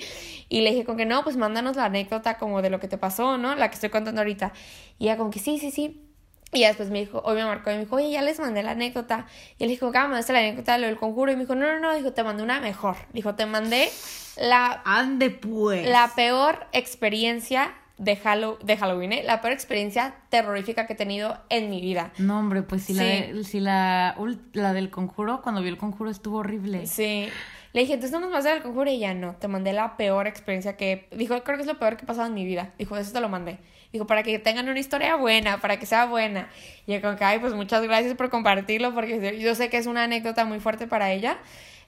Y 0.49 0.61
le 0.61 0.71
dije 0.71 0.83
con 0.83 0.97
que 0.97 1.05
no, 1.05 1.23
pues 1.23 1.37
mándanos 1.37 1.75
la 1.75 1.85
anécdota 1.85 2.37
como 2.37 2.61
de 2.61 2.69
lo 2.69 2.79
que 2.79 2.87
te 2.87 2.97
pasó, 2.97 3.37
¿no? 3.37 3.55
La 3.55 3.69
que 3.69 3.75
estoy 3.75 3.89
contando 3.89 4.21
ahorita. 4.21 4.51
Y 4.97 5.05
ella 5.05 5.17
como 5.17 5.29
que 5.29 5.39
sí, 5.39 5.59
sí, 5.59 5.71
sí. 5.71 6.08
Y 6.51 6.63
después 6.63 6.89
me 6.89 6.99
dijo, 6.99 7.21
hoy 7.25 7.35
me 7.35 7.45
marcó 7.45 7.69
y 7.69 7.75
me 7.75 7.81
dijo, 7.81 7.95
oye, 7.97 8.09
ya 8.09 8.21
les 8.23 8.39
mandé 8.39 8.63
la 8.63 8.71
anécdota. 8.71 9.27
Y 9.59 9.65
le 9.65 9.69
dijo, 9.69 9.91
¿cómo 9.91 10.07
mandaste 10.07 10.33
la 10.33 10.39
anécdota 10.39 10.73
de 10.73 10.79
lo 10.79 10.87
del 10.87 10.97
conjuro? 10.97 11.31
Y 11.31 11.35
me 11.35 11.41
dijo, 11.43 11.53
no, 11.55 11.67
no, 11.67 11.79
no, 11.79 11.93
dijo, 11.95 12.11
te 12.13 12.23
mandé 12.23 12.41
una 12.41 12.59
mejor. 12.59 12.95
Dijo, 13.13 13.35
te 13.35 13.45
mandé 13.45 13.89
la, 14.37 14.81
Ande 14.83 15.29
pues. 15.29 15.87
la 15.87 16.11
peor 16.15 16.65
experiencia 16.71 17.73
de, 17.97 18.17
de 18.63 18.77
Halloween, 18.77 19.13
¿eh? 19.13 19.23
La 19.25 19.41
peor 19.41 19.53
experiencia 19.53 20.15
terrorífica 20.29 20.87
que 20.87 20.93
he 20.93 20.95
tenido 20.95 21.37
en 21.49 21.69
mi 21.69 21.81
vida. 21.81 22.11
No, 22.17 22.39
hombre, 22.39 22.63
pues 22.63 22.83
si, 22.83 22.93
La, 22.93 23.03
Sí. 23.03 23.09
de- 23.09 23.43
si 23.43 23.59
la, 23.59 24.15
la 24.53 24.73
del 24.73 24.89
conjuro, 24.89 25.41
cuando 25.43 25.61
vio 25.61 25.69
el 25.69 25.77
conjuro 25.77 26.09
estuvo 26.09 26.37
horrible. 26.37 26.87
Sí. 26.87 27.29
Le 27.73 27.81
dije, 27.81 27.93
entonces 27.93 28.19
no 28.19 28.27
nos 28.27 28.43
dar 28.43 28.57
el 28.57 28.63
conjuro 28.63 28.89
y 28.89 28.95
ella 28.95 29.13
no, 29.13 29.35
te 29.35 29.47
mandé 29.47 29.73
la 29.73 29.95
peor 29.97 30.25
experiencia 30.25 30.75
que... 30.75 31.07
Dijo, 31.11 31.39
creo 31.43 31.57
que 31.57 31.61
es 31.61 31.67
lo 31.67 31.77
peor 31.77 31.97
que 31.97 32.05
ha 32.05 32.07
pasado 32.07 32.25
en 32.27 32.33
mi 32.33 32.43
vida. 32.45 32.73
Dijo, 32.79 32.97
eso 32.97 33.13
te 33.13 33.21
lo 33.21 33.29
mandé. 33.29 33.59
Dijo, 33.91 34.05
para 34.05 34.21
que 34.21 34.37
tengan 34.37 34.69
una 34.69 34.79
historia 34.79 35.15
buena, 35.15 35.59
para 35.59 35.79
que 35.79 35.85
sea 35.85 36.05
buena. 36.05 36.49
Y 36.85 36.93
yo 36.93 37.01
como 37.01 37.15
que, 37.17 37.23
ay, 37.23 37.39
pues 37.39 37.53
muchas 37.53 37.81
gracias 37.81 38.15
por 38.15 38.29
compartirlo, 38.29 38.93
porque 38.93 39.39
yo 39.39 39.55
sé 39.55 39.69
que 39.69 39.77
es 39.77 39.87
una 39.87 40.03
anécdota 40.03 40.45
muy 40.45 40.59
fuerte 40.59 40.85
para 40.85 41.11
ella. 41.11 41.39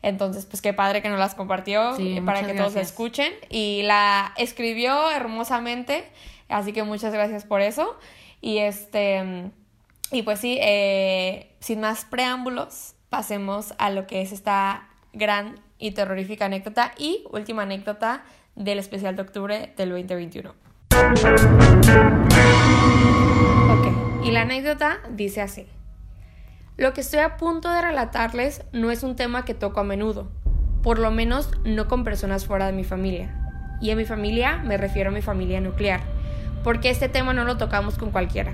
Entonces, 0.01 0.47
pues 0.47 0.61
qué 0.61 0.73
padre 0.73 1.03
que 1.03 1.09
nos 1.09 1.19
las 1.19 1.35
compartió 1.35 1.95
Sí, 1.95 2.17
eh, 2.17 2.21
para 2.23 2.43
que 2.43 2.53
todos 2.53 2.73
la 2.73 2.81
escuchen. 2.81 3.31
Y 3.49 3.83
la 3.83 4.33
escribió 4.37 5.11
hermosamente, 5.11 6.03
así 6.49 6.73
que 6.73 6.83
muchas 6.83 7.13
gracias 7.13 7.45
por 7.45 7.61
eso. 7.61 7.97
Y 8.41 8.57
este... 8.57 9.51
Y 10.11 10.23
pues 10.23 10.39
sí, 10.39 10.57
eh, 10.59 11.53
sin 11.59 11.79
más 11.79 12.03
preámbulos, 12.03 12.95
pasemos 13.09 13.73
a 13.77 13.91
lo 13.91 14.07
que 14.07 14.21
es 14.21 14.33
esta 14.33 14.89
gran 15.13 15.59
y 15.77 15.91
terrorífica 15.91 16.45
anécdota 16.45 16.93
y 16.97 17.23
última 17.31 17.63
anécdota 17.63 18.23
del 18.55 18.79
especial 18.79 19.15
de 19.15 19.21
octubre 19.21 19.73
del 19.77 19.89
2021. 19.89 20.70
Ok, 23.69 23.87
y 24.23 24.31
la 24.31 24.41
anécdota 24.41 24.99
dice 25.09 25.41
así. 25.41 25.67
Lo 26.77 26.93
que 26.93 27.01
estoy 27.01 27.19
a 27.19 27.37
punto 27.37 27.69
de 27.69 27.81
relatarles 27.81 28.63
no 28.73 28.91
es 28.91 29.03
un 29.03 29.15
tema 29.15 29.45
que 29.45 29.53
toco 29.53 29.79
a 29.79 29.83
menudo, 29.83 30.29
por 30.83 30.99
lo 30.99 31.11
menos 31.11 31.51
no 31.63 31.87
con 31.87 32.03
personas 32.03 32.45
fuera 32.45 32.65
de 32.65 32.73
mi 32.73 32.83
familia. 32.83 33.37
Y 33.81 33.91
a 33.91 33.95
mi 33.95 34.05
familia 34.05 34.57
me 34.57 34.77
refiero 34.77 35.09
a 35.09 35.13
mi 35.13 35.21
familia 35.21 35.61
nuclear, 35.61 36.01
porque 36.63 36.89
este 36.89 37.07
tema 37.07 37.33
no 37.33 37.45
lo 37.45 37.57
tocamos 37.57 37.97
con 37.97 38.11
cualquiera. 38.11 38.53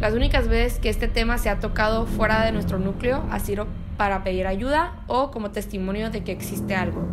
Las 0.00 0.14
únicas 0.14 0.48
veces 0.48 0.78
que 0.78 0.88
este 0.88 1.08
tema 1.08 1.38
se 1.38 1.48
ha 1.48 1.60
tocado 1.60 2.06
fuera 2.06 2.44
de 2.44 2.52
nuestro 2.52 2.78
núcleo 2.78 3.24
ha 3.30 3.38
sido 3.38 3.66
para 3.96 4.24
pedir 4.24 4.46
ayuda 4.46 5.02
o 5.06 5.30
como 5.30 5.50
testimonio 5.50 6.10
de 6.10 6.22
que 6.24 6.32
existe 6.32 6.74
algo, 6.74 7.06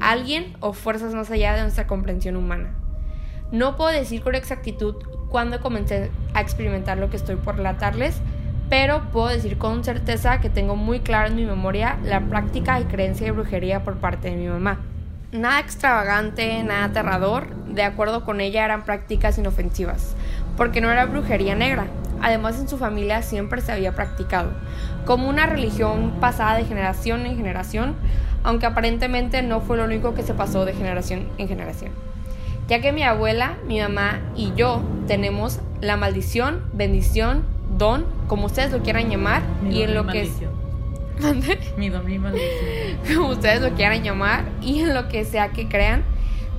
alguien 0.00 0.56
o 0.60 0.72
fuerzas 0.72 1.14
más 1.14 1.30
allá 1.30 1.54
de 1.54 1.62
nuestra 1.62 1.86
comprensión 1.86 2.36
humana. 2.36 2.74
No 3.52 3.76
puedo 3.76 3.90
decir 3.90 4.22
con 4.22 4.34
exactitud 4.34 4.96
cuándo 5.28 5.60
comencé 5.60 6.10
a 6.32 6.40
experimentar 6.40 6.98
lo 6.98 7.10
que 7.10 7.16
estoy 7.16 7.36
por 7.36 7.56
relatarles, 7.56 8.20
pero 8.70 9.02
puedo 9.12 9.28
decir 9.28 9.58
con 9.58 9.84
certeza 9.84 10.40
que 10.40 10.48
tengo 10.48 10.76
muy 10.76 11.00
claro 11.00 11.28
en 11.28 11.36
mi 11.36 11.44
memoria 11.44 11.98
la 12.04 12.20
práctica 12.20 12.80
y 12.80 12.84
creencia 12.84 13.26
de 13.26 13.32
brujería 13.32 13.84
por 13.84 13.96
parte 13.96 14.30
de 14.30 14.36
mi 14.36 14.48
mamá. 14.48 14.80
Nada 15.32 15.60
extravagante, 15.60 16.62
nada 16.62 16.84
aterrador, 16.84 17.54
de 17.66 17.82
acuerdo 17.82 18.24
con 18.24 18.40
ella 18.40 18.64
eran 18.64 18.84
prácticas 18.84 19.36
inofensivas, 19.36 20.14
porque 20.56 20.80
no 20.80 20.90
era 20.90 21.06
brujería 21.06 21.54
negra. 21.54 21.86
Además 22.22 22.58
en 22.58 22.68
su 22.68 22.78
familia 22.78 23.22
siempre 23.22 23.60
se 23.60 23.72
había 23.72 23.92
practicado, 23.92 24.50
como 25.04 25.28
una 25.28 25.46
religión 25.46 26.12
pasada 26.20 26.56
de 26.56 26.64
generación 26.64 27.26
en 27.26 27.36
generación, 27.36 27.96
aunque 28.44 28.66
aparentemente 28.66 29.42
no 29.42 29.60
fue 29.60 29.76
lo 29.76 29.84
único 29.84 30.14
que 30.14 30.22
se 30.22 30.32
pasó 30.32 30.64
de 30.64 30.74
generación 30.74 31.28
en 31.38 31.48
generación 31.48 32.13
ya 32.68 32.80
que 32.80 32.92
mi 32.92 33.02
abuela, 33.02 33.56
mi 33.66 33.80
mamá 33.80 34.20
y 34.36 34.52
yo 34.54 34.82
tenemos 35.06 35.60
la 35.80 35.96
maldición, 35.96 36.64
bendición, 36.72 37.44
don, 37.76 38.06
como 38.26 38.46
ustedes 38.46 38.72
lo 38.72 38.82
quieran 38.82 39.10
llamar, 39.10 39.42
Mi 39.62 39.78
y 39.78 39.82
en 39.82 39.94
lo 39.94 40.06
que 40.06 40.22
es, 40.22 40.30
maldición. 41.20 41.58
Mi 41.76 41.90
don 41.90 42.10
y 42.10 42.18
maldición. 42.18 43.16
como 43.16 43.28
ustedes 43.28 43.60
lo 43.60 43.70
quieran 43.74 44.02
llamar, 44.02 44.44
y 44.62 44.80
en 44.80 44.94
lo 44.94 45.08
que 45.08 45.24
sea 45.24 45.50
que 45.50 45.68
crean, 45.68 46.04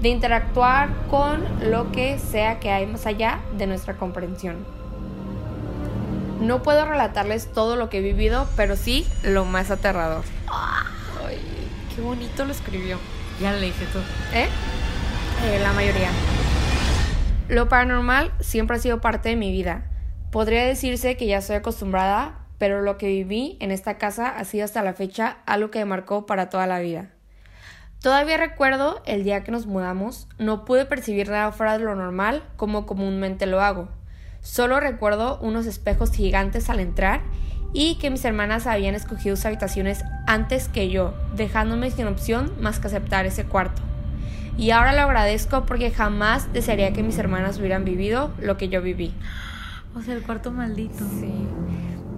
de 0.01 0.09
interactuar 0.09 0.89
con 1.09 1.43
lo 1.71 1.91
que 1.91 2.19
sea 2.19 2.59
que 2.59 2.69
hay 2.69 2.85
más 2.85 3.05
allá 3.05 3.39
de 3.57 3.65
nuestra 3.65 3.95
comprensión. 3.95 4.57
No 6.41 6.61
puedo 6.61 6.85
relatarles 6.85 7.51
todo 7.51 7.75
lo 7.75 7.89
que 7.89 7.99
he 7.99 8.01
vivido, 8.01 8.47
pero 8.55 8.75
sí 8.75 9.07
lo 9.23 9.45
más 9.45 9.71
aterrador. 9.71 10.23
Ay, 10.47 11.39
qué 11.95 12.01
bonito 12.01 12.45
lo 12.45 12.51
escribió. 12.51 12.99
Ya 13.41 13.53
le 13.53 13.67
dije 13.67 13.85
tú. 13.91 13.99
¿Eh? 14.33 14.47
Eh, 15.43 15.59
la 15.59 15.73
mayoría. 15.73 16.09
Lo 17.47 17.69
paranormal 17.69 18.31
siempre 18.39 18.77
ha 18.77 18.79
sido 18.79 19.01
parte 19.01 19.29
de 19.29 19.35
mi 19.35 19.51
vida. 19.51 19.85
Podría 20.31 20.65
decirse 20.65 21.17
que 21.17 21.27
ya 21.27 21.37
estoy 21.37 21.57
acostumbrada, 21.57 22.39
pero 22.57 22.81
lo 22.81 22.97
que 22.97 23.07
viví 23.07 23.57
en 23.59 23.71
esta 23.71 23.97
casa 23.97 24.29
ha 24.29 24.43
sido 24.45 24.65
hasta 24.65 24.81
la 24.81 24.93
fecha 24.93 25.37
algo 25.45 25.69
que 25.69 25.79
me 25.79 25.85
marcó 25.85 26.25
para 26.25 26.49
toda 26.49 26.65
la 26.67 26.79
vida. 26.79 27.11
Todavía 28.01 28.37
recuerdo 28.37 29.01
el 29.05 29.23
día 29.23 29.43
que 29.43 29.51
nos 29.51 29.65
mudamos, 29.65 30.27
no 30.37 30.65
pude 30.65 30.85
percibir 30.85 31.29
nada 31.29 31.51
fuera 31.51 31.77
de 31.77 31.83
lo 31.83 31.95
normal 31.95 32.43
como 32.55 32.85
comúnmente 32.85 33.45
lo 33.45 33.61
hago. 33.61 33.89
Solo 34.41 34.79
recuerdo 34.79 35.39
unos 35.41 35.65
espejos 35.65 36.11
gigantes 36.11 36.69
al 36.69 36.79
entrar 36.79 37.21
y 37.73 37.95
que 37.95 38.09
mis 38.09 38.23
hermanas 38.23 38.67
habían 38.67 38.95
escogido 38.95 39.35
sus 39.35 39.45
habitaciones 39.45 40.03
antes 40.27 40.69
que 40.69 40.89
yo, 40.89 41.13
dejándome 41.35 41.91
sin 41.91 42.07
opción 42.07 42.53
más 42.59 42.79
que 42.79 42.87
aceptar 42.87 43.25
ese 43.25 43.45
cuarto. 43.45 43.81
Y 44.57 44.71
ahora 44.71 44.93
lo 44.93 45.01
agradezco 45.01 45.65
porque 45.65 45.91
jamás 45.91 46.51
desearía 46.53 46.93
que 46.93 47.03
mis 47.03 47.17
hermanas 47.17 47.59
hubieran 47.59 47.83
vivido 47.83 48.31
lo 48.39 48.57
que 48.57 48.69
yo 48.69 48.81
viví. 48.81 49.13
O 49.95 50.01
sea, 50.01 50.13
el 50.13 50.23
cuarto 50.23 50.51
maldito. 50.51 51.03
Sí. 51.19 51.33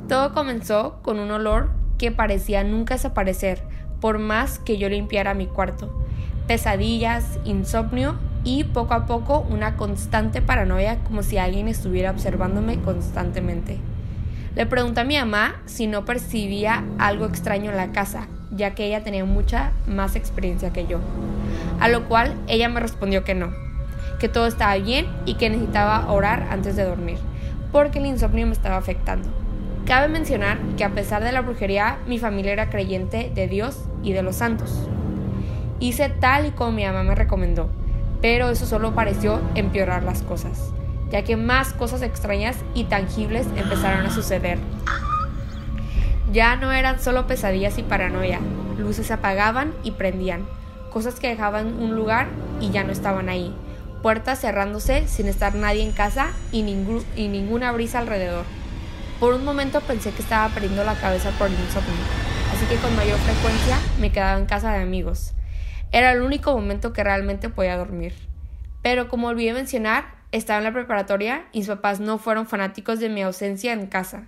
Todo 0.08 0.34
comenzó 0.34 1.00
con 1.02 1.20
un 1.20 1.32
olor 1.32 1.70
que 1.98 2.12
parecía 2.12 2.64
nunca 2.64 2.96
desaparecer, 2.96 3.64
por 4.00 4.20
más 4.20 4.60
que 4.60 4.78
yo 4.78 4.88
limpiara 4.90 5.34
mi 5.34 5.48
cuarto. 5.48 6.06
Pesadillas, 6.48 7.40
insomnio 7.44 8.16
y 8.44 8.64
poco 8.64 8.94
a 8.94 9.06
poco 9.06 9.46
una 9.50 9.76
constante 9.76 10.42
paranoia 10.42 11.00
como 11.04 11.24
si 11.24 11.38
alguien 11.38 11.68
estuviera 11.68 12.12
observándome 12.12 12.80
constantemente. 12.82 13.80
Le 14.58 14.66
pregunté 14.66 15.02
a 15.02 15.04
mi 15.04 15.16
mamá 15.16 15.62
si 15.68 15.86
no 15.86 16.04
percibía 16.04 16.84
algo 16.98 17.28
extraño 17.28 17.70
en 17.70 17.78
la 17.78 17.92
casa, 17.92 18.28
ya 18.50 18.74
que 18.74 18.88
ella 18.88 19.04
tenía 19.04 19.24
mucha 19.24 19.72
más 19.86 20.16
experiencia 20.16 20.74
que 20.74 20.88
yo. 20.88 20.98
A 21.80 21.90
lo 21.90 22.06
cual 22.06 22.34
ella 22.48 22.68
me 22.68 22.80
respondió 22.80 23.24
que 23.24 23.36
no, 23.36 23.54
que 24.20 24.30
todo 24.30 24.48
estaba 24.48 24.76
bien 24.78 25.06
y 25.26 25.36
que 25.36 25.52
necesitaba 25.52 26.12
orar 26.12 26.48
antes 26.50 26.76
de 26.76 26.86
dormir, 26.86 27.20
porque 27.72 28.00
el 28.00 28.08
insomnio 28.08 28.48
me 28.48 28.54
estaba 28.54 28.78
afectando. 28.78 29.30
Cabe 29.86 30.08
mencionar 30.08 30.58
que 30.76 30.84
a 30.84 30.90
pesar 30.90 31.24
de 31.24 31.34
la 31.34 31.42
brujería, 31.42 32.00
mi 32.08 32.18
familia 32.18 32.54
era 32.54 32.72
creyente 32.72 33.32
de 33.36 33.48
Dios 33.48 33.86
y 34.02 34.14
de 34.14 34.24
los 34.24 34.38
santos. 34.38 34.90
Hice 35.80 36.10
tal 36.10 36.48
y 36.48 36.50
como 36.50 36.72
mi 36.72 36.84
mamá 36.84 37.04
me 37.04 37.14
recomendó, 37.14 37.70
pero 38.24 38.50
eso 38.50 38.66
solo 38.66 38.96
pareció 38.96 39.40
empeorar 39.54 40.02
las 40.02 40.24
cosas, 40.24 40.74
ya 41.12 41.24
que 41.24 41.38
más 41.38 41.74
cosas 41.74 42.02
extrañas 42.02 42.58
y 42.74 42.86
tangibles 42.86 43.48
empezaron 43.56 44.06
a 44.06 44.12
suceder. 44.12 44.60
Ya 46.32 46.56
no 46.56 46.72
eran 46.72 47.00
solo 47.00 47.28
pesadillas 47.28 47.78
y 47.78 47.84
paranoia, 47.84 48.40
luces 48.78 49.08
se 49.08 49.14
apagaban 49.14 49.74
y 49.84 49.92
prendían, 49.92 50.46
cosas 50.92 51.20
que 51.20 51.30
dejaban 51.30 51.82
un 51.82 51.96
lugar 51.96 52.28
y 52.60 52.70
ya 52.72 52.84
no 52.84 52.92
estaban 52.92 53.30
ahí, 53.30 53.56
puertas 54.02 54.42
cerrándose 54.42 55.08
sin 55.08 55.28
estar 55.28 55.56
nadie 55.56 55.84
en 55.84 55.94
casa 55.94 56.30
y, 56.52 56.60
y 57.16 57.28
ninguna 57.28 57.72
brisa 57.72 58.00
alrededor. 58.00 58.46
Por 59.20 59.34
un 59.34 59.46
momento 59.46 59.82
pensé 59.82 60.12
que 60.12 60.22
estaba 60.22 60.50
perdiendo 60.50 60.84
la 60.84 60.96
cabeza 60.96 61.32
por 61.32 61.48
el 61.48 61.54
insomnio, 61.54 61.94
así 62.54 62.66
que 62.66 62.76
con 62.76 62.96
mayor 62.96 63.18
frecuencia 63.20 63.78
me 64.00 64.12
quedaba 64.12 64.38
en 64.38 64.46
casa 64.46 64.74
de 64.74 64.84
amigos. 64.84 65.34
Era 65.92 66.12
el 66.12 66.22
único 66.22 66.54
momento 66.54 66.92
que 66.92 67.04
realmente 67.04 67.50
podía 67.50 67.78
dormir. 67.78 68.14
Pero 68.84 69.08
como 69.08 69.28
olvidé 69.28 69.54
mencionar, 69.54 70.17
estaba 70.32 70.58
en 70.60 70.66
la 70.66 70.74
preparatoria 70.74 71.46
y 71.52 71.60
mis 71.60 71.68
papás 71.68 72.00
no 72.00 72.18
fueron 72.18 72.48
fanáticos 72.48 73.00
de 73.00 73.10
mi 73.10 73.22
ausencia 73.22 73.74
en 73.74 73.88
casa. 73.88 74.28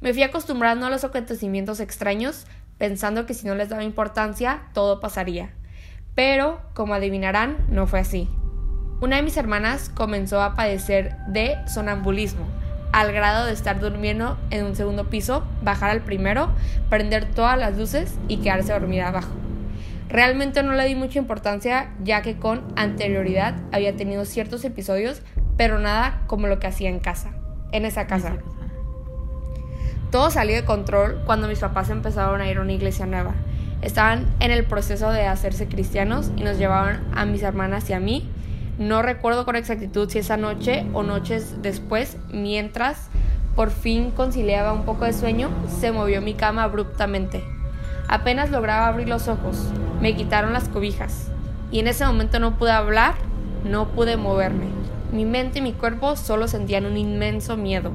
Me 0.00 0.12
fui 0.14 0.22
acostumbrando 0.22 0.86
a 0.86 0.90
los 0.90 1.04
acontecimientos 1.04 1.80
extraños, 1.80 2.46
pensando 2.78 3.26
que 3.26 3.34
si 3.34 3.46
no 3.46 3.54
les 3.54 3.68
daba 3.68 3.84
importancia, 3.84 4.62
todo 4.72 5.00
pasaría. 5.00 5.50
Pero, 6.14 6.60
como 6.74 6.94
adivinarán, 6.94 7.58
no 7.68 7.86
fue 7.86 8.00
así. 8.00 8.28
Una 9.00 9.16
de 9.16 9.22
mis 9.22 9.36
hermanas 9.36 9.90
comenzó 9.90 10.42
a 10.42 10.54
padecer 10.54 11.16
de 11.28 11.56
sonambulismo, 11.66 12.46
al 12.92 13.12
grado 13.12 13.46
de 13.46 13.52
estar 13.52 13.78
durmiendo 13.78 14.38
en 14.50 14.64
un 14.64 14.74
segundo 14.74 15.08
piso, 15.08 15.46
bajar 15.62 15.90
al 15.90 16.00
primero, 16.00 16.50
prender 16.88 17.26
todas 17.26 17.58
las 17.58 17.76
luces 17.76 18.18
y 18.28 18.38
quedarse 18.38 18.72
dormida 18.72 19.08
abajo. 19.08 19.30
Realmente 20.10 20.64
no 20.64 20.72
le 20.72 20.86
di 20.86 20.96
mucha 20.96 21.20
importancia 21.20 21.90
ya 22.02 22.20
que 22.20 22.36
con 22.36 22.64
anterioridad 22.74 23.54
había 23.70 23.96
tenido 23.96 24.24
ciertos 24.24 24.64
episodios, 24.64 25.22
pero 25.56 25.78
nada 25.78 26.22
como 26.26 26.48
lo 26.48 26.58
que 26.58 26.66
hacía 26.66 26.88
en 26.88 26.98
casa, 26.98 27.30
en 27.70 27.84
esa 27.84 28.08
casa. 28.08 28.38
Todo 30.10 30.30
salió 30.30 30.56
de 30.56 30.64
control 30.64 31.22
cuando 31.24 31.46
mis 31.46 31.60
papás 31.60 31.90
empezaron 31.90 32.40
a 32.40 32.50
ir 32.50 32.58
a 32.58 32.62
una 32.62 32.72
iglesia 32.72 33.06
nueva. 33.06 33.34
Estaban 33.82 34.26
en 34.40 34.50
el 34.50 34.64
proceso 34.64 35.12
de 35.12 35.26
hacerse 35.26 35.68
cristianos 35.68 36.32
y 36.36 36.42
nos 36.42 36.58
llevaban 36.58 37.06
a 37.14 37.24
mis 37.24 37.44
hermanas 37.44 37.88
y 37.88 37.92
a 37.92 38.00
mí. 38.00 38.28
No 38.78 39.02
recuerdo 39.02 39.44
con 39.44 39.54
exactitud 39.54 40.10
si 40.10 40.18
esa 40.18 40.36
noche 40.36 40.86
o 40.92 41.04
noches 41.04 41.62
después, 41.62 42.16
mientras 42.32 43.08
por 43.54 43.70
fin 43.70 44.10
conciliaba 44.10 44.72
un 44.72 44.84
poco 44.84 45.04
de 45.04 45.12
sueño, 45.12 45.50
se 45.68 45.92
movió 45.92 46.20
mi 46.20 46.34
cama 46.34 46.64
abruptamente. 46.64 47.44
Apenas 48.10 48.50
lograba 48.50 48.88
abrir 48.88 49.08
los 49.08 49.28
ojos, 49.28 49.68
me 50.00 50.16
quitaron 50.16 50.52
las 50.52 50.68
cobijas 50.68 51.30
y 51.70 51.78
en 51.78 51.86
ese 51.86 52.04
momento 52.04 52.40
no 52.40 52.58
pude 52.58 52.72
hablar, 52.72 53.14
no 53.62 53.86
pude 53.86 54.16
moverme. 54.16 54.66
Mi 55.12 55.24
mente 55.24 55.60
y 55.60 55.62
mi 55.62 55.72
cuerpo 55.72 56.16
solo 56.16 56.48
sentían 56.48 56.86
un 56.86 56.96
inmenso 56.96 57.56
miedo, 57.56 57.92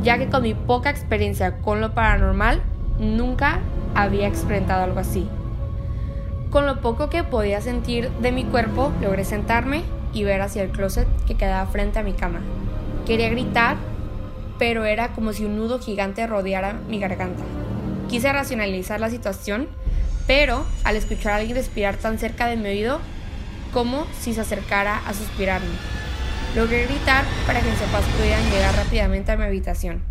ya 0.00 0.16
que 0.16 0.28
con 0.28 0.44
mi 0.44 0.54
poca 0.54 0.90
experiencia 0.90 1.58
con 1.58 1.80
lo 1.80 1.92
paranormal 1.92 2.62
nunca 3.00 3.58
había 3.96 4.28
experimentado 4.28 4.84
algo 4.84 5.00
así. 5.00 5.26
Con 6.50 6.64
lo 6.64 6.80
poco 6.80 7.10
que 7.10 7.24
podía 7.24 7.60
sentir 7.60 8.12
de 8.20 8.30
mi 8.30 8.44
cuerpo, 8.44 8.92
logré 9.02 9.24
sentarme 9.24 9.82
y 10.12 10.22
ver 10.22 10.40
hacia 10.40 10.62
el 10.62 10.70
closet 10.70 11.08
que 11.26 11.34
quedaba 11.34 11.66
frente 11.66 11.98
a 11.98 12.04
mi 12.04 12.12
cama. 12.12 12.42
Quería 13.06 13.28
gritar, 13.28 13.76
pero 14.56 14.84
era 14.84 15.14
como 15.14 15.32
si 15.32 15.44
un 15.44 15.56
nudo 15.56 15.80
gigante 15.80 16.28
rodeara 16.28 16.74
mi 16.88 17.00
garganta. 17.00 17.42
Quise 18.08 18.32
racionalizar 18.32 19.00
la 19.00 19.10
situación, 19.10 19.68
pero 20.28 20.64
al 20.84 20.96
escuchar 20.96 21.32
a 21.32 21.36
alguien 21.36 21.56
respirar 21.56 21.96
tan 21.96 22.18
cerca 22.18 22.46
de 22.46 22.56
mi 22.56 22.68
oído, 22.68 23.00
como 23.72 24.06
si 24.20 24.32
se 24.32 24.40
acercara 24.40 24.98
a 25.06 25.12
suspirarme. 25.12 25.74
Logré 26.54 26.86
gritar 26.86 27.24
para 27.46 27.60
que 27.60 27.68
mis 27.68 27.80
papás 27.80 28.04
pudieran 28.16 28.48
llegar 28.50 28.74
rápidamente 28.76 29.32
a 29.32 29.36
mi 29.36 29.44
habitación. 29.44 30.04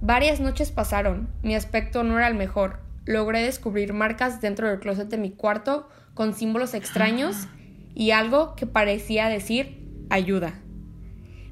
Varias 0.00 0.38
noches 0.38 0.70
pasaron, 0.70 1.28
mi 1.42 1.56
aspecto 1.56 2.04
no 2.04 2.18
era 2.18 2.28
el 2.28 2.34
mejor. 2.34 2.78
Logré 3.04 3.42
descubrir 3.42 3.92
marcas 3.92 4.40
dentro 4.40 4.68
del 4.68 4.78
closet 4.78 5.08
de 5.08 5.18
mi 5.18 5.32
cuarto 5.32 5.88
con 6.14 6.34
símbolos 6.34 6.72
extraños 6.74 7.48
y 7.94 8.12
algo 8.12 8.54
que 8.54 8.66
parecía 8.66 9.28
decir 9.28 9.86
ayuda. 10.08 10.54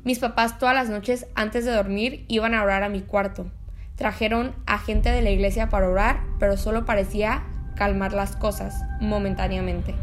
Mis 0.04 0.20
papás 0.20 0.58
todas 0.58 0.74
las 0.74 0.90
noches 0.90 1.26
antes 1.34 1.64
de 1.64 1.72
dormir 1.72 2.24
iban 2.28 2.54
a 2.54 2.62
orar 2.62 2.84
a 2.84 2.88
mi 2.88 3.02
cuarto. 3.02 3.50
Trajeron 3.96 4.54
a 4.66 4.78
gente 4.78 5.10
de 5.10 5.22
la 5.22 5.30
iglesia 5.30 5.68
para 5.68 5.88
orar, 5.88 6.20
pero 6.40 6.56
solo 6.56 6.84
parecía 6.84 7.44
calmar 7.76 8.12
las 8.12 8.34
cosas 8.34 8.82
momentáneamente. 9.00 9.94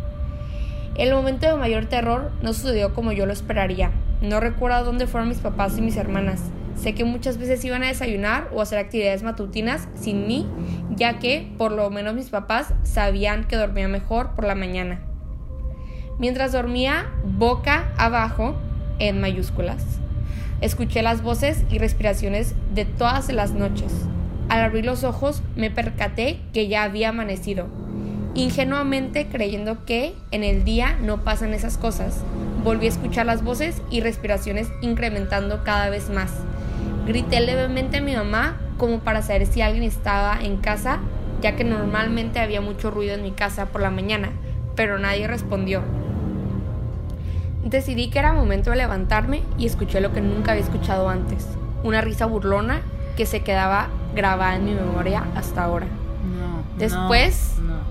El 0.95 1.13
momento 1.13 1.47
de 1.47 1.55
mayor 1.55 1.85
terror 1.85 2.31
no 2.41 2.53
sucedió 2.53 2.93
como 2.93 3.11
yo 3.11 3.25
lo 3.25 3.33
esperaría. 3.33 3.91
No 4.21 4.39
recuerdo 4.39 4.83
dónde 4.83 5.07
fueron 5.07 5.29
mis 5.29 5.39
papás 5.39 5.77
y 5.77 5.81
mis 5.81 5.97
hermanas. 5.97 6.41
Sé 6.75 6.93
que 6.93 7.03
muchas 7.03 7.37
veces 7.37 7.63
iban 7.65 7.83
a 7.83 7.87
desayunar 7.87 8.49
o 8.53 8.61
hacer 8.61 8.79
actividades 8.79 9.23
matutinas 9.23 9.87
sin 9.95 10.25
mí, 10.25 10.47
ya 10.95 11.19
que 11.19 11.51
por 11.57 11.71
lo 11.71 11.89
menos 11.89 12.13
mis 12.13 12.29
papás 12.29 12.73
sabían 12.83 13.43
que 13.45 13.57
dormía 13.57 13.87
mejor 13.87 14.35
por 14.35 14.45
la 14.45 14.55
mañana. 14.55 15.01
Mientras 16.17 16.51
dormía 16.51 17.09
boca 17.23 17.91
abajo, 17.97 18.55
en 18.99 19.19
mayúsculas, 19.19 20.00
Escuché 20.61 21.01
las 21.01 21.23
voces 21.23 21.63
y 21.71 21.79
respiraciones 21.79 22.53
de 22.75 22.85
todas 22.85 23.31
las 23.33 23.51
noches. 23.51 23.91
Al 24.47 24.61
abrir 24.61 24.85
los 24.85 25.03
ojos 25.03 25.41
me 25.55 25.71
percaté 25.71 26.39
que 26.53 26.67
ya 26.67 26.83
había 26.83 27.09
amanecido. 27.09 27.67
Ingenuamente 28.35 29.27
creyendo 29.27 29.85
que 29.85 30.13
en 30.29 30.43
el 30.43 30.63
día 30.63 30.97
no 31.01 31.23
pasan 31.23 31.55
esas 31.55 31.79
cosas, 31.79 32.23
volví 32.63 32.85
a 32.85 32.89
escuchar 32.89 33.25
las 33.25 33.43
voces 33.43 33.81
y 33.89 34.01
respiraciones 34.01 34.69
incrementando 34.81 35.63
cada 35.63 35.89
vez 35.89 36.09
más. 36.09 36.31
Grité 37.07 37.41
levemente 37.41 37.97
a 37.97 38.01
mi 38.01 38.15
mamá 38.15 38.59
como 38.77 38.99
para 38.99 39.23
saber 39.23 39.47
si 39.47 39.61
alguien 39.61 39.83
estaba 39.83 40.39
en 40.41 40.57
casa, 40.57 40.99
ya 41.41 41.55
que 41.55 41.63
normalmente 41.63 42.39
había 42.39 42.61
mucho 42.61 42.91
ruido 42.91 43.15
en 43.15 43.23
mi 43.23 43.31
casa 43.31 43.65
por 43.67 43.81
la 43.81 43.89
mañana, 43.89 44.31
pero 44.75 44.99
nadie 44.99 45.27
respondió. 45.27 45.81
Decidí 47.63 48.09
que 48.09 48.19
era 48.19 48.33
momento 48.33 48.71
de 48.71 48.77
levantarme 48.77 49.43
y 49.57 49.67
escuché 49.67 50.01
lo 50.01 50.11
que 50.11 50.21
nunca 50.21 50.51
había 50.51 50.63
escuchado 50.63 51.09
antes, 51.09 51.47
una 51.83 52.01
risa 52.01 52.25
burlona 52.25 52.81
que 53.15 53.25
se 53.25 53.41
quedaba 53.41 53.89
grabada 54.15 54.55
en 54.55 54.65
mi 54.65 54.73
memoria 54.73 55.25
hasta 55.35 55.63
ahora. 55.63 55.85
No. 55.85 56.63
Después... 56.77 57.57
No, 57.61 57.81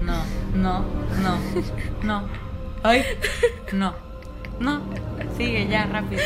no, 0.00 0.22
no, 0.54 0.84
no, 1.22 1.38
no. 2.02 2.28
Ay, 2.82 3.04
no, 3.72 3.94
no. 4.58 4.80
Sigue 5.36 5.68
ya, 5.68 5.86
rápido. 5.86 6.22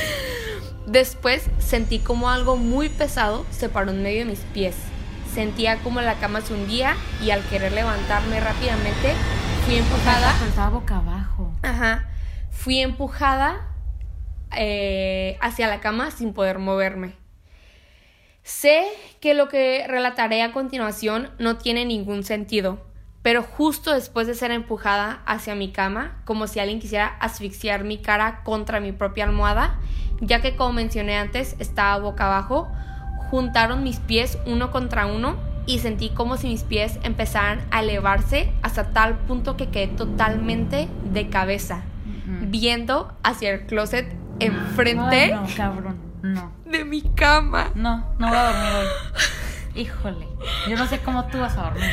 Después 0.87 1.51
sentí 1.59 1.99
como 1.99 2.31
algo 2.31 2.57
muy 2.57 2.89
pesado 2.89 3.45
se 3.51 3.69
paró 3.69 3.91
en 3.91 4.03
medio 4.03 4.21
de 4.21 4.31
mis 4.31 4.41
pies. 4.41 4.77
Sentía 5.35 5.79
como 5.79 6.01
la 6.01 6.15
cama 6.15 6.41
se 6.41 6.55
hundía 6.55 6.95
y 7.23 7.31
al 7.31 7.43
querer 7.43 7.73
levantarme 7.73 8.41
rápidamente 8.41 9.13
fui 9.67 9.77
empujada. 9.77 10.33
Pero 10.39 10.51
estaba 10.51 10.71
boca 10.71 10.97
abajo. 10.99 11.53
Ajá 11.63 12.07
fui 12.65 12.81
empujada 12.81 13.61
eh, 14.57 15.37
hacia 15.43 15.69
la 15.69 15.81
cama 15.81 16.11
sin 16.11 16.33
poder 16.33 16.59
moverme. 16.59 17.13
Sé 18.43 18.87
que 19.21 19.35
lo 19.35 19.51
que 19.51 19.85
relataré 19.87 20.41
a 20.41 20.51
continuación 20.51 21.29
no 21.39 21.59
tiene 21.59 21.85
ningún 21.85 22.25
sentido, 22.25 22.79
pero 23.21 23.43
justo 23.43 23.93
después 23.93 24.27
de 24.27 24.35
ser 24.35 24.51
empujada 24.51 25.21
hacia 25.27 25.55
mi 25.55 25.73
cama, 25.73 26.23
como 26.25 26.47
si 26.47 26.59
alguien 26.59 26.81
quisiera 26.81 27.09
asfixiar 27.21 27.85
mi 27.85 27.99
cara 27.99 28.43
contra 28.45 28.81
mi 28.81 28.93
propia 28.93 29.25
almohada, 29.25 29.79
ya 30.23 30.41
que 30.41 30.57
como 30.57 30.73
mencioné 30.73 31.19
antes 31.19 31.57
estaba 31.59 31.99
boca 31.99 32.25
abajo, 32.25 32.73
juntaron 33.31 33.85
mis 33.85 34.01
pies 34.01 34.39
uno 34.47 34.71
contra 34.71 35.05
uno 35.05 35.37
y 35.67 35.81
sentí 35.81 36.09
como 36.09 36.39
si 36.39 36.49
mis 36.49 36.63
pies 36.63 36.99
empezaran 37.03 37.63
a 37.71 37.81
elevarse 37.81 38.51
hasta 38.63 38.85
tal 38.95 39.19
punto 39.19 39.59
que 39.59 39.69
quedé 39.69 39.89
totalmente 39.89 40.89
de 41.05 41.29
cabeza 41.29 41.85
viendo 42.27 43.17
hacia 43.23 43.51
el 43.51 43.67
closet 43.67 44.07
enfrente 44.41 45.33
no, 45.33 45.47
cabrón, 45.57 45.99
no. 46.23 46.53
de 46.65 46.85
mi 46.85 47.03
cama. 47.03 47.71
No, 47.75 48.15
no 48.19 48.29
voy 48.29 48.37
a 48.37 48.45
dormir 48.45 48.71
hoy. 48.79 49.83
Híjole, 49.83 50.29
yo 50.69 50.77
no 50.77 50.87
sé 50.87 51.01
cómo 51.01 51.27
tú 51.27 51.39
vas 51.39 51.57
a 51.57 51.63
dormir. 51.63 51.91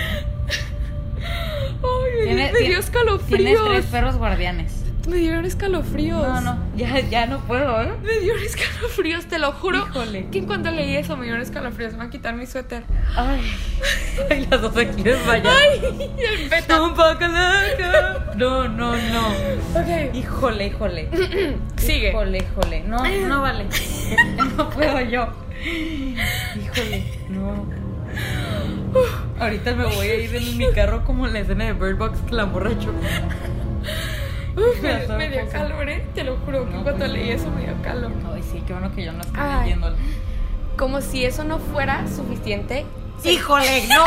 Ay, 1.84 2.36
me, 2.36 2.52
dio 2.60 2.80
escalofríos. 2.80 3.28
Tienes 3.28 3.60
tres 3.66 3.86
perros 3.88 4.18
guardianes. 4.18 4.81
Me 5.08 5.18
dieron 5.18 5.46
escalofríos. 5.46 6.22
No, 6.22 6.42
no, 6.42 6.58
ya, 6.76 7.00
ya 7.00 7.26
no 7.26 7.40
puedo, 7.40 7.82
¿eh? 7.82 7.92
Me 8.04 8.20
dieron 8.20 8.42
escalofríos, 8.44 9.26
te 9.26 9.40
lo 9.40 9.52
juro. 9.54 9.88
Híjole. 9.88 10.28
Que 10.30 10.40
en 10.40 10.46
cuanto 10.46 10.70
leí 10.72 10.96
eso 10.96 11.18
me 11.18 11.24
dieron 11.24 11.42
escalofríos. 11.42 11.94
Me 11.94 12.00
va 12.00 12.04
a 12.06 12.10
quitar 12.10 12.36
mi 12.36 12.46
suéter. 12.46 12.84
Ay. 13.16 13.42
Ay, 14.30 14.48
las 14.50 14.62
dos 14.62 14.78
aquí 14.78 15.02
desmayadas. 15.02 15.56
Ay, 15.60 16.12
el 16.18 16.50
beta. 16.50 16.82
Un 16.82 16.94
poco 16.94 17.28
loco. 17.28 18.36
No, 18.36 18.68
no, 18.68 18.96
no. 18.96 19.28
Ok. 19.80 20.14
Híjole, 20.14 20.68
híjole. 20.68 21.10
Sigue. 21.78 22.10
Híjole, 22.10 22.38
híjole. 22.38 22.84
No, 22.84 23.04
no 23.28 23.42
vale. 23.42 23.66
No 24.58 24.70
puedo 24.70 25.00
yo. 25.02 25.28
Híjole, 25.64 27.04
no. 27.30 27.66
Ahorita 29.40 29.74
me 29.74 29.86
voy 29.86 30.08
a 30.08 30.16
ir 30.16 30.36
en 30.36 30.58
mi 30.58 30.72
carro 30.74 31.04
como 31.06 31.26
en 31.26 31.34
la 31.34 31.40
escena 31.40 31.66
de 31.66 31.74
Bird 31.74 31.98
Box 31.98 32.20
que 32.28 32.36
la 32.36 32.44
borracho. 32.46 32.94
Uf, 34.56 34.82
me, 34.82 35.08
me, 35.18 35.30
dio 35.30 35.50
calor, 35.50 35.90
¿eh? 35.90 36.06
Te 36.14 36.24
lo 36.24 36.38
juro, 36.38 36.66
que 36.66 36.72
cuando 36.72 36.98
pues, 36.98 37.12
leí 37.12 37.30
eso 37.32 37.50
me 37.52 37.62
dio 37.62 37.82
calor. 37.82 38.12
Ay, 38.34 38.44
sí, 38.52 38.62
qué 38.66 38.74
bueno 38.74 38.94
que 38.94 39.06
yo 39.06 39.14
no 39.14 39.22
estoy 39.22 39.40
Ay. 39.42 39.64
leyéndolo. 39.64 39.96
Como 40.78 41.02
si 41.02 41.26
eso 41.26 41.44
no 41.44 41.60
fuera 41.60 42.06
suficiente. 42.08 42.86
¡Híjole, 43.24 43.88
no! 43.88 44.04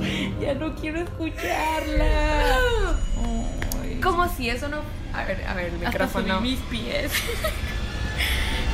ya 0.40 0.54
no 0.54 0.74
quiero 0.74 1.00
escucharla. 1.02 2.04
Ay. 3.82 4.00
Como 4.02 4.28
si 4.28 4.48
eso 4.48 4.68
no. 4.68 4.78
A 5.12 5.24
ver, 5.24 5.44
a 5.46 5.54
ver, 5.54 5.66
el 5.66 5.74
Hasta 5.74 6.06
micrófono. 6.06 6.38
subí 6.38 6.50
mis 6.50 6.60
pies. 6.60 7.12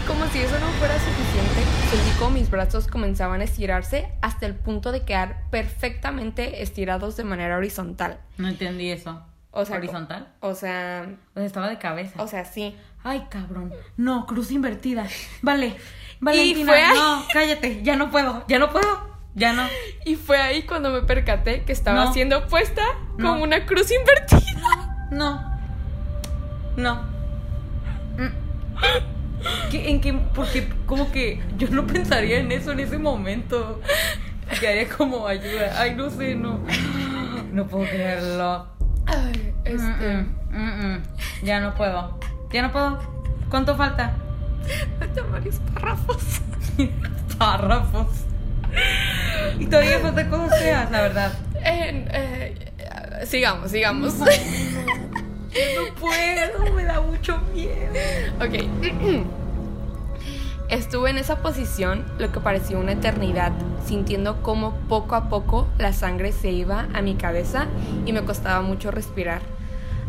Como 0.08 0.26
si 0.28 0.38
eso 0.38 0.58
no 0.58 0.66
fuera 0.78 0.94
suficiente, 0.98 1.62
sentí 1.90 2.18
como 2.18 2.30
mis 2.32 2.50
brazos 2.50 2.86
comenzaban 2.88 3.40
a 3.40 3.44
estirarse 3.44 4.10
hasta 4.22 4.46
el 4.46 4.54
punto 4.54 4.90
de 4.90 5.02
quedar 5.04 5.42
perfectamente 5.50 6.62
estirados 6.62 7.16
de 7.16 7.24
manera 7.24 7.56
horizontal. 7.56 8.18
No 8.38 8.48
entendí 8.48 8.90
eso. 8.90 9.22
O 9.50 9.64
sea, 9.64 9.76
¿Horizontal? 9.76 10.28
O 10.40 10.54
sea, 10.54 11.06
O 11.34 11.38
sea, 11.38 11.44
estaba 11.46 11.68
de 11.68 11.78
cabeza. 11.78 12.20
o 12.22 12.26
sea, 12.26 12.44
sí. 12.44 12.76
Ay, 13.04 13.26
cabrón. 13.30 13.72
No, 13.96 14.26
cruz 14.26 14.50
invertida. 14.50 15.06
Vale. 15.42 15.76
Valentina, 16.20 16.72
fue 16.72 16.82
ahí- 16.82 16.96
no, 16.96 17.24
cállate. 17.32 17.82
Ya 17.82 17.96
no 17.96 18.10
puedo. 18.10 18.44
Ya 18.48 18.58
no 18.58 18.70
puedo. 18.70 19.08
Ya 19.34 19.52
no. 19.52 19.62
Y 20.04 20.16
fue 20.16 20.38
ahí 20.38 20.62
cuando 20.64 20.90
me 20.90 21.02
percaté 21.02 21.62
que 21.64 21.72
estaba 21.72 22.06
No. 22.06 22.12
siendo 22.12 22.46
puesta 22.48 22.82
No. 23.18 23.30
como 23.32 23.44
una 23.44 23.66
cruz 23.66 23.90
invertida. 23.92 25.08
No. 25.12 25.58
No. 26.76 26.94
Mm. 28.16 29.17
¿Qué, 29.70 29.90
¿En 29.90 30.00
qué? 30.00 30.12
Porque 30.34 30.68
como 30.86 31.10
que 31.12 31.40
yo 31.56 31.68
no 31.70 31.86
pensaría 31.86 32.38
en 32.38 32.52
eso 32.52 32.72
en 32.72 32.80
ese 32.80 32.98
momento. 32.98 33.80
Quedaría 34.60 34.88
como 34.88 35.26
ayuda. 35.26 35.72
Ay, 35.78 35.94
no 35.94 36.10
sé, 36.10 36.34
no. 36.34 36.60
No 37.52 37.66
puedo 37.66 37.84
creerlo. 37.84 38.66
Ay, 39.06 39.54
este. 39.64 39.82
Mm, 39.82 40.34
mm, 40.50 40.86
mm. 40.86 41.02
Ya 41.42 41.60
no 41.60 41.74
puedo. 41.74 42.18
Ya 42.52 42.62
no 42.62 42.72
puedo. 42.72 42.98
¿Cuánto 43.50 43.76
falta? 43.76 44.14
Faltan 44.98 45.32
varios 45.32 45.56
párrafos. 45.74 46.40
Párrafos. 47.38 48.06
Y 49.58 49.66
todavía 49.66 50.00
falta 50.00 50.28
cosas 50.28 50.58
feas, 50.58 50.90
la 50.90 51.02
verdad. 51.02 51.32
Eh, 51.64 52.06
eh, 52.12 53.26
sigamos, 53.26 53.70
sigamos. 53.70 54.14
No 54.14 54.26
puedo, 55.98 56.74
me 56.74 56.84
da 56.84 57.00
mucho 57.00 57.38
miedo. 57.52 57.92
Ok. 58.40 59.26
Estuve 60.68 61.08
en 61.08 61.16
esa 61.16 61.36
posición 61.36 62.04
lo 62.18 62.30
que 62.30 62.40
parecía 62.40 62.76
una 62.76 62.92
eternidad, 62.92 63.52
sintiendo 63.86 64.42
cómo 64.42 64.74
poco 64.88 65.14
a 65.14 65.30
poco 65.30 65.66
la 65.78 65.94
sangre 65.94 66.30
se 66.30 66.50
iba 66.50 66.88
a 66.92 67.00
mi 67.00 67.14
cabeza 67.14 67.66
y 68.04 68.12
me 68.12 68.22
costaba 68.22 68.60
mucho 68.60 68.90
respirar. 68.90 69.40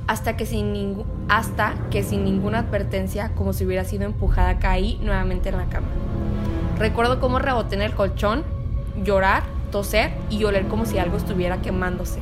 Hasta 0.08 0.36
que 0.36 0.46
sin, 0.46 1.04
hasta 1.30 1.76
que 1.92 2.04
sin 2.04 2.26
ninguna 2.26 2.60
advertencia, 2.60 3.32
como 3.36 3.54
si 3.54 3.66
hubiera 3.66 3.86
sido 3.86 4.04
empujada, 4.04 4.60
caí 4.60 5.00
nuevamente 5.02 5.48
en 5.48 5.58
la 5.58 5.70
cama. 5.70 5.88
Recuerdo 6.78 7.22
cómo 7.22 7.40
reboté 7.40 7.76
en 7.76 7.82
el 7.82 7.94
colchón, 7.94 8.44
llorar, 9.04 9.44
toser 9.72 10.12
y 10.30 10.44
oler 10.44 10.68
como 10.68 10.86
si 10.86 10.98
algo 10.98 11.16
estuviera 11.16 11.62
quemándose. 11.62 12.20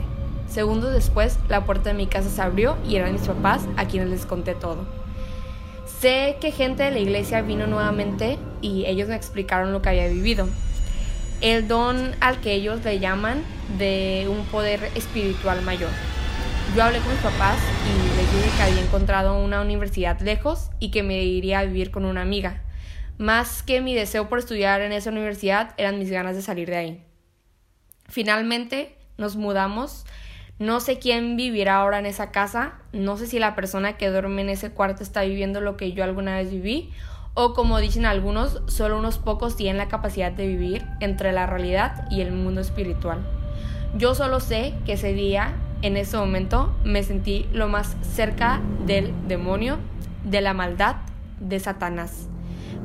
Segundos 0.50 0.94
después, 0.94 1.38
la 1.50 1.66
puerta 1.66 1.90
de 1.90 1.96
mi 1.96 2.08
casa 2.08 2.30
se 2.30 2.42
abrió 2.42 2.78
y 2.88 2.96
eran 2.96 3.14
mis 3.14 3.28
papás 3.28 3.68
a 3.76 3.86
quienes 3.86 4.10
les 4.10 4.26
conté 4.26 4.56
todo. 4.56 4.86
Sé 6.00 6.38
que 6.40 6.52
gente 6.52 6.84
de 6.84 6.92
la 6.92 7.00
iglesia 7.00 7.42
vino 7.42 7.68
nuevamente 7.68 8.38
y 8.62 8.86
ellos 8.86 9.10
me 9.10 9.16
explicaron 9.16 9.74
lo 9.74 9.82
que 9.82 9.90
había 9.90 10.08
vivido. 10.08 10.48
El 11.42 11.68
don 11.68 12.16
al 12.20 12.40
que 12.40 12.54
ellos 12.54 12.84
le 12.84 13.00
llaman 13.00 13.44
de 13.78 14.28
un 14.30 14.46
poder 14.46 14.92
espiritual 14.96 15.62
mayor. 15.64 15.90
Yo 16.76 16.84
hablé 16.84 17.00
con 17.00 17.12
mis 17.12 17.22
papás 17.22 17.58
y 17.86 18.18
les 18.18 18.32
dije 18.32 18.58
que 18.58 18.64
había 18.64 18.82
encontrado 18.82 19.44
una 19.44 19.62
universidad 19.62 20.20
lejos 20.20 20.70
y 20.80 20.92
que 20.92 21.02
me 21.02 21.24
iría 21.24 21.60
a 21.60 21.66
vivir 21.66 21.92
con 21.92 22.06
una 22.06 22.22
amiga. 22.22 22.62
Más 23.18 23.64
que 23.64 23.82
mi 23.82 23.96
deseo 23.96 24.30
por 24.30 24.38
estudiar 24.40 24.82
en 24.82 24.92
esa 24.92 25.10
universidad 25.10 25.74
eran 25.78 25.98
mis 25.98 26.12
ganas 26.12 26.36
de 26.36 26.42
salir 26.44 26.70
de 26.70 26.78
ahí. 26.78 27.04
Finalmente 28.08 28.96
nos 29.18 29.36
mudamos. 29.36 30.06
No 30.60 30.80
sé 30.80 30.98
quién 30.98 31.38
vivirá 31.38 31.76
ahora 31.76 32.00
en 32.00 32.08
esa 32.08 32.32
casa. 32.32 32.74
No 32.92 33.18
sé 33.18 33.28
si 33.28 33.38
la 33.38 33.54
persona 33.54 33.94
que 33.94 34.10
duerme 34.10 34.42
en 34.42 34.50
ese 34.50 34.72
cuarto 34.72 35.04
está 35.04 35.22
viviendo 35.22 35.62
lo 35.62 35.78
que 35.78 35.92
yo 35.94 36.04
alguna 36.04 36.36
vez 36.36 36.50
viví. 36.50 36.92
O 37.36 37.54
como 37.54 37.80
dicen 37.80 38.08
algunos, 38.08 38.64
solo 38.66 38.98
unos 38.98 39.20
pocos 39.20 39.56
tienen 39.56 39.78
la 39.78 39.88
capacidad 39.88 40.32
de 40.32 40.48
vivir 40.48 40.84
entre 41.00 41.32
la 41.32 41.46
realidad 41.46 42.08
y 42.10 42.22
el 42.22 42.32
mundo 42.32 42.62
espiritual. 42.62 43.20
Yo 43.96 44.16
solo 44.16 44.40
sé 44.40 44.74
que 44.88 44.94
ese 44.94 45.14
día, 45.14 45.54
en 45.84 45.96
ese 45.96 46.18
momento, 46.18 46.76
me 46.84 47.04
sentí 47.04 47.48
lo 47.54 47.68
más 47.68 47.96
cerca 48.02 48.60
del 48.88 49.14
demonio, 49.28 49.78
de 50.24 50.42
la 50.42 50.56
maldad, 50.56 50.96
de 51.40 51.60
Satanás. 51.60 52.28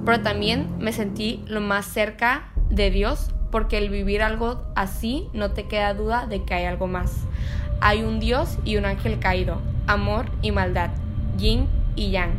Pero 0.05 0.21
también 0.21 0.69
me 0.79 0.93
sentí 0.93 1.43
lo 1.47 1.63
más 1.63 1.87
cerca 1.87 2.51
de 2.69 2.91
Dios 2.91 3.31
porque 3.51 3.79
el 3.79 3.89
vivir 3.89 4.23
algo 4.23 4.65
así 4.75 5.29
no 5.33 5.53
te 5.53 5.69
queda 5.69 5.95
duda 5.95 6.27
de 6.27 6.43
que 6.45 6.55
hay 6.55 6.65
algo 6.65 6.87
más. 6.87 7.13
Hay 7.85 8.05
un 8.05 8.21
Dios 8.21 8.59
y 8.65 8.77
un 8.77 8.85
ángel 8.85 9.19
caído, 9.19 9.61
amor 9.89 10.27
y 10.41 10.53
maldad, 10.53 10.91
yin 11.37 11.67
y 11.97 12.13
yang. 12.13 12.31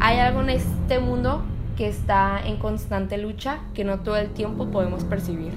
Hay 0.00 0.18
algo 0.18 0.40
en 0.40 0.50
este 0.50 0.98
mundo 0.98 1.44
que 1.76 1.86
está 1.86 2.40
en 2.44 2.56
constante 2.56 3.18
lucha 3.18 3.60
que 3.72 3.84
no 3.84 4.00
todo 4.00 4.16
el 4.16 4.30
tiempo 4.30 4.68
podemos 4.72 5.04
percibir. 5.04 5.52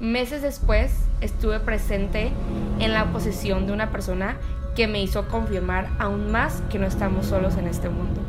Meses 0.00 0.42
después 0.42 0.92
estuve 1.20 1.60
presente 1.60 2.32
en 2.80 2.94
la 2.94 3.12
posesión 3.12 3.68
de 3.68 3.74
una 3.74 3.92
persona 3.92 4.38
que 4.74 4.88
me 4.88 5.00
hizo 5.00 5.28
confirmar 5.28 5.88
aún 6.00 6.32
más 6.32 6.64
que 6.68 6.80
no 6.80 6.88
estamos 6.88 7.26
solos 7.26 7.58
en 7.58 7.68
este 7.68 7.90
mundo. 7.90 8.20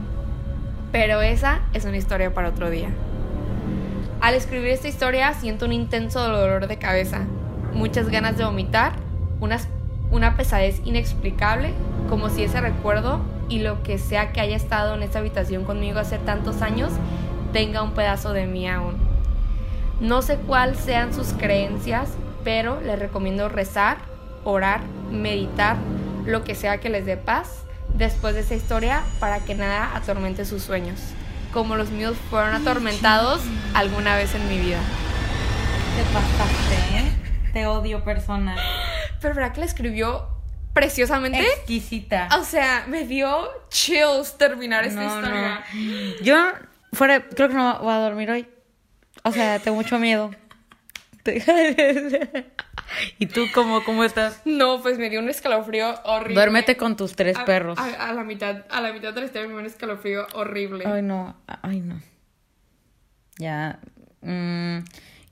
Pero 0.92 1.24
esa 1.24 1.62
es 1.74 1.86
una 1.86 1.98
historia 1.98 2.36
para 2.36 2.50
otro 2.50 2.70
día. 2.70 2.90
Al 4.22 4.36
escribir 4.36 4.70
esta 4.70 4.90
historia 4.90 5.34
siento 5.34 5.66
un 5.66 5.74
intenso 5.74 6.20
dolor 6.20 6.68
de 6.68 6.78
cabeza, 6.78 7.22
muchas 7.74 8.10
ganas 8.10 8.38
de 8.38 8.46
vomitar, 8.46 8.94
unas- 9.42 9.68
una 10.12 10.38
pesadez 10.38 10.80
inexplicable, 10.86 11.74
como 12.10 12.30
si 12.30 12.44
ese 12.44 12.62
recuerdo 12.62 13.20
y 13.50 13.60
lo 13.60 13.84
que 13.84 13.98
sea 13.98 14.32
que 14.32 14.39
haya 14.39 14.56
estado 14.56 14.96
en 14.96 15.04
esta 15.04 15.20
habitación 15.20 15.66
conmigo 15.66 16.00
hace 16.00 16.18
tantos 16.18 16.62
años 16.62 16.92
tenga 17.52 17.82
un 17.84 17.92
pedazo 17.92 18.32
de 18.32 18.46
mí 18.46 18.70
aún. 18.70 18.96
No 20.00 20.22
sé 20.22 20.38
cuáles 20.38 20.78
sean 20.78 21.14
sus 21.14 21.34
creencias, 21.34 22.10
pero 22.44 22.80
les 22.82 22.98
recomiendo 22.98 23.50
rezar, 23.50 23.98
orar, 24.44 24.82
meditar, 25.12 25.76
lo 26.26 26.44
que 26.44 26.56
sea 26.56 26.80
que 26.80 26.89
les 26.89 27.06
dé 27.06 27.18
paz 27.18 27.64
después 27.94 28.34
de 28.36 28.42
esa 28.42 28.56
historia 28.56 29.04
para 29.20 29.39
que 29.39 29.54
nada 29.54 29.92
atormente 29.96 30.46
sus 30.46 30.64
sueños, 30.64 31.00
como 31.54 31.76
los 31.76 31.89
míos 31.92 32.16
fueron 32.30 32.54
atormentados 32.56 33.42
alguna 33.74 34.16
vez 34.16 34.34
en 34.34 34.48
mi 34.48 34.58
vida. 34.58 34.80
Te 35.98 36.04
pasaste, 36.14 36.98
¿eh? 36.98 37.12
Te 37.54 37.66
odio, 37.68 38.04
persona. 38.04 38.56
Pero 39.22 39.36
¿verdad 39.36 39.54
que 39.54 39.60
la 39.62 39.66
escribió 39.66 40.28
preciosamente? 40.74 41.41
Exquisita. 41.41 42.30
O 42.39 42.43
sea, 42.43 42.86
me 42.88 43.06
dio 43.06 43.49
chills 43.70 44.38
terminar 44.38 44.86
esta 44.86 45.02
No, 45.02 45.16
historia. 45.16 45.64
no. 45.74 46.24
Yo 46.24 46.52
fuera, 46.93 47.22
creo 47.28 47.49
que 47.49 47.54
no 47.56 47.80
voy 47.80 47.93
a 47.93 47.97
dormir 47.97 48.32
hoy. 48.32 48.47
O 49.24 49.32
sea, 49.32 49.60
tengo 49.60 49.76
mucho 49.78 49.99
miedo. 49.99 50.32
¿Y 53.20 53.28
tú 53.28 53.45
cómo, 53.54 53.84
cómo 53.84 54.04
estás? 54.04 54.41
No, 54.45 54.82
pues 54.82 54.97
me 54.97 55.10
dio 55.10 55.20
un 55.20 55.30
escalofrío 55.30 55.93
horrible. 56.04 56.36
Duérmete 56.36 56.76
con 56.78 56.95
tus 56.97 57.16
tres 57.16 57.38
A- 57.38 57.45
perros. 57.45 57.78
A, 57.78 58.10
a 58.10 58.14
la 58.14 58.24
mitad, 58.24 58.66
a 58.70 58.82
la 58.82 58.91
mitad 58.91 59.14
de 59.14 59.22
la 59.22 59.26
historia 59.28 59.47
me 59.47 59.54
dio 59.54 59.60
un 59.62 59.66
escalofrío 59.68 60.28
horrible. 60.34 60.86
Ay, 60.86 61.02
no. 61.02 61.36
Ay, 61.62 61.80
no. 61.82 62.02
Ya. 63.38 63.80
mm, 64.22 64.80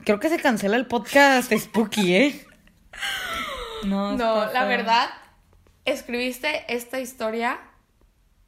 creo 0.09 0.19
que 0.19 0.29
se 0.29 0.41
cancela 0.41 0.75
el 0.75 0.87
podcast 0.87 1.53
Spooky, 1.53 2.15
¿eh? 2.15 2.45
No, 3.83 4.17
No, 4.17 4.51
la 4.51 4.65
verdad, 4.65 5.07
escribiste 5.85 6.65
esta 6.67 6.99
historia 6.99 7.59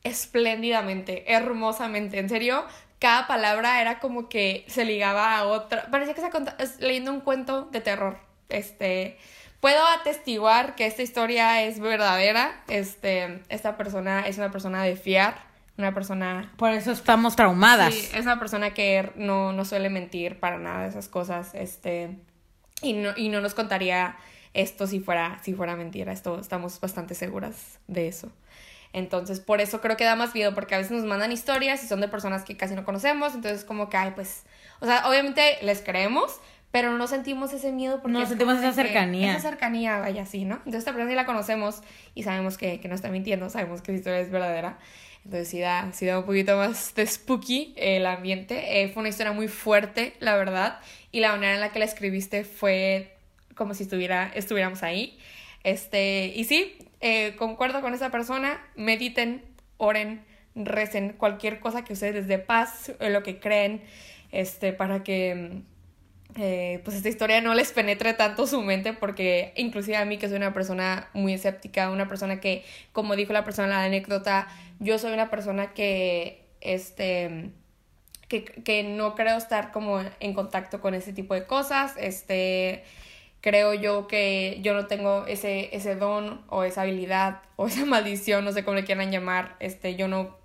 espléndidamente, 0.04 1.32
hermosamente. 1.32 2.18
En 2.18 2.30
serio, 2.30 2.66
cada 2.98 3.28
palabra 3.28 3.80
era 3.80 4.00
como 4.00 4.28
que 4.28 4.66
se 4.70 4.86
ligaba 4.86 5.38
a 5.38 5.46
otra. 5.46 5.86
Parecía 5.92 6.16
que 6.16 6.22
se 6.22 6.84
leyendo 6.84 7.14
un 7.14 7.22
cuento 7.22 7.66
de 7.66 7.80
terror. 7.80 8.18
Este, 8.50 9.20
puedo 9.60 9.86
atestiguar 9.86 10.74
que 10.74 10.88
esta 10.88 11.04
historia 11.04 11.62
es 11.62 11.80
verdadera. 11.80 12.64
Este, 12.70 13.44
esta 13.50 13.78
persona 13.78 14.22
es 14.22 14.40
una 14.40 14.50
persona 14.50 14.82
de 14.82 14.96
fiar, 14.96 15.51
una 15.82 15.94
persona 15.94 16.52
Por 16.58 16.72
eso 16.72 16.92
estamos 16.92 17.36
traumadas. 17.36 17.94
Sí, 17.94 18.10
es 18.16 18.24
una 18.24 18.40
persona 18.40 18.74
que 18.74 19.12
no, 19.16 19.54
no 19.54 19.66
suele 19.66 19.90
mentir 19.90 20.40
para 20.40 20.58
nada 20.58 20.84
de 20.84 20.90
esas 20.90 21.08
cosas. 21.08 21.54
Este, 21.54 22.18
y 22.82 22.94
no, 22.94 23.12
y 23.16 23.30
no 23.30 23.42
nos 23.42 23.54
contaría 23.54 24.18
esto 24.54 24.88
si 24.88 25.00
fuera, 25.00 25.40
si 25.44 25.54
fuera 25.54 25.76
mentira. 25.76 26.12
Esto, 26.12 26.40
estamos 26.40 26.80
bastante 26.80 27.16
seguras 27.16 27.80
de 27.88 28.08
eso. 28.08 28.32
Entonces, 28.94 29.40
por 29.40 29.62
eso 29.62 29.80
creo 29.80 29.96
que 29.96 30.04
da 30.04 30.16
más 30.16 30.34
miedo, 30.34 30.54
porque 30.54 30.76
a 30.76 30.78
veces 30.78 30.92
nos 30.92 31.06
mandan 31.06 31.32
historias 31.32 31.84
y 31.84 31.88
son 31.88 32.02
de 32.02 32.08
personas 32.08 32.44
que 32.44 32.58
casi 32.58 32.76
no 32.76 32.84
conocemos. 32.84 33.36
Entonces, 33.36 33.64
como 33.64 33.90
que, 33.90 33.98
ay, 33.98 34.12
pues, 34.16 34.44
o 34.80 34.86
sea, 34.86 35.08
obviamente 35.08 35.58
les 35.62 35.82
creemos, 35.82 36.40
pero 36.72 36.98
no 36.98 37.08
sentimos 37.08 37.54
ese 37.54 37.72
miedo 37.72 38.02
porque 38.02 38.18
No 38.18 38.26
sentimos 38.26 38.58
esa 38.58 38.74
cercanía. 38.74 39.32
Esa 39.32 39.50
cercanía, 39.50 40.00
vaya, 40.00 40.26
sí, 40.26 40.44
¿no? 40.44 40.56
Entonces, 40.56 40.80
esta 40.80 40.92
persona 40.92 41.10
sí 41.10 41.16
la 41.16 41.26
conocemos 41.26 41.82
y 42.16 42.24
sabemos 42.24 42.58
que, 42.58 42.82
que 42.82 42.88
no 42.90 42.96
está 42.96 43.10
mintiendo, 43.10 43.50
sabemos 43.50 43.82
que 43.82 43.94
la 43.94 43.98
historia 43.98 44.20
es 44.20 44.30
verdadera. 44.32 44.78
Entonces 45.24 45.50
sí 45.50 45.60
da, 45.60 45.92
sí 45.94 46.06
da 46.06 46.20
un 46.20 46.26
poquito 46.26 46.58
más 46.58 46.96
de 46.96 47.06
spooky 47.06 47.74
el 47.78 48.06
ambiente. 48.06 48.82
Eh, 48.82 48.90
fue 48.90 49.02
una 49.02 49.10
historia 49.10 49.32
muy 49.32 49.48
fuerte, 49.48 50.14
la 50.20 50.36
verdad. 50.36 50.80
Y 51.12 51.20
la 51.20 51.32
manera 51.32 51.54
en 51.54 51.60
la 51.60 51.72
que 51.72 51.80
la 51.80 51.86
escribiste 51.86 52.44
fue 52.44 53.16
como 53.56 53.74
si 53.74 53.84
estuviera, 53.84 54.32
estuviéramos 54.34 54.82
ahí. 54.84 55.18
Este, 55.64 56.34
y 56.36 56.46
sí, 56.46 56.76
eh, 57.02 57.36
concuerdo 57.38 57.82
con 57.82 57.94
esa 57.94 58.10
persona. 58.10 58.60
Mediten, 58.76 59.44
oren, 59.78 60.24
recen, 60.56 61.14
cualquier 61.14 61.60
cosa 61.60 61.84
que 61.84 61.94
ustedes 61.94 62.16
les 62.16 62.28
dé 62.28 62.40
paz, 62.40 62.92
eh, 63.00 63.10
lo 63.10 63.24
que 63.24 63.40
creen, 63.40 63.82
este, 64.32 64.74
para 64.74 65.04
que 65.04 65.62
eh, 66.38 66.82
pues 66.86 66.96
esta 66.96 67.10
historia 67.10 67.42
no 67.42 67.54
les 67.54 67.74
penetre 67.74 68.14
tanto 68.14 68.48
su 68.48 68.62
mente 68.62 68.94
porque 68.94 69.54
inclusive 69.58 69.98
a 69.98 70.06
mí 70.06 70.18
que 70.18 70.30
soy 70.30 70.38
una 70.38 70.54
persona 70.54 71.10
muy 71.14 71.34
escéptica, 71.34 71.90
una 71.90 72.08
persona 72.08 72.40
que, 72.40 72.64
como 72.94 73.16
dijo 73.16 73.34
la 73.34 73.44
persona 73.44 73.66
en 73.66 73.72
la 73.72 73.84
anécdota, 73.84 74.48
yo 74.80 74.98
soy 74.98 75.14
una 75.14 75.30
persona 75.30 75.74
que, 75.74 76.46
este, 76.62 77.50
que, 78.30 78.46
que 78.46 78.84
no 78.84 79.16
creo 79.16 79.38
estar 79.38 79.72
como 79.72 80.02
en 80.22 80.34
contacto 80.34 80.80
con 80.80 80.94
ese 80.94 81.12
tipo 81.12 81.34
de 81.34 81.46
cosas, 81.46 81.96
este, 81.98 82.86
creo 83.42 83.74
yo 83.74 84.08
que 84.08 84.60
yo 84.62 84.74
no 84.74 84.88
tengo 84.88 85.26
ese, 85.28 85.76
ese 85.76 85.96
don 85.96 86.42
o 86.48 86.64
esa 86.64 86.84
habilidad 86.84 87.42
o 87.58 87.68
esa 87.68 87.86
maldición, 87.86 88.46
no 88.46 88.54
sé 88.54 88.64
cómo 88.64 88.76
le 88.76 88.86
quieran 88.86 89.12
llamar, 89.12 89.58
este, 89.60 89.96
yo 89.98 90.08
no, 90.08 90.38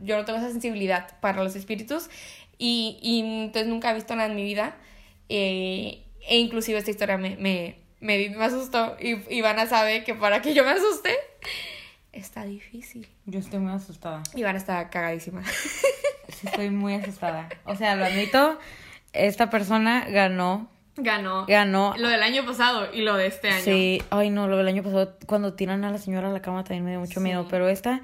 yo 0.00 0.16
no 0.16 0.24
tengo 0.24 0.38
esa 0.38 0.50
sensibilidad 0.50 1.20
para 1.20 1.42
los 1.44 1.54
espíritus 1.54 2.08
y, 2.56 2.98
y 3.02 3.20
entonces 3.20 3.68
nunca 3.68 3.90
he 3.90 3.94
visto 3.94 4.16
nada 4.16 4.30
en 4.30 4.36
mi 4.36 4.44
vida 4.44 4.74
eh, 5.34 6.04
e 6.28 6.38
inclusive 6.38 6.78
esta 6.78 6.90
historia 6.90 7.16
me, 7.16 7.36
me, 7.36 7.78
me, 8.00 8.28
me 8.30 8.44
asustó 8.44 8.96
y 9.00 9.16
Ivana 9.34 9.66
sabe 9.66 10.04
que 10.04 10.14
para 10.14 10.42
que 10.42 10.52
yo 10.52 10.62
me 10.62 10.70
asuste 10.70 11.16
está 12.12 12.44
difícil. 12.44 13.08
Yo 13.24 13.38
estoy 13.38 13.58
muy 13.58 13.72
asustada. 13.72 14.22
Ivana 14.34 14.58
está 14.58 14.90
cagadísima. 14.90 15.42
Sí, 16.28 16.46
estoy 16.46 16.70
muy 16.70 16.94
asustada. 16.94 17.48
O 17.64 17.76
sea, 17.76 17.94
lo 17.94 18.04
admito, 18.04 18.58
esta 19.12 19.50
persona 19.50 20.06
ganó 20.08 20.68
Ganó. 20.96 21.46
Ganó. 21.46 21.94
Lo 21.96 22.08
del 22.08 22.22
año 22.22 22.44
pasado 22.44 22.92
y 22.92 23.00
lo 23.00 23.16
de 23.16 23.26
este 23.26 23.48
año. 23.48 23.62
Sí, 23.62 24.02
ay 24.10 24.28
no, 24.30 24.46
lo 24.46 24.58
del 24.58 24.68
año 24.68 24.82
pasado, 24.82 25.16
cuando 25.26 25.54
tiran 25.54 25.84
a 25.84 25.90
la 25.90 25.98
señora 25.98 26.28
a 26.28 26.32
la 26.32 26.42
cama 26.42 26.64
también 26.64 26.84
me 26.84 26.90
dio 26.90 27.00
mucho 27.00 27.20
miedo, 27.20 27.46
pero 27.48 27.68
esta, 27.68 28.02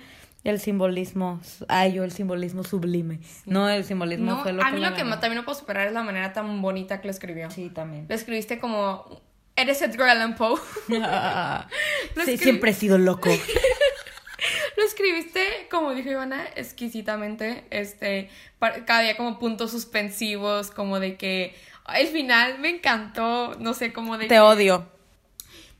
el 0.51 0.61
simbolismo, 0.61 1.41
ay 1.69 1.93
yo 1.95 2.05
el 2.05 2.13
simbolismo 2.13 2.65
sublime, 2.65 3.21
no 3.47 3.69
el 3.69 3.85
simbolismo 3.85 4.33
No, 4.33 4.43
fue 4.43 4.53
lo 4.53 4.63
a 4.63 4.67
que 4.67 4.73
mí 4.77 4.81
lo 4.81 4.95
que 4.95 5.03
ganó. 5.03 5.19
también 5.19 5.37
no 5.37 5.45
puedo 5.45 5.59
superar 5.59 5.87
es 5.89 5.93
la 5.93 6.03
manera 6.03 6.33
tan 6.33 6.61
bonita 6.63 7.01
que 7.01 7.09
lo 7.09 7.13
escribió. 7.13 7.51
Sí, 7.51 7.71
también. 7.71 8.07
Lo 8.09 8.15
escribiste 8.15 8.59
como... 8.59 9.23
Eres 9.57 9.83
Edgar 9.83 10.11
Allan 10.11 10.37
Poe. 10.37 10.61
Sí, 12.25 12.37
siempre 12.39 12.71
he 12.71 12.75
sido 12.75 12.99
loco. 12.99 13.29
Lo 14.77 14.85
escribiste, 14.85 15.43
como 15.71 15.93
dijo 15.95 16.11
Ivana, 16.11 16.45
exquisitamente. 16.55 17.65
Este, 17.71 18.29
cada 18.87 19.01
día 19.01 19.17
como 19.17 19.39
puntos 19.41 19.73
suspensivos, 19.73 20.71
como 20.71 21.01
de 21.01 21.17
que 21.17 21.57
el 21.97 22.07
final 22.07 22.61
me 22.61 22.69
encantó, 22.71 23.57
no 23.59 23.75
sé, 23.75 23.93
como 23.93 24.17
de 24.17 24.27
Te 24.27 24.35
que- 24.37 24.41
odio. 24.41 24.87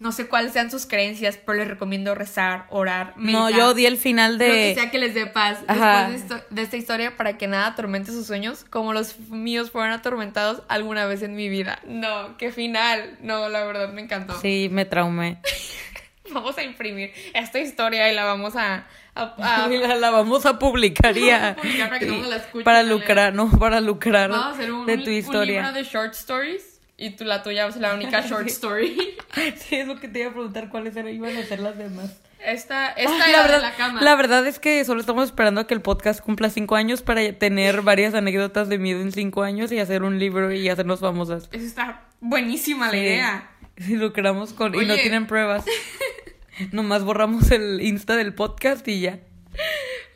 No 0.01 0.13
sé 0.13 0.29
cuáles 0.29 0.53
sean 0.53 0.71
sus 0.71 0.87
creencias, 0.87 1.37
pero 1.39 1.59
les 1.59 1.67
recomiendo 1.69 2.15
rezar, 2.15 2.67
orar, 2.71 3.15
No, 3.17 3.51
yo 3.51 3.71
odié 3.71 3.89
el 3.89 3.97
final 3.97 4.35
lo 4.35 4.39
que 4.39 4.45
de... 4.69 4.75
sea 4.75 4.91
que 4.93 4.99
les 4.99 5.13
dé 5.15 5.27
paz 5.27 5.59
Ajá. 5.67 6.09
después 6.09 6.29
de, 6.29 6.35
esto- 6.37 6.47
de 6.55 6.63
esta 6.63 6.77
historia 6.77 7.17
para 7.17 7.37
que 7.37 7.49
nada 7.49 7.67
atormente 7.67 8.13
sus 8.13 8.27
sueños 8.27 8.65
como 8.71 8.93
los 8.93 9.19
míos 9.29 9.71
fueron 9.73 9.91
atormentados 9.93 10.63
alguna 10.69 11.07
vez 11.07 11.23
en 11.23 11.35
mi 11.35 11.49
vida. 11.49 11.81
No, 11.85 12.37
qué 12.37 12.53
final. 12.53 13.17
No, 13.23 13.49
la 13.49 13.65
verdad 13.65 13.93
me 13.93 14.01
encantó. 14.03 14.41
Sí, 14.41 14.69
me 14.71 14.85
traumé. 14.85 15.39
Vamos 16.31 16.59
a 16.59 16.63
imprimir 16.63 17.11
esta 17.33 17.59
historia 17.59 18.13
y 18.13 18.15
la 18.15 18.25
vamos 18.25 18.55
a, 18.55 18.85
a- 19.15 19.65
a- 19.65 19.73
Y 19.73 19.79
la, 19.87 19.97
la 19.97 20.11
vamos 20.11 20.45
a 20.45 20.59
publicar 20.59 21.15
ya. 21.15 21.57
Para 21.57 21.99
que 21.99 22.07
la 22.07 22.43
Para 22.65 22.83
lucrar, 22.83 23.33
no, 23.35 23.51
para 23.51 23.81
lucrar 23.81 24.29
Vamos 24.31 24.47
a 24.47 24.51
hacer 24.51 24.71
un, 24.71 24.85
de 24.85 24.95
un- 24.95 25.05
tu 25.05 25.11
un 25.11 25.17
historia. 25.17 25.63
libro 25.63 25.73
de 25.73 25.85
short 25.85 26.13
stories 26.13 26.68
y 26.99 27.11
tú, 27.11 27.25
la 27.25 27.43
tuya 27.43 27.71
ser 27.73 27.81
la 27.81 27.95
única 27.95 28.21
short 28.21 28.47
story. 28.49 29.17
Sí, 29.57 29.77
es 29.77 29.87
lo 29.87 29.99
que 29.99 30.09
te 30.09 30.19
iba 30.19 30.29
a 30.31 30.33
preguntar 30.33 30.69
cuáles 30.69 30.95
eran, 30.97 31.15
iban 31.15 31.37
a 31.37 31.43
ser 31.45 31.61
las 31.61 31.79
demás. 31.79 32.21
Esta, 32.45 32.89
esta 32.91 33.11
Ah, 33.25 33.29
era 33.29 33.37
la, 33.39 33.43
verdad, 33.43 33.57
de 33.57 33.63
la 33.63 33.75
cama. 33.75 34.03
la 34.03 34.15
verdad 34.15 34.47
es 34.47 34.59
que 34.61 34.85
solo 34.85 35.01
estamos 35.01 35.25
esperando 35.25 35.61
a 35.61 35.67
que 35.67 35.75
el 35.75 35.81
podcast 35.81 36.21
cumpla 36.21 36.51
cinco 36.51 36.77
años 36.77 37.03
para 37.03 37.33
tener 37.33 37.83
varias 37.83 38.15
anécdotas 38.15 38.69
de 38.69 38.79
miedo 38.79 39.01
en 39.01 39.13
cinco 39.13 39.43
años 39.43 39.73
y 39.73 39.79
hacer 39.79 40.03
un 40.03 40.19
libro 40.19 40.53
y 40.53 40.69
hacernos 40.69 41.01
famosas. 41.01 41.49
Eso 41.53 41.65
está 41.65 42.03
buenísima 42.21 42.91
la 42.91 42.97
idea. 42.97 43.51
Si 43.77 43.97
lucramos 43.97 44.53
con... 44.53 44.75
Y 44.75 44.85
no 44.87 44.95
tienen 44.95 45.27
pruebas. 45.27 45.65
Nomás 46.73 47.05
borramos 47.05 47.51
el 47.53 47.81
Insta 47.81 48.17
del 48.17 48.35
podcast 48.35 48.87
y 48.89 49.01
ya. 49.01 49.21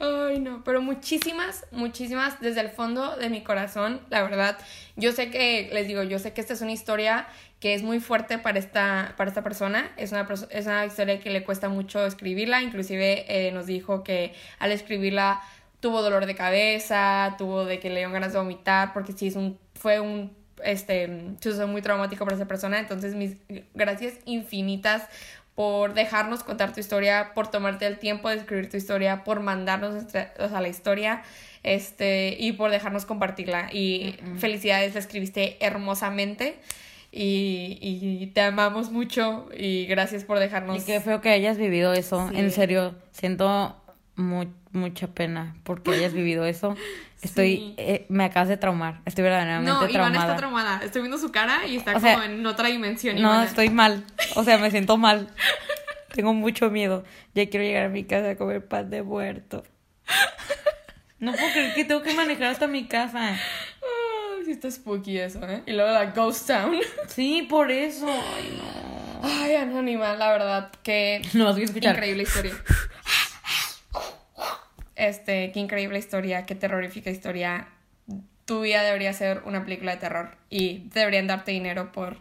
Ay, 0.05 0.41
no, 0.41 0.65
pero 0.65 0.83
muchísimas, 0.83 1.65
muchísimas 1.71 2.41
desde 2.41 2.61
el 2.61 2.71
fondo 2.71 3.15
de 3.17 3.31
mi 3.31 3.45
corazón, 3.45 4.01
la 4.11 4.25
verdad. 4.25 4.59
Yo 4.97 5.13
sé 5.13 5.31
que, 5.31 5.71
les 5.73 5.87
digo, 5.87 6.03
yo 6.03 6.19
sé 6.19 6.33
que 6.33 6.41
esta 6.41 6.55
es 6.55 6.61
una 6.61 6.73
historia 6.73 7.29
que 7.61 7.75
es 7.75 7.85
muy 7.85 8.01
fuerte 8.01 8.37
para 8.39 8.59
esta, 8.59 9.15
para 9.17 9.29
esta 9.29 9.45
persona. 9.45 9.93
Es 9.97 10.11
una, 10.11 10.27
es 10.51 10.67
una 10.67 10.87
historia 10.87 11.21
que 11.21 11.31
le 11.31 11.45
cuesta 11.45 11.69
mucho 11.69 12.05
escribirla. 12.05 12.63
Inclusive 12.63 13.27
eh, 13.29 13.53
nos 13.53 13.67
dijo 13.67 14.03
que 14.03 14.35
al 14.59 14.73
escribirla 14.73 15.41
tuvo 15.79 16.03
dolor 16.03 16.27
de 16.27 16.35
cabeza, 16.35 17.37
tuvo 17.39 17.65
de 17.65 17.79
que 17.79 17.89
le 17.89 17.97
dieron 17.97 18.13
ganas 18.13 18.33
de 18.33 18.41
vomitar, 18.41 18.93
porque 18.93 19.13
sí, 19.13 19.29
es 19.29 19.37
un, 19.37 19.57
fue 19.75 20.01
un 20.01 20.37
este, 20.65 21.37
suceso 21.41 21.69
muy 21.69 21.81
traumático 21.81 22.25
para 22.25 22.35
esa 22.37 22.49
persona. 22.49 22.81
Entonces, 22.81 23.15
mis 23.15 23.37
gracias 23.75 24.15
infinitas 24.25 25.09
por 25.55 25.95
dejarnos 25.95 26.43
contar 26.45 26.73
tu 26.73 26.81
historia, 26.81 27.33
por 27.35 27.49
tomarte 27.51 27.87
el 27.87 27.99
tiempo 27.99 28.29
de 28.29 28.37
escribir 28.37 28.71
tu 28.71 28.77
historia, 28.77 29.23
por 29.25 29.41
mandarnos 29.41 29.93
nuestra- 29.93 30.33
o 30.39 30.49
sea, 30.49 30.61
la 30.61 30.69
historia, 30.69 31.23
este, 31.63 32.37
y 32.39 32.53
por 32.53 32.71
dejarnos 32.71 33.05
compartirla. 33.05 33.69
Y 33.73 34.17
felicidades, 34.39 34.95
la 34.95 35.01
escribiste 35.01 35.57
hermosamente. 35.61 36.57
Y, 37.15 37.79
y 37.83 38.27
te 38.29 38.41
amamos 38.41 38.91
mucho 38.91 39.47
y 39.55 39.85
gracias 39.85 40.25
por 40.25 40.39
dejarnos. 40.39 40.83
Y 40.83 40.87
qué 40.87 40.99
feo 41.01 41.21
que 41.21 41.29
hayas 41.29 41.59
vivido 41.59 41.93
eso. 41.93 42.27
Sí. 42.31 42.39
En 42.39 42.51
serio, 42.51 42.95
siento 43.11 43.77
mu- 44.17 44.53
mucha 44.73 45.07
pena 45.09 45.55
porque 45.65 45.91
hayas 45.93 46.13
vivido 46.13 46.45
eso. 46.45 46.77
Estoy, 47.23 47.57
Sí. 47.57 47.75
eh, 47.79 48.07
me 48.09 48.25
acabas 48.25 48.49
de 48.49 48.57
traumar. 48.57 49.01
Estoy 49.05 49.23
verdaderamente 49.23 49.71
No, 49.71 49.79
Ivana 49.89 49.93
traumada. 49.93 50.21
está 50.25 50.37
traumada. 50.37 50.81
Estoy 50.85 51.03
viendo 51.03 51.19
su 51.19 51.31
cara 51.31 51.67
y 51.69 51.77
está 51.77 51.93
O 51.93 51.95
como 51.95 52.07
sea, 52.07 52.25
en 52.25 52.45
otra 52.47 52.67
dimensión. 52.69 53.15
No, 53.17 53.21
Ivana. 53.29 53.45
estoy 53.45 53.71
mal. 53.71 54.05
O 54.35 54.43
sea, 54.43 54.59
me 54.59 54.71
siento 54.73 54.97
mal. 54.97 55.29
Tengo 56.15 56.35
mucho 56.35 56.69
miedo. 56.71 57.05
Ya 57.35 57.49
quiero 57.49 57.65
llegar 57.65 57.85
a 57.85 57.89
mi 57.89 58.03
casa 58.05 58.31
a 58.31 58.37
comer 58.37 58.67
pan 58.67 58.91
de 58.91 59.03
muerto. 59.03 59.63
No 61.21 61.33
puedo 61.33 61.53
creer 61.53 61.75
que 61.75 61.85
tengo 61.85 62.03
que 62.03 62.13
manejar 62.15 62.49
hasta 62.49 62.67
mi 62.67 62.87
casa. 62.87 63.31
Ay, 63.31 64.45
sí 64.45 64.51
está 64.51 64.69
spooky 64.71 65.19
eso, 65.19 65.41
¿eh? 65.49 65.63
Y 65.67 65.73
luego 65.73 65.91
la 65.93 66.07
Ghost 66.07 66.49
Town. 66.49 66.77
Sí, 67.09 67.47
por 67.49 67.71
eso. 67.71 68.09
Ay, 68.09 68.59
no. 68.59 69.21
Ay, 69.23 69.55
Anónima, 69.55 70.15
la 70.17 70.33
verdad 70.33 70.73
que 70.83 71.23
No, 71.35 71.45
vas 71.45 71.57
a 71.57 71.61
escuchar. 71.61 71.95
increíble 71.95 72.25
historia. 72.25 72.53
Este, 75.03 75.51
qué 75.53 75.61
increíble 75.61 75.99
historia, 75.99 76.45
qué 76.45 76.55
terrorífica 76.55 77.11
historia. 77.11 77.69
Tu 78.45 78.61
vida 78.61 78.83
debería 78.83 79.13
ser 79.13 79.43
una 79.47 79.65
película 79.65 79.93
de 79.93 79.99
terror 79.99 80.31
y 80.51 80.89
deberían 80.95 81.27
darte 81.27 81.53
dinero 81.53 81.93
por 81.93 82.17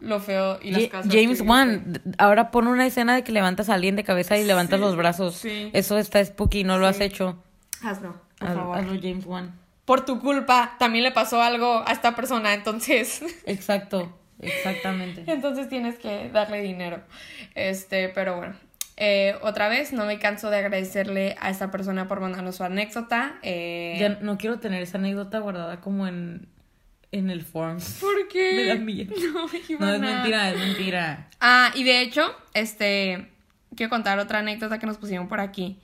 lo 0.00 0.20
feo 0.20 0.58
y 0.62 0.70
las 0.72 0.84
cosas. 0.88 1.06
James 1.12 1.40
Wan, 1.40 2.00
ahora 2.18 2.50
pon 2.50 2.66
una 2.68 2.86
escena 2.86 3.14
de 3.14 3.22
que 3.24 3.32
levantas 3.32 3.68
a 3.68 3.74
alguien 3.74 3.96
de 3.96 4.04
cabeza 4.04 4.36
y 4.38 4.44
levantas 4.44 4.80
los 4.80 4.96
brazos. 4.96 5.34
sí. 5.36 5.70
Eso 5.72 5.98
está 5.98 6.24
spooky, 6.24 6.64
no 6.64 6.78
lo 6.78 6.86
has 6.86 7.00
hecho. 7.00 7.42
Hazlo, 7.82 8.20
por 8.38 8.48
Haz- 8.48 8.54
favor. 8.56 8.78
Hazlo 8.78 9.00
James 9.00 9.26
Wan. 9.26 9.54
Por 9.84 10.04
tu 10.04 10.18
culpa 10.20 10.76
también 10.78 11.04
le 11.04 11.12
pasó 11.12 11.42
algo 11.42 11.82
a 11.86 11.92
esta 11.92 12.16
persona, 12.16 12.54
entonces. 12.54 13.22
Exacto, 13.46 14.16
exactamente. 14.40 15.24
Entonces 15.26 15.68
tienes 15.68 15.98
que 15.98 16.30
darle 16.30 16.62
dinero. 16.62 17.02
Este, 17.54 18.08
pero 18.08 18.36
bueno. 18.36 18.54
Eh, 18.96 19.34
otra 19.42 19.68
vez, 19.68 19.92
no 19.92 20.06
me 20.06 20.18
canso 20.18 20.50
de 20.50 20.58
agradecerle 20.58 21.36
a 21.40 21.50
esta 21.50 21.70
persona 21.70 22.06
por 22.06 22.20
mandarnos 22.20 22.56
su 22.56 22.64
anécdota. 22.64 23.38
Eh, 23.42 23.96
Ya 23.98 24.08
no 24.20 24.38
quiero 24.38 24.60
tener 24.60 24.82
esa 24.82 24.98
anécdota 24.98 25.38
guardada 25.40 25.80
como 25.80 26.06
en, 26.06 26.46
en 27.10 27.30
el 27.30 27.42
Forms. 27.42 27.98
¿Por 28.00 28.28
qué? 28.28 28.52
Me 28.54 28.64
da 28.66 28.74
miedo. 28.76 29.14
No, 29.32 29.46
No, 29.80 29.94
es 29.94 30.00
mentira, 30.00 30.50
es 30.50 30.58
mentira. 30.58 31.28
Ah, 31.40 31.72
y 31.74 31.82
de 31.84 32.02
hecho, 32.02 32.22
este, 32.54 33.28
quiero 33.76 33.90
contar 33.90 34.18
otra 34.20 34.38
anécdota 34.40 34.78
que 34.78 34.86
nos 34.86 34.98
pusieron 34.98 35.26
por 35.28 35.40
aquí. 35.40 35.78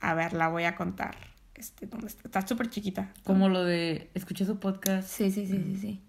A 0.00 0.14
ver, 0.14 0.32
la 0.32 0.48
voy 0.48 0.64
a 0.64 0.76
contar. 0.76 1.16
Este, 1.54 1.86
¿dónde 1.86 2.06
está? 2.06 2.22
Está 2.26 2.46
súper 2.46 2.70
chiquita. 2.70 3.12
Como 3.24 3.48
lo 3.48 3.64
de, 3.64 4.10
escuché 4.14 4.44
su 4.46 4.58
podcast. 4.60 5.08
Sí, 5.08 5.30
sí, 5.30 5.46
sí, 5.46 5.62
sí, 5.62 5.76
sí. 5.76 6.00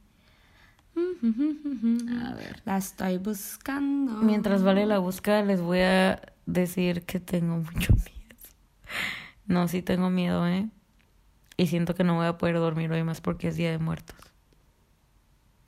A 0.96 2.34
ver. 2.34 2.62
La 2.66 2.78
estoy 2.78 3.18
buscando. 3.18 4.14
Mientras 4.14 4.64
vale 4.64 4.86
la 4.86 5.00
búsqueda, 5.00 5.44
les 5.44 5.62
voy 5.62 5.80
a 5.80 6.22
decir 6.46 7.04
que 7.04 7.20
tengo 7.20 7.58
mucho 7.58 7.94
miedo. 7.94 8.36
No, 9.46 9.68
sí 9.68 9.82
tengo 9.82 10.10
miedo, 10.10 10.48
¿eh? 10.48 10.70
Y 11.58 11.68
siento 11.68 11.96
que 11.96 12.04
no 12.04 12.16
voy 12.16 12.26
a 12.26 12.38
poder 12.38 12.56
dormir 12.56 12.92
hoy 12.92 13.04
más 13.04 13.22
porque 13.22 13.50
es 13.50 13.56
Día 13.56 13.72
de 13.72 13.78
Muertos. 13.78 14.18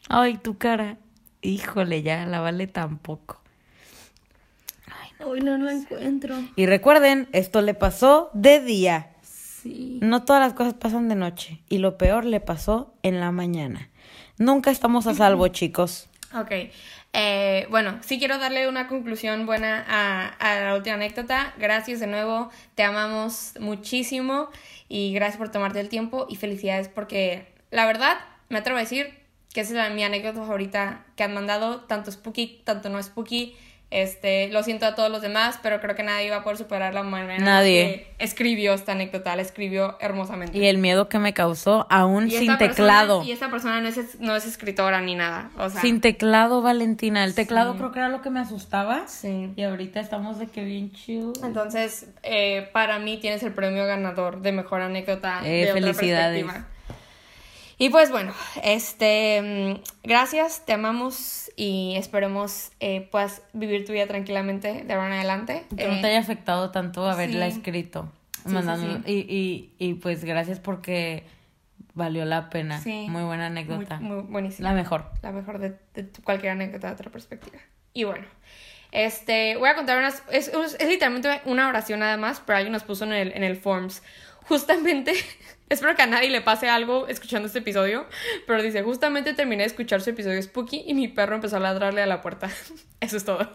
Ay, 0.10 0.38
tu 0.38 0.58
cara. 0.58 0.98
Híjole, 1.42 2.02
ya, 2.02 2.26
la 2.26 2.40
vale 2.40 2.68
tampoco. 2.68 3.42
Hoy 5.26 5.42
no 5.42 5.58
la 5.58 5.74
encuentro. 5.74 6.36
Y 6.56 6.66
recuerden, 6.66 7.30
esto 7.32 7.62
le 7.62 7.74
pasó 7.74 8.30
de 8.34 8.60
día. 8.60 9.14
Sí. 9.22 10.00
No 10.02 10.24
todas 10.24 10.42
las 10.42 10.54
cosas 10.54 10.74
pasan 10.74 11.08
de 11.08 11.16
noche. 11.16 11.62
Y 11.70 11.78
lo 11.78 11.98
peor 11.98 12.26
le 12.26 12.40
pasó 12.40 12.94
en 13.04 13.20
la 13.20 13.32
mañana. 13.32 13.90
Nunca 14.38 14.72
estamos 14.72 15.08
a 15.08 15.14
salvo, 15.14 15.48
chicos. 15.50 16.10
Ok. 16.36 16.52
Eh, 17.16 17.68
bueno, 17.70 18.00
sí 18.02 18.18
quiero 18.18 18.40
darle 18.40 18.68
una 18.68 18.88
conclusión 18.88 19.46
buena 19.46 19.86
a, 19.88 20.28
a 20.28 20.60
la 20.62 20.76
última 20.76 20.96
anécdota. 20.96 21.54
Gracias 21.58 22.00
de 22.00 22.08
nuevo, 22.08 22.50
te 22.74 22.84
amamos 22.84 23.54
muchísimo 23.60 24.50
y 24.90 25.14
gracias 25.14 25.38
por 25.38 25.50
tomarte 25.50 25.80
el 25.80 25.90
tiempo 25.90 26.26
y 26.28 26.38
felicidades 26.38 26.88
porque 26.88 27.54
la 27.74 27.88
verdad, 27.88 28.20
me 28.50 28.60
atrevo 28.60 28.78
a 28.78 28.82
decir, 28.82 29.14
que 29.52 29.62
esa 29.62 29.72
es 29.72 29.78
la, 29.78 29.90
mi 29.90 30.04
anécdota 30.04 30.42
favorita 30.42 31.06
que 31.16 31.24
han 31.24 31.34
mandado, 31.34 31.82
tanto 31.82 32.12
spooky, 32.12 32.62
tanto 32.64 32.90
no 32.90 33.02
spooky. 33.02 33.56
Este, 33.94 34.48
lo 34.50 34.64
siento 34.64 34.88
a 34.88 34.96
todos 34.96 35.12
los 35.12 35.22
demás, 35.22 35.60
pero 35.62 35.80
creo 35.80 35.96
que 35.96 36.02
nadie 36.02 36.32
va 36.32 36.38
a 36.38 36.44
poder 36.44 36.58
superar 36.58 36.94
la 36.96 37.04
manera 37.04 37.38
Nadie. 37.44 38.08
que 38.18 38.24
escribió 38.24 38.74
esta 38.74 38.94
anécdota, 38.94 39.36
la 39.36 39.44
escribió 39.44 39.98
hermosamente. 40.00 40.58
Y 40.58 40.66
el 40.66 40.80
miedo 40.80 41.10
que 41.10 41.20
me 41.20 41.34
causó, 41.34 41.86
aún 41.91 42.30
sin 42.32 42.58
persona- 42.58 42.58
teclado. 42.58 43.24
y 43.24 43.32
esta 43.32 43.52
persona 43.52 43.82
no 43.82 43.88
es, 43.89 44.20
no 44.20 44.36
es 44.36 44.46
escritora 44.48 45.00
ni 45.02 45.14
nada. 45.14 45.52
O 45.60 45.70
sea, 45.70 45.80
Sin 45.82 46.02
teclado, 46.02 46.62
Valentina. 46.64 47.24
El 47.24 47.36
teclado 47.36 47.74
Sí. 47.74 47.78
creo 47.78 47.91
que 47.91 48.00
era 48.00 48.10
lo 48.10 48.22
que 48.22 48.30
me 48.32 48.39
asustaba. 48.39 49.04
sí. 49.08 49.52
Y 49.56 49.62
ahorita 49.64 50.00
estamos 50.00 50.39
de 50.39 50.48
que 50.48 50.64
bien 50.64 50.91
chill. 50.91 51.32
Entonces, 51.44 52.08
eh, 52.24 52.70
para 52.74 52.98
mí 52.98 53.18
tienes 53.20 53.44
el 53.44 53.54
premio 53.54 53.86
ganador 53.86 54.41
de 54.41 54.52
mejor 54.54 54.82
anécdota 54.82 55.41
Eh, 55.46 55.66
de 55.66 55.72
otra 55.72 55.74
felicidades. 55.82 56.44
perspectiva. 56.44 56.73
Y 57.78 57.90
pues 57.90 58.12
bueno, 58.12 58.34
este, 58.64 59.42
mm, 59.82 60.08
gracias, 60.08 60.66
te 60.66 60.74
amamos 60.74 61.52
y 61.56 61.96
esperemos 61.98 62.72
eh, 62.80 63.08
puedas 63.12 63.42
vivir 63.54 63.86
tu 63.86 63.94
vida 63.94 64.08
tranquilamente 64.08 64.84
de 64.84 64.94
ahora 64.94 65.08
en 65.08 65.14
adelante. 65.14 65.66
Que 65.76 65.88
no 65.88 65.94
Eh, 65.96 66.02
te 66.02 66.08
haya 66.08 66.20
afectado 66.20 66.72
tanto 66.72 67.08
haberla 67.10 67.50
sí. 67.50 67.58
escrito. 67.58 68.12
Sí, 68.46 68.50
mandando- 68.52 69.02
sí, 69.06 69.12
Y, 69.30 69.36
y, 69.36 69.90
y 69.90 69.94
pues 69.96 70.24
gracias 70.24 70.60
porque 70.60 71.24
valió 71.94 72.26
la 72.26 72.50
pena. 72.50 72.80
Sí. 72.82 73.08
Muy 73.10 73.24
buena 73.24 73.48
anécdota. 73.48 74.00
muy 74.00 74.22
buenísima. 74.24 74.70
La 74.70 74.76
mejor. 74.76 75.06
la 75.22 75.32
mejor 75.32 75.60
de, 75.60 75.78
de 75.94 76.10
cualquier 76.24 76.52
anécdota 76.54 76.88
de 76.88 76.94
otra 76.94 77.12
perspectiva. 77.12 77.58
Y 77.94 78.04
bueno, 78.04 78.26
este, 78.92 79.56
voy 79.58 79.70
a 79.70 79.76
contar 79.76 79.98
unas, 79.98 80.24
es, 80.32 80.48
es- 80.50 80.76
es 80.80 80.88
literalmente 80.88 81.42
una 81.46 81.68
oración 81.70 82.00
nada 82.02 82.18
más, 82.18 82.42
pero 82.46 82.58
alguien 82.58 82.74
nos 82.74 82.84
puso 82.84 83.06
en 83.06 83.14
el, 83.14 83.32
en 83.34 83.44
el 83.44 83.56
forms. 83.58 84.04
Justamente, 84.48 85.14
espero 85.70 85.95
que 85.95 86.01
a 86.01 86.07
nadie 86.07 86.30
le 86.30 86.41
pase 86.41 86.70
algo 86.70 87.07
escuchando 87.07 87.47
este 87.47 87.59
episodio, 87.59 88.07
pero 88.47 88.61
dice, 88.61 88.84
justamente 88.84 89.34
terminé 89.34 89.64
de 89.64 89.68
escuchar 89.68 90.01
su 90.01 90.09
episodio 90.11 90.41
Spooky 90.41 90.84
y 90.86 90.93
mi 90.93 91.07
perro 91.07 91.36
empezó 91.36 91.57
a 91.57 91.59
ladrarle 91.59 92.01
a 92.01 92.05
la 92.05 92.22
puerta. 92.22 92.49
Eso 92.99 93.18
es 93.18 93.26
todo. 93.26 93.51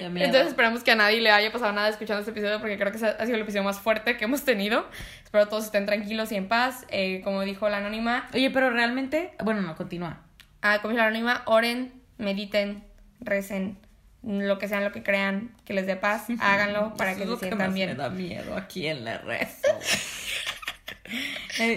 Entonces 0.00 0.48
esperamos 0.48 0.82
que 0.82 0.90
a 0.90 0.96
nadie 0.96 1.20
le 1.20 1.30
haya 1.30 1.52
pasado 1.52 1.72
nada 1.72 1.88
escuchando 1.88 2.20
este 2.20 2.32
episodio 2.32 2.58
porque 2.58 2.76
creo 2.76 2.92
que 2.92 2.98
ha 3.04 3.24
sido 3.24 3.36
el 3.36 3.42
episodio 3.42 3.62
más 3.62 3.78
fuerte 3.78 4.16
que 4.16 4.24
hemos 4.24 4.44
tenido. 4.44 4.86
Espero 5.24 5.48
todos 5.48 5.66
estén 5.66 5.86
tranquilos 5.86 6.32
y 6.32 6.36
en 6.36 6.48
paz. 6.48 6.84
Eh, 6.88 7.20
como 7.22 7.42
dijo 7.42 7.68
la 7.68 7.78
anónima, 7.78 8.28
Oye, 8.34 8.50
pero 8.50 8.70
realmente, 8.70 9.32
bueno, 9.42 9.62
no, 9.62 9.76
continúa. 9.76 10.22
Ah, 10.62 10.80
como 10.82 10.90
dice 10.92 11.02
la 11.02 11.08
anónima, 11.08 11.42
oren, 11.46 12.02
mediten, 12.18 12.84
recen, 13.20 13.78
lo 14.22 14.58
que 14.58 14.68
sean, 14.68 14.84
lo 14.84 14.92
que 14.92 15.02
crean, 15.02 15.54
que 15.64 15.72
les 15.72 15.86
dé 15.86 15.96
paz, 15.96 16.26
háganlo 16.40 16.94
para 16.94 17.14
que 17.14 17.26
se 17.26 17.36
sientan 17.36 17.72
bien. 17.72 17.96
da 17.96 18.10
miedo 18.10 18.56
aquí 18.56 18.86
en 18.86 19.04
la 19.04 19.18
red. 19.18 19.46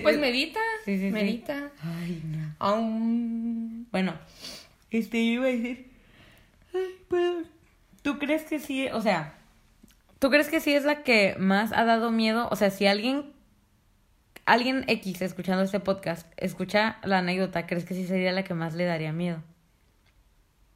Pues 0.04 0.18
medita, 0.20 0.60
Sí, 0.86 0.98
sí, 0.98 1.06
sí. 1.08 1.12
medita. 1.12 1.70
Ay, 1.84 2.22
no. 2.26 2.56
Aún. 2.60 3.88
Bueno, 3.92 4.14
este 4.92 5.18
iba 5.20 5.46
a 5.46 5.50
decir. 5.50 5.92
Ay, 6.74 6.96
perdón. 7.10 7.48
¿Tú 8.02 8.18
crees 8.20 8.44
que 8.44 8.60
sí? 8.60 8.88
O 8.94 9.02
sea, 9.02 9.36
¿tú 10.20 10.30
crees 10.30 10.50
que 10.50 10.60
sí 10.60 10.74
es 10.74 10.84
la 10.86 11.04
que 11.04 11.36
más 11.40 11.72
ha 11.74 11.84
dado 11.86 12.12
miedo? 12.12 12.48
O 12.52 12.56
sea, 12.56 12.70
si 12.72 12.86
alguien. 12.88 13.34
Alguien 14.46 14.84
X 14.88 15.22
escuchando 15.22 15.62
este 15.64 15.80
podcast 15.80 16.26
escucha 16.38 16.98
la 17.04 17.20
anécdota, 17.20 17.68
¿crees 17.68 17.86
que 17.86 17.94
sí 17.94 18.08
sería 18.08 18.32
la 18.32 18.44
que 18.44 18.56
más 18.56 18.74
le 18.74 18.86
daría 18.86 19.14
miedo? 19.14 19.44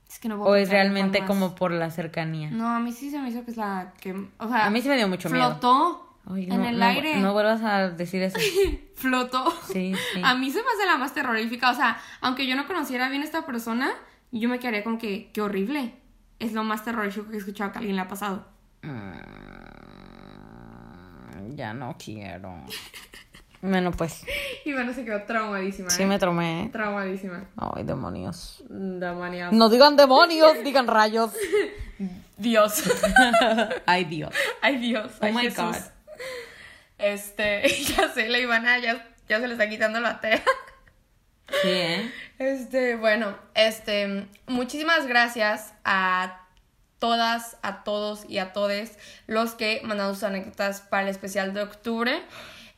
Es 0.08 0.20
que 0.20 0.30
no 0.30 0.38
puedo 0.38 0.52
¿O 0.52 0.56
es 0.56 0.70
realmente 0.70 1.26
como 1.26 1.56
por 1.56 1.72
la 1.72 1.90
cercanía? 1.90 2.52
No, 2.52 2.68
a 2.68 2.80
mí 2.80 2.92
sí 2.92 3.10
se 3.10 3.18
me 3.18 3.30
hizo 3.30 3.44
que 3.44 3.50
es 3.50 3.58
la 3.58 3.94
que. 4.00 4.12
O 4.38 4.48
sea, 4.48 4.68
A 4.68 4.70
mí 4.70 4.80
sí 4.80 4.90
me 4.90 4.96
dio 4.98 5.08
mucho 5.08 5.28
miedo. 5.28 5.50
flotó 5.50 6.13
Ay, 6.26 6.44
en 6.44 6.50
no, 6.62 6.70
el 6.70 6.80
no, 6.80 6.86
aire. 6.86 7.18
No 7.20 7.34
vuelvas 7.34 7.62
a 7.64 7.90
decir 7.90 8.22
eso. 8.24 8.38
Flotó. 8.96 9.52
Sí, 9.72 9.94
sí. 10.14 10.22
A 10.24 10.36
mí 10.36 10.50
se 10.52 10.60
me 10.60 10.66
hace 10.76 10.86
la 10.86 10.98
más 10.98 11.14
terrorífica. 11.14 11.72
O 11.72 11.76
sea, 11.76 11.98
aunque 12.22 12.48
yo 12.48 12.56
no 12.56 12.66
conociera 12.68 13.10
bien 13.10 13.22
a 13.22 13.26
esta 13.26 13.46
persona, 13.46 13.92
yo 14.32 14.48
me 14.50 14.60
quedaría 14.60 14.84
como 14.84 14.98
que, 14.98 15.30
qué 15.34 15.42
horrible. 15.42 15.94
Es 16.40 16.54
lo 16.54 16.64
más 16.64 16.84
terrorífico 16.86 17.28
que 17.30 17.36
he 17.36 17.40
escuchado 17.40 17.72
que 17.72 17.78
alguien 17.80 17.96
le 17.98 18.02
ha 18.04 18.08
pasado. 18.08 18.46
Mm, 18.84 19.20
Ya 21.56 21.74
no 21.74 21.96
quiero. 22.04 22.56
Bueno, 23.66 23.92
pues 23.92 24.26
Y 24.66 24.74
bueno, 24.74 24.92
se 24.92 25.06
quedó 25.06 25.24
traumadísima. 25.24 25.90
sí 25.90 26.04
¿eh? 26.04 26.06
me 26.06 26.20
tromé. 26.20 26.68
Traumadísima. 26.74 27.46
Ay, 27.56 27.86
demonios. 27.86 28.62
Demonia. 28.68 29.52
No 29.54 29.70
digan 29.70 29.96
demonios, 29.96 30.62
digan 30.66 30.86
rayos. 30.86 31.32
Dios. 32.38 32.84
Ay, 33.86 34.04
Dios. 34.04 34.36
Ay, 34.62 34.76
Dios. 34.80 35.14
Oh 35.22 35.26
Ay, 35.26 35.32
my 35.34 35.42
Jesús. 35.44 35.64
God. 35.64 35.76
Este, 36.98 37.68
ya 37.98 38.10
sé, 38.10 38.30
la 38.30 38.40
Ivana 38.40 38.80
ya, 38.80 39.08
ya 39.28 39.40
se 39.40 39.48
le 39.48 39.54
está 39.54 39.70
quitando 39.70 40.00
la 40.00 40.20
tea. 40.22 40.44
Sí, 41.62 41.70
¿eh? 41.70 42.12
Este, 42.40 42.96
bueno, 42.96 43.38
este, 43.54 44.28
muchísimas 44.48 45.08
gracias 45.08 45.74
a 45.84 46.48
todas, 47.00 47.58
a 47.62 47.84
todos 47.84 48.26
y 48.30 48.38
a 48.38 48.54
todes 48.54 48.98
los 49.28 49.56
que 49.56 49.82
mandaron 49.84 50.14
sus 50.14 50.24
anécdotas 50.24 50.82
para 50.82 51.04
el 51.04 51.10
especial 51.10 51.54
de 51.54 51.62
octubre. 51.62 52.24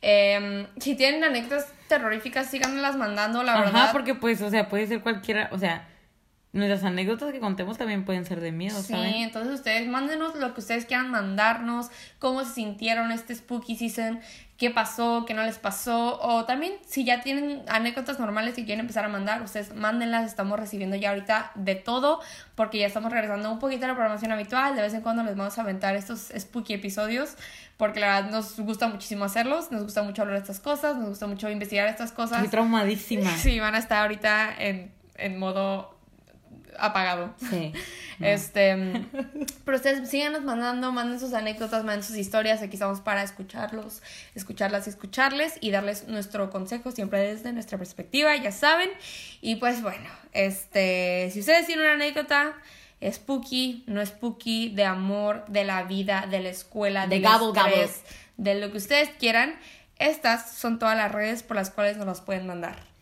Em, 0.02 0.66
si 0.78 0.94
tienen 0.94 1.24
anécdotas 1.24 1.72
terroríficas, 1.88 2.50
síganlas 2.50 2.96
mandando, 2.96 3.42
la 3.42 3.58
verdad. 3.60 3.84
Ajá, 3.84 3.92
porque 3.92 4.14
pues, 4.14 4.42
o 4.42 4.50
sea, 4.50 4.68
puede 4.68 4.86
ser 4.86 5.00
cualquiera, 5.00 5.48
o 5.52 5.58
sea, 5.58 5.88
nuestras 6.56 6.84
anécdotas 6.84 7.32
que 7.32 7.40
contemos 7.40 7.78
también 7.78 8.04
pueden 8.04 8.24
ser 8.24 8.40
de 8.40 8.50
miedo, 8.52 8.80
Sí, 8.82 8.92
¿saben? 8.92 9.14
entonces 9.16 9.52
ustedes 9.54 9.86
mándenos 9.88 10.34
lo 10.34 10.54
que 10.54 10.60
ustedes 10.60 10.86
quieran 10.86 11.10
mandarnos, 11.10 11.88
cómo 12.18 12.44
se 12.44 12.54
sintieron 12.54 13.12
este 13.12 13.34
spooky 13.34 13.76
season, 13.76 14.20
qué 14.56 14.70
pasó, 14.70 15.24
qué 15.26 15.34
no 15.34 15.42
les 15.42 15.58
pasó, 15.58 16.18
o 16.20 16.46
también 16.46 16.72
si 16.86 17.04
ya 17.04 17.20
tienen 17.20 17.62
anécdotas 17.68 18.18
normales 18.18 18.56
y 18.56 18.64
quieren 18.64 18.80
empezar 18.80 19.04
a 19.04 19.08
mandar, 19.08 19.42
ustedes 19.42 19.74
mándenlas, 19.74 20.24
estamos 20.26 20.58
recibiendo 20.58 20.96
ya 20.96 21.10
ahorita 21.10 21.52
de 21.56 21.74
todo, 21.74 22.20
porque 22.54 22.78
ya 22.78 22.86
estamos 22.86 23.12
regresando 23.12 23.52
un 23.52 23.58
poquito 23.58 23.84
a 23.84 23.88
la 23.88 23.94
programación 23.94 24.32
habitual, 24.32 24.74
de 24.74 24.80
vez 24.80 24.94
en 24.94 25.02
cuando 25.02 25.22
les 25.24 25.36
vamos 25.36 25.58
a 25.58 25.60
aventar 25.60 25.94
estos 25.94 26.32
spooky 26.38 26.72
episodios, 26.72 27.36
porque 27.76 28.00
la 28.00 28.14
verdad 28.14 28.30
nos 28.30 28.58
gusta 28.58 28.88
muchísimo 28.88 29.26
hacerlos, 29.26 29.70
nos 29.72 29.82
gusta 29.82 30.02
mucho 30.02 30.22
hablar 30.22 30.38
de 30.38 30.40
estas 30.42 30.60
cosas, 30.60 30.96
nos 30.96 31.10
gusta 31.10 31.26
mucho 31.26 31.50
investigar 31.50 31.86
estas 31.88 32.12
cosas. 32.12 32.38
Estoy 32.38 32.50
traumadísima. 32.50 33.30
Sí, 33.36 33.60
van 33.60 33.74
a 33.74 33.78
estar 33.78 34.00
ahorita 34.02 34.54
en, 34.58 34.90
en 35.16 35.38
modo 35.38 35.95
apagado. 36.78 37.34
Sí. 37.50 37.72
Este, 38.18 38.74
pero 39.66 39.76
ustedes 39.76 40.08
síganos 40.08 40.42
mandando, 40.42 40.90
manden 40.90 41.20
sus 41.20 41.34
anécdotas, 41.34 41.84
manden 41.84 42.02
sus 42.02 42.16
historias, 42.16 42.62
aquí 42.62 42.76
estamos 42.76 43.02
para 43.02 43.22
escucharlos, 43.22 44.00
escucharlas 44.34 44.86
y 44.86 44.90
escucharles 44.90 45.58
y 45.60 45.70
darles 45.70 46.08
nuestro 46.08 46.48
consejo 46.48 46.92
siempre 46.92 47.18
desde 47.18 47.52
nuestra 47.52 47.76
perspectiva, 47.76 48.34
ya 48.36 48.52
saben. 48.52 48.88
Y 49.42 49.56
pues 49.56 49.82
bueno, 49.82 50.08
este, 50.32 51.28
si 51.30 51.40
ustedes 51.40 51.66
tienen 51.66 51.84
una 51.84 51.94
anécdota 51.94 52.54
spooky, 53.02 53.84
no 53.86 54.04
spooky, 54.04 54.70
de 54.70 54.84
amor, 54.84 55.44
de 55.48 55.64
la 55.64 55.82
vida, 55.82 56.26
de 56.30 56.40
la 56.40 56.48
escuela, 56.48 57.06
De 57.06 57.20
gabble, 57.20 57.88
de 58.36 58.54
lo 58.54 58.70
que 58.70 58.78
ustedes 58.78 59.10
quieran, 59.18 59.56
estas 59.98 60.52
son 60.52 60.78
todas 60.78 60.96
las 60.96 61.12
redes 61.12 61.42
por 61.42 61.56
las 61.56 61.70
cuales 61.70 61.96
nos 61.96 62.06
las 62.06 62.20
pueden 62.20 62.46
mandar. 62.46 62.95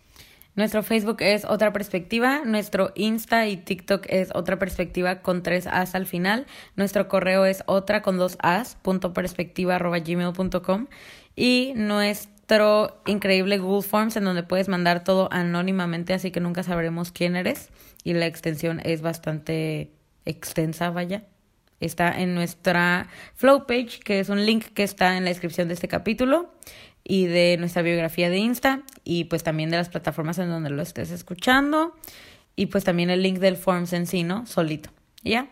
Nuestro 0.57 0.85
Facebook 0.85 1.17
es 1.19 1.45
Otra 1.45 1.73
Perspectiva, 1.73 2.43
nuestro 2.45 2.93
Insta 2.95 3.49
y 3.49 3.57
TikTok 3.57 4.07
es 4.09 4.31
Otra 4.35 4.57
Perspectiva 4.57 5.21
con 5.21 5.43
tres 5.43 5.67
As 5.67 5.97
al 5.97 6.07
final, 6.07 6.47
nuestro 6.77 7.09
correo 7.09 7.45
es 7.45 7.65
otra 7.67 8.03
con 8.03 8.19
dos 8.19 8.37
As, 8.39 8.77
punto 8.77 9.13
perspectiva 9.13 9.75
arroba 9.75 9.99
gmail 9.99 10.33
punto 10.33 10.63
com 10.63 10.87
y 11.35 11.73
nuestro 11.75 13.03
increíble 13.05 13.59
Google 13.59 13.83
Forms 13.83 14.15
en 14.17 14.23
donde 14.23 14.45
puedes 14.45 14.69
mandar 14.69 15.03
todo 15.03 15.29
anónimamente, 15.33 16.15
así 16.15 16.31
que 16.31 16.39
nunca 16.39 16.63
sabremos 16.63 17.11
quién 17.11 17.35
eres 17.35 17.71
y 18.05 18.15
la 18.15 18.27
extensión 18.27 18.81
es 18.85 19.03
bastante 19.03 19.91
extensa, 20.25 20.91
vaya. 20.91 21.25
Está 21.81 22.13
en 22.21 22.37
nuestra 22.37 23.09
Flow 23.35 23.67
page, 23.67 23.99
que 24.05 24.21
es 24.21 24.29
un 24.29 24.47
link 24.47 24.67
que 24.67 24.85
está 24.85 25.17
en 25.17 25.25
la 25.25 25.31
descripción 25.31 25.67
de 25.67 25.75
este 25.75 25.89
capítulo 25.89 26.55
y 27.05 27.27
de 27.27 27.57
nuestra 27.59 27.83
biografía 27.83 28.31
de 28.31 28.39
Insta 28.39 28.81
y 29.05 29.25
pues 29.25 29.43
también 29.45 29.71
de 29.71 29.77
las 29.77 29.91
plataformas 29.91 30.39
en 30.39 30.49
donde 30.49 30.71
lo 30.71 30.83
estés 30.83 31.11
escuchando 31.11 31.95
y 32.57 32.67
pues 32.67 32.85
también 32.85 33.11
el 33.11 33.23
link 33.23 33.39
del 33.39 33.57
Forms 33.57 33.93
en 33.93 34.07
sí, 34.07 34.23
¿no? 34.23 34.47
Solito. 34.47 34.91
¿Ya? 35.23 35.49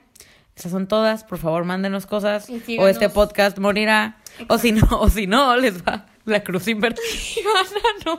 Esas 0.57 0.73
son 0.73 0.87
todas. 0.87 1.25
Por 1.25 1.39
favor, 1.39 1.65
mándenos 1.65 2.07
cosas 2.07 2.49
o 2.79 2.89
este 2.89 3.09
podcast 3.09 3.59
morirá 3.59 4.19
o 4.49 4.59
si 4.59 4.73
no 4.73 4.87
o 4.91 5.09
si 5.09 5.27
no 5.27 5.57
les 5.57 5.83
va 5.83 6.07
la 6.25 6.43
cruz 6.43 6.69
invertida. 6.69 7.05
No. 8.05 8.19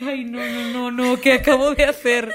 Ay, 0.00 0.24
no, 0.24 0.38
no, 0.38 0.68
no, 0.68 0.90
no, 0.90 1.20
¿qué 1.20 1.32
acabo 1.32 1.74
de 1.74 1.84
hacer? 1.84 2.32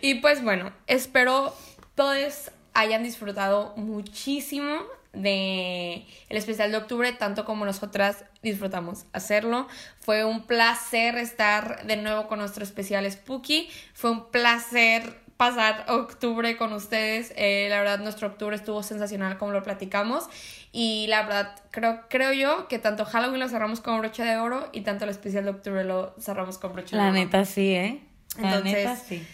Y 0.00 0.16
pues 0.16 0.42
bueno, 0.42 0.72
espero 0.86 1.54
todos 1.94 2.50
hayan 2.74 3.02
disfrutado 3.02 3.74
muchísimo 3.76 4.80
de 5.12 6.06
el 6.28 6.36
especial 6.36 6.70
de 6.70 6.78
octubre, 6.78 7.12
tanto 7.12 7.44
como 7.44 7.64
nosotras 7.64 8.24
disfrutamos 8.42 9.04
hacerlo. 9.12 9.66
Fue 10.00 10.24
un 10.24 10.46
placer 10.46 11.16
estar 11.18 11.84
de 11.86 11.96
nuevo 11.96 12.28
con 12.28 12.38
nuestro 12.38 12.62
especial 12.64 13.10
Spooky. 13.10 13.68
Fue 13.94 14.10
un 14.10 14.30
placer 14.30 15.18
pasar 15.36 15.86
octubre 15.88 16.56
con 16.56 16.72
ustedes. 16.74 17.32
Eh, 17.36 17.66
la 17.70 17.78
verdad, 17.78 17.98
nuestro 18.00 18.28
octubre 18.28 18.54
estuvo 18.54 18.82
sensacional 18.82 19.38
como 19.38 19.52
lo 19.52 19.62
platicamos. 19.62 20.24
Y 20.70 21.06
la 21.08 21.22
verdad, 21.22 21.56
creo, 21.70 22.02
creo 22.08 22.32
yo 22.32 22.68
que 22.68 22.78
tanto 22.78 23.04
Halloween 23.04 23.40
lo 23.40 23.48
cerramos 23.48 23.80
con 23.80 23.98
broche 23.98 24.22
de 24.22 24.36
oro 24.36 24.68
y 24.72 24.82
tanto 24.82 25.04
el 25.04 25.10
especial 25.10 25.44
de 25.44 25.50
octubre 25.50 25.82
lo 25.84 26.14
cerramos 26.20 26.58
con 26.58 26.74
broche 26.74 26.90
de 26.94 26.98
La 26.98 27.04
oro. 27.08 27.14
neta 27.14 27.44
sí, 27.44 27.72
¿eh? 27.72 28.00
La 28.38 28.48
Entonces, 28.56 28.74
neta 28.74 28.96
sí. 28.96 29.26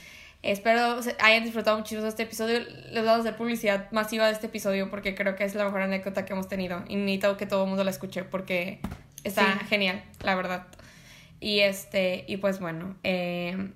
Espero 0.42 1.00
hayan 1.20 1.42
disfrutado 1.44 1.76
muchísimo 1.78 2.06
este 2.06 2.22
episodio. 2.24 2.60
Les 2.92 3.04
vamos 3.04 3.18
a 3.18 3.20
hacer 3.20 3.36
publicidad 3.36 3.90
masiva 3.90 4.26
de 4.26 4.32
este 4.32 4.46
episodio 4.46 4.90
porque 4.90 5.14
creo 5.14 5.34
que 5.34 5.44
es 5.44 5.54
la 5.54 5.64
mejor 5.64 5.82
anécdota 5.82 6.24
que 6.24 6.32
hemos 6.34 6.48
tenido. 6.48 6.84
Y 6.88 6.96
necesito 6.96 7.36
que 7.36 7.46
todo 7.46 7.62
el 7.64 7.68
mundo 7.68 7.82
la 7.84 7.90
escuche 7.90 8.22
porque 8.22 8.80
está 9.24 9.58
Sí. 9.60 9.66
genial, 9.68 10.04
la 10.22 10.34
verdad. 10.36 10.66
Y 11.40 11.60
este, 11.60 12.24
y 12.28 12.36
pues 12.36 12.60
bueno, 12.60 12.96
eh, 13.02 13.72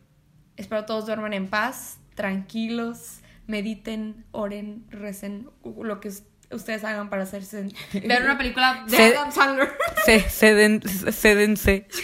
espero 0.56 0.84
todos 0.86 1.06
duerman 1.06 1.32
en 1.32 1.48
paz, 1.48 1.98
tranquilos, 2.14 3.18
mediten, 3.46 4.24
oren, 4.30 4.84
recen, 4.90 5.50
lo 5.64 5.98
que 6.00 6.08
us- 6.08 6.22
ustedes 6.52 6.84
hagan 6.84 7.10
para 7.10 7.24
hacerse. 7.24 7.68
Ver 7.92 8.22
una 8.22 8.38
película 8.38 8.84
de 8.88 8.96
Adam 9.16 9.32
Sandler. 9.32 9.72
Cédense. 10.28 11.86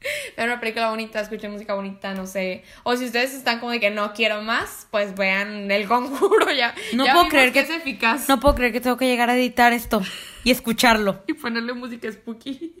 Vean 0.36 0.48
una 0.50 0.60
película 0.60 0.90
bonita, 0.90 1.20
escuchen 1.20 1.50
música 1.50 1.74
bonita, 1.74 2.14
no 2.14 2.26
sé. 2.26 2.62
O 2.84 2.96
si 2.96 3.04
ustedes 3.06 3.34
están 3.34 3.58
como 3.60 3.72
de 3.72 3.80
que 3.80 3.90
no 3.90 4.12
quiero 4.12 4.42
más, 4.42 4.86
pues 4.90 5.14
vean 5.16 5.70
El 5.70 5.86
Conjuro 5.88 6.50
ya. 6.56 6.74
No 6.94 7.04
ya 7.06 7.12
puedo 7.14 7.28
creer 7.28 7.52
que- 7.52 7.60
es 7.60 7.70
eficaz. 7.70 8.28
No 8.28 8.38
puedo 8.40 8.54
creer 8.54 8.72
que 8.72 8.80
tengo 8.80 8.96
que 8.96 9.06
llegar 9.06 9.28
a 9.30 9.36
editar 9.36 9.72
esto 9.72 10.00
y 10.44 10.50
escucharlo. 10.50 11.22
Y 11.26 11.34
ponerle 11.34 11.72
música 11.74 12.10
spooky. 12.10 12.74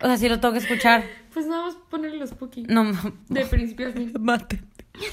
O 0.00 0.06
sea, 0.06 0.16
sí 0.18 0.28
lo 0.28 0.38
tengo 0.40 0.52
que 0.52 0.60
escuchar. 0.60 1.04
Pues 1.32 1.46
nada 1.46 1.62
más 1.66 1.76
ponerle 1.90 2.26
spooky. 2.26 2.62
No, 2.68 2.92
De 3.28 3.44
principio 3.46 3.88
a 3.88 3.92
fin. 3.92 4.12
mate. 4.20 4.60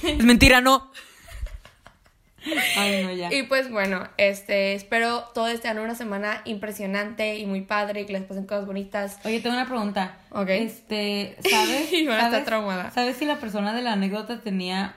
Es 0.04 0.24
mentira, 0.24 0.62
no. 0.62 0.92
Ay, 2.78 3.04
no, 3.04 3.12
ya. 3.14 3.32
Y 3.34 3.44
pues 3.44 3.70
bueno, 3.70 4.08
este, 4.18 4.74
espero 4.74 5.26
todo 5.34 5.48
este 5.48 5.68
año 5.68 5.84
una 5.84 5.96
semana 5.96 6.42
impresionante 6.46 7.38
y 7.38 7.46
muy 7.46 7.62
padre, 7.62 8.06
que 8.06 8.14
les 8.14 8.24
pasen 8.24 8.46
cosas 8.46 8.66
bonitas. 8.66 9.20
Oye, 9.26 9.40
tengo 9.42 9.56
una 9.56 9.68
pregunta. 9.68 10.18
Ok. 10.32 10.50
Este, 10.50 11.38
¿sabes? 11.50 11.94
Ivana 11.94 12.18
está 12.20 12.32
¿sabes- 12.32 12.46
traumada. 12.46 12.92
¿Sabes 12.92 13.18
si 13.18 13.26
la 13.26 13.38
persona 13.38 13.74
de 13.74 13.82
la 13.84 13.94
anécdota 13.94 14.42
tenía 14.42 14.96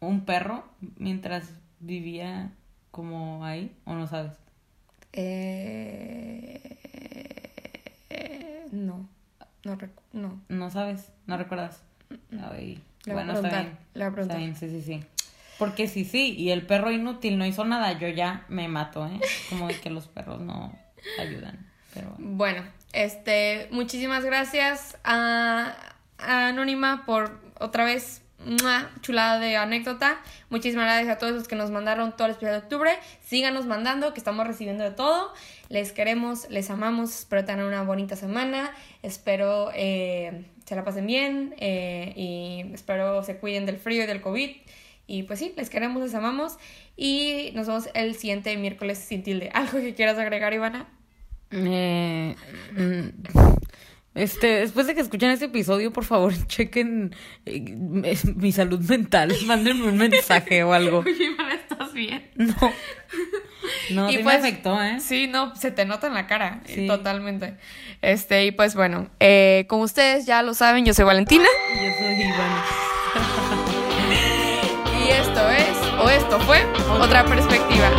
un 0.00 0.24
perro 0.24 0.64
mientras 0.96 1.44
vivía 1.80 2.50
como 2.90 3.44
ahí 3.44 3.70
o 3.84 3.94
no 3.94 4.06
sabes? 4.06 4.32
Eh, 8.10 8.68
no, 8.72 9.08
no, 9.64 9.78
no. 10.12 10.40
No 10.48 10.70
sabes, 10.70 11.10
no 11.26 11.36
recuerdas. 11.36 11.82
Ay, 12.50 12.80
Le 13.04 13.12
voy 13.14 13.22
a 13.22 13.26
bueno, 13.26 13.32
está 13.40 13.60
bien. 13.62 13.78
le 13.94 14.04
voy 14.04 14.10
a 14.10 14.14
preguntar. 14.14 14.22
Está 14.22 14.36
bien, 14.38 14.56
sí, 14.56 14.68
sí, 14.70 14.82
sí. 14.82 15.04
Porque 15.58 15.86
sí, 15.88 16.04
sí, 16.04 16.34
y 16.36 16.50
el 16.50 16.66
perro 16.66 16.90
inútil 16.90 17.38
no 17.38 17.46
hizo 17.46 17.64
nada, 17.64 17.98
yo 17.98 18.08
ya 18.08 18.44
me 18.48 18.68
mato, 18.68 19.06
¿eh? 19.06 19.20
Como 19.48 19.68
que 19.68 19.90
los 19.90 20.08
perros 20.08 20.40
no 20.40 20.76
ayudan. 21.18 21.66
Pero 21.92 22.14
bueno. 22.18 22.64
Este, 22.94 23.66
muchísimas 23.72 24.24
gracias 24.24 24.96
a, 25.02 25.74
Anónima 26.18 27.04
por 27.04 27.40
otra 27.58 27.84
vez 27.84 28.22
¡mua! 28.38 28.88
chulada 29.00 29.40
de 29.40 29.56
anécdota. 29.56 30.20
Muchísimas 30.48 30.84
gracias 30.86 31.16
a 31.16 31.18
todos 31.18 31.32
los 31.32 31.48
que 31.48 31.56
nos 31.56 31.72
mandaron 31.72 32.16
todo 32.16 32.26
el 32.26 32.32
especial 32.32 32.52
de 32.52 32.58
octubre. 32.58 32.90
Síganos 33.24 33.66
mandando, 33.66 34.14
que 34.14 34.20
estamos 34.20 34.46
recibiendo 34.46 34.84
de 34.84 34.92
todo. 34.92 35.32
Les 35.68 35.90
queremos, 35.90 36.48
les 36.50 36.70
amamos. 36.70 37.18
Espero 37.18 37.44
tengan 37.44 37.66
una 37.66 37.82
bonita 37.82 38.14
semana. 38.14 38.72
Espero 39.02 39.70
eh, 39.74 40.46
se 40.64 40.76
la 40.76 40.84
pasen 40.84 41.06
bien 41.06 41.54
eh, 41.58 42.12
y 42.16 42.72
espero 42.74 43.24
se 43.24 43.38
cuiden 43.38 43.66
del 43.66 43.78
frío 43.78 44.04
y 44.04 44.06
del 44.06 44.20
COVID. 44.20 44.50
Y 45.06 45.24
pues 45.24 45.38
sí, 45.38 45.52
les 45.56 45.68
queremos, 45.70 46.02
les 46.02 46.14
amamos. 46.14 46.56
Y 46.96 47.50
nos 47.54 47.66
vemos 47.66 47.88
el 47.94 48.14
siguiente 48.14 48.56
miércoles 48.56 48.98
sin 48.98 49.22
tilde. 49.22 49.50
¿Algo 49.54 49.78
que 49.78 49.94
quieras 49.94 50.18
agregar, 50.18 50.52
Ivana? 50.54 50.86
Eh, 51.50 52.34
mm, 52.72 53.08
este, 54.14 54.46
después 54.46 54.86
de 54.86 54.94
que 54.94 55.00
escuchen 55.00 55.30
este 55.30 55.44
episodio, 55.46 55.92
por 55.92 56.04
favor, 56.04 56.32
chequen 56.46 57.14
eh, 57.46 57.64
es- 58.04 58.24
mi 58.36 58.50
salud 58.52 58.80
mental. 58.80 59.34
Mándenme 59.46 59.88
un 59.88 59.96
mensaje 59.98 60.62
o 60.64 60.72
algo. 60.72 60.98
Oye, 61.00 61.24
Ivana, 61.32 61.54
¿estás 61.54 61.92
bien? 61.92 62.30
No. 62.36 62.54
No, 63.90 64.10
Y 64.10 64.16
sí 64.16 64.22
pues- 64.22 64.40
me 64.42 64.48
afectó, 64.48 64.82
¿eh? 64.82 65.00
Sí, 65.00 65.26
no, 65.26 65.54
se 65.56 65.70
te 65.70 65.84
nota 65.84 66.06
en 66.06 66.14
la 66.14 66.26
cara, 66.26 66.62
eh, 66.66 66.72
Sí. 66.74 66.86
totalmente. 66.86 67.54
Este, 68.02 68.46
y 68.46 68.50
pues 68.52 68.74
bueno, 68.74 69.08
eh, 69.20 69.64
como 69.68 69.82
ustedes 69.82 70.26
ya 70.26 70.42
lo 70.42 70.54
saben, 70.54 70.84
yo 70.84 70.92
soy 70.94 71.04
Valentina. 71.04 71.44
Yo 71.74 71.90
soy 71.98 72.14
Ivana. 72.14 72.64
Y 75.04 75.08
esto 75.08 75.50
es, 75.50 75.76
o 76.02 76.08
esto 76.08 76.40
fue, 76.40 76.64
otra 76.98 77.26
perspectiva. 77.26 77.90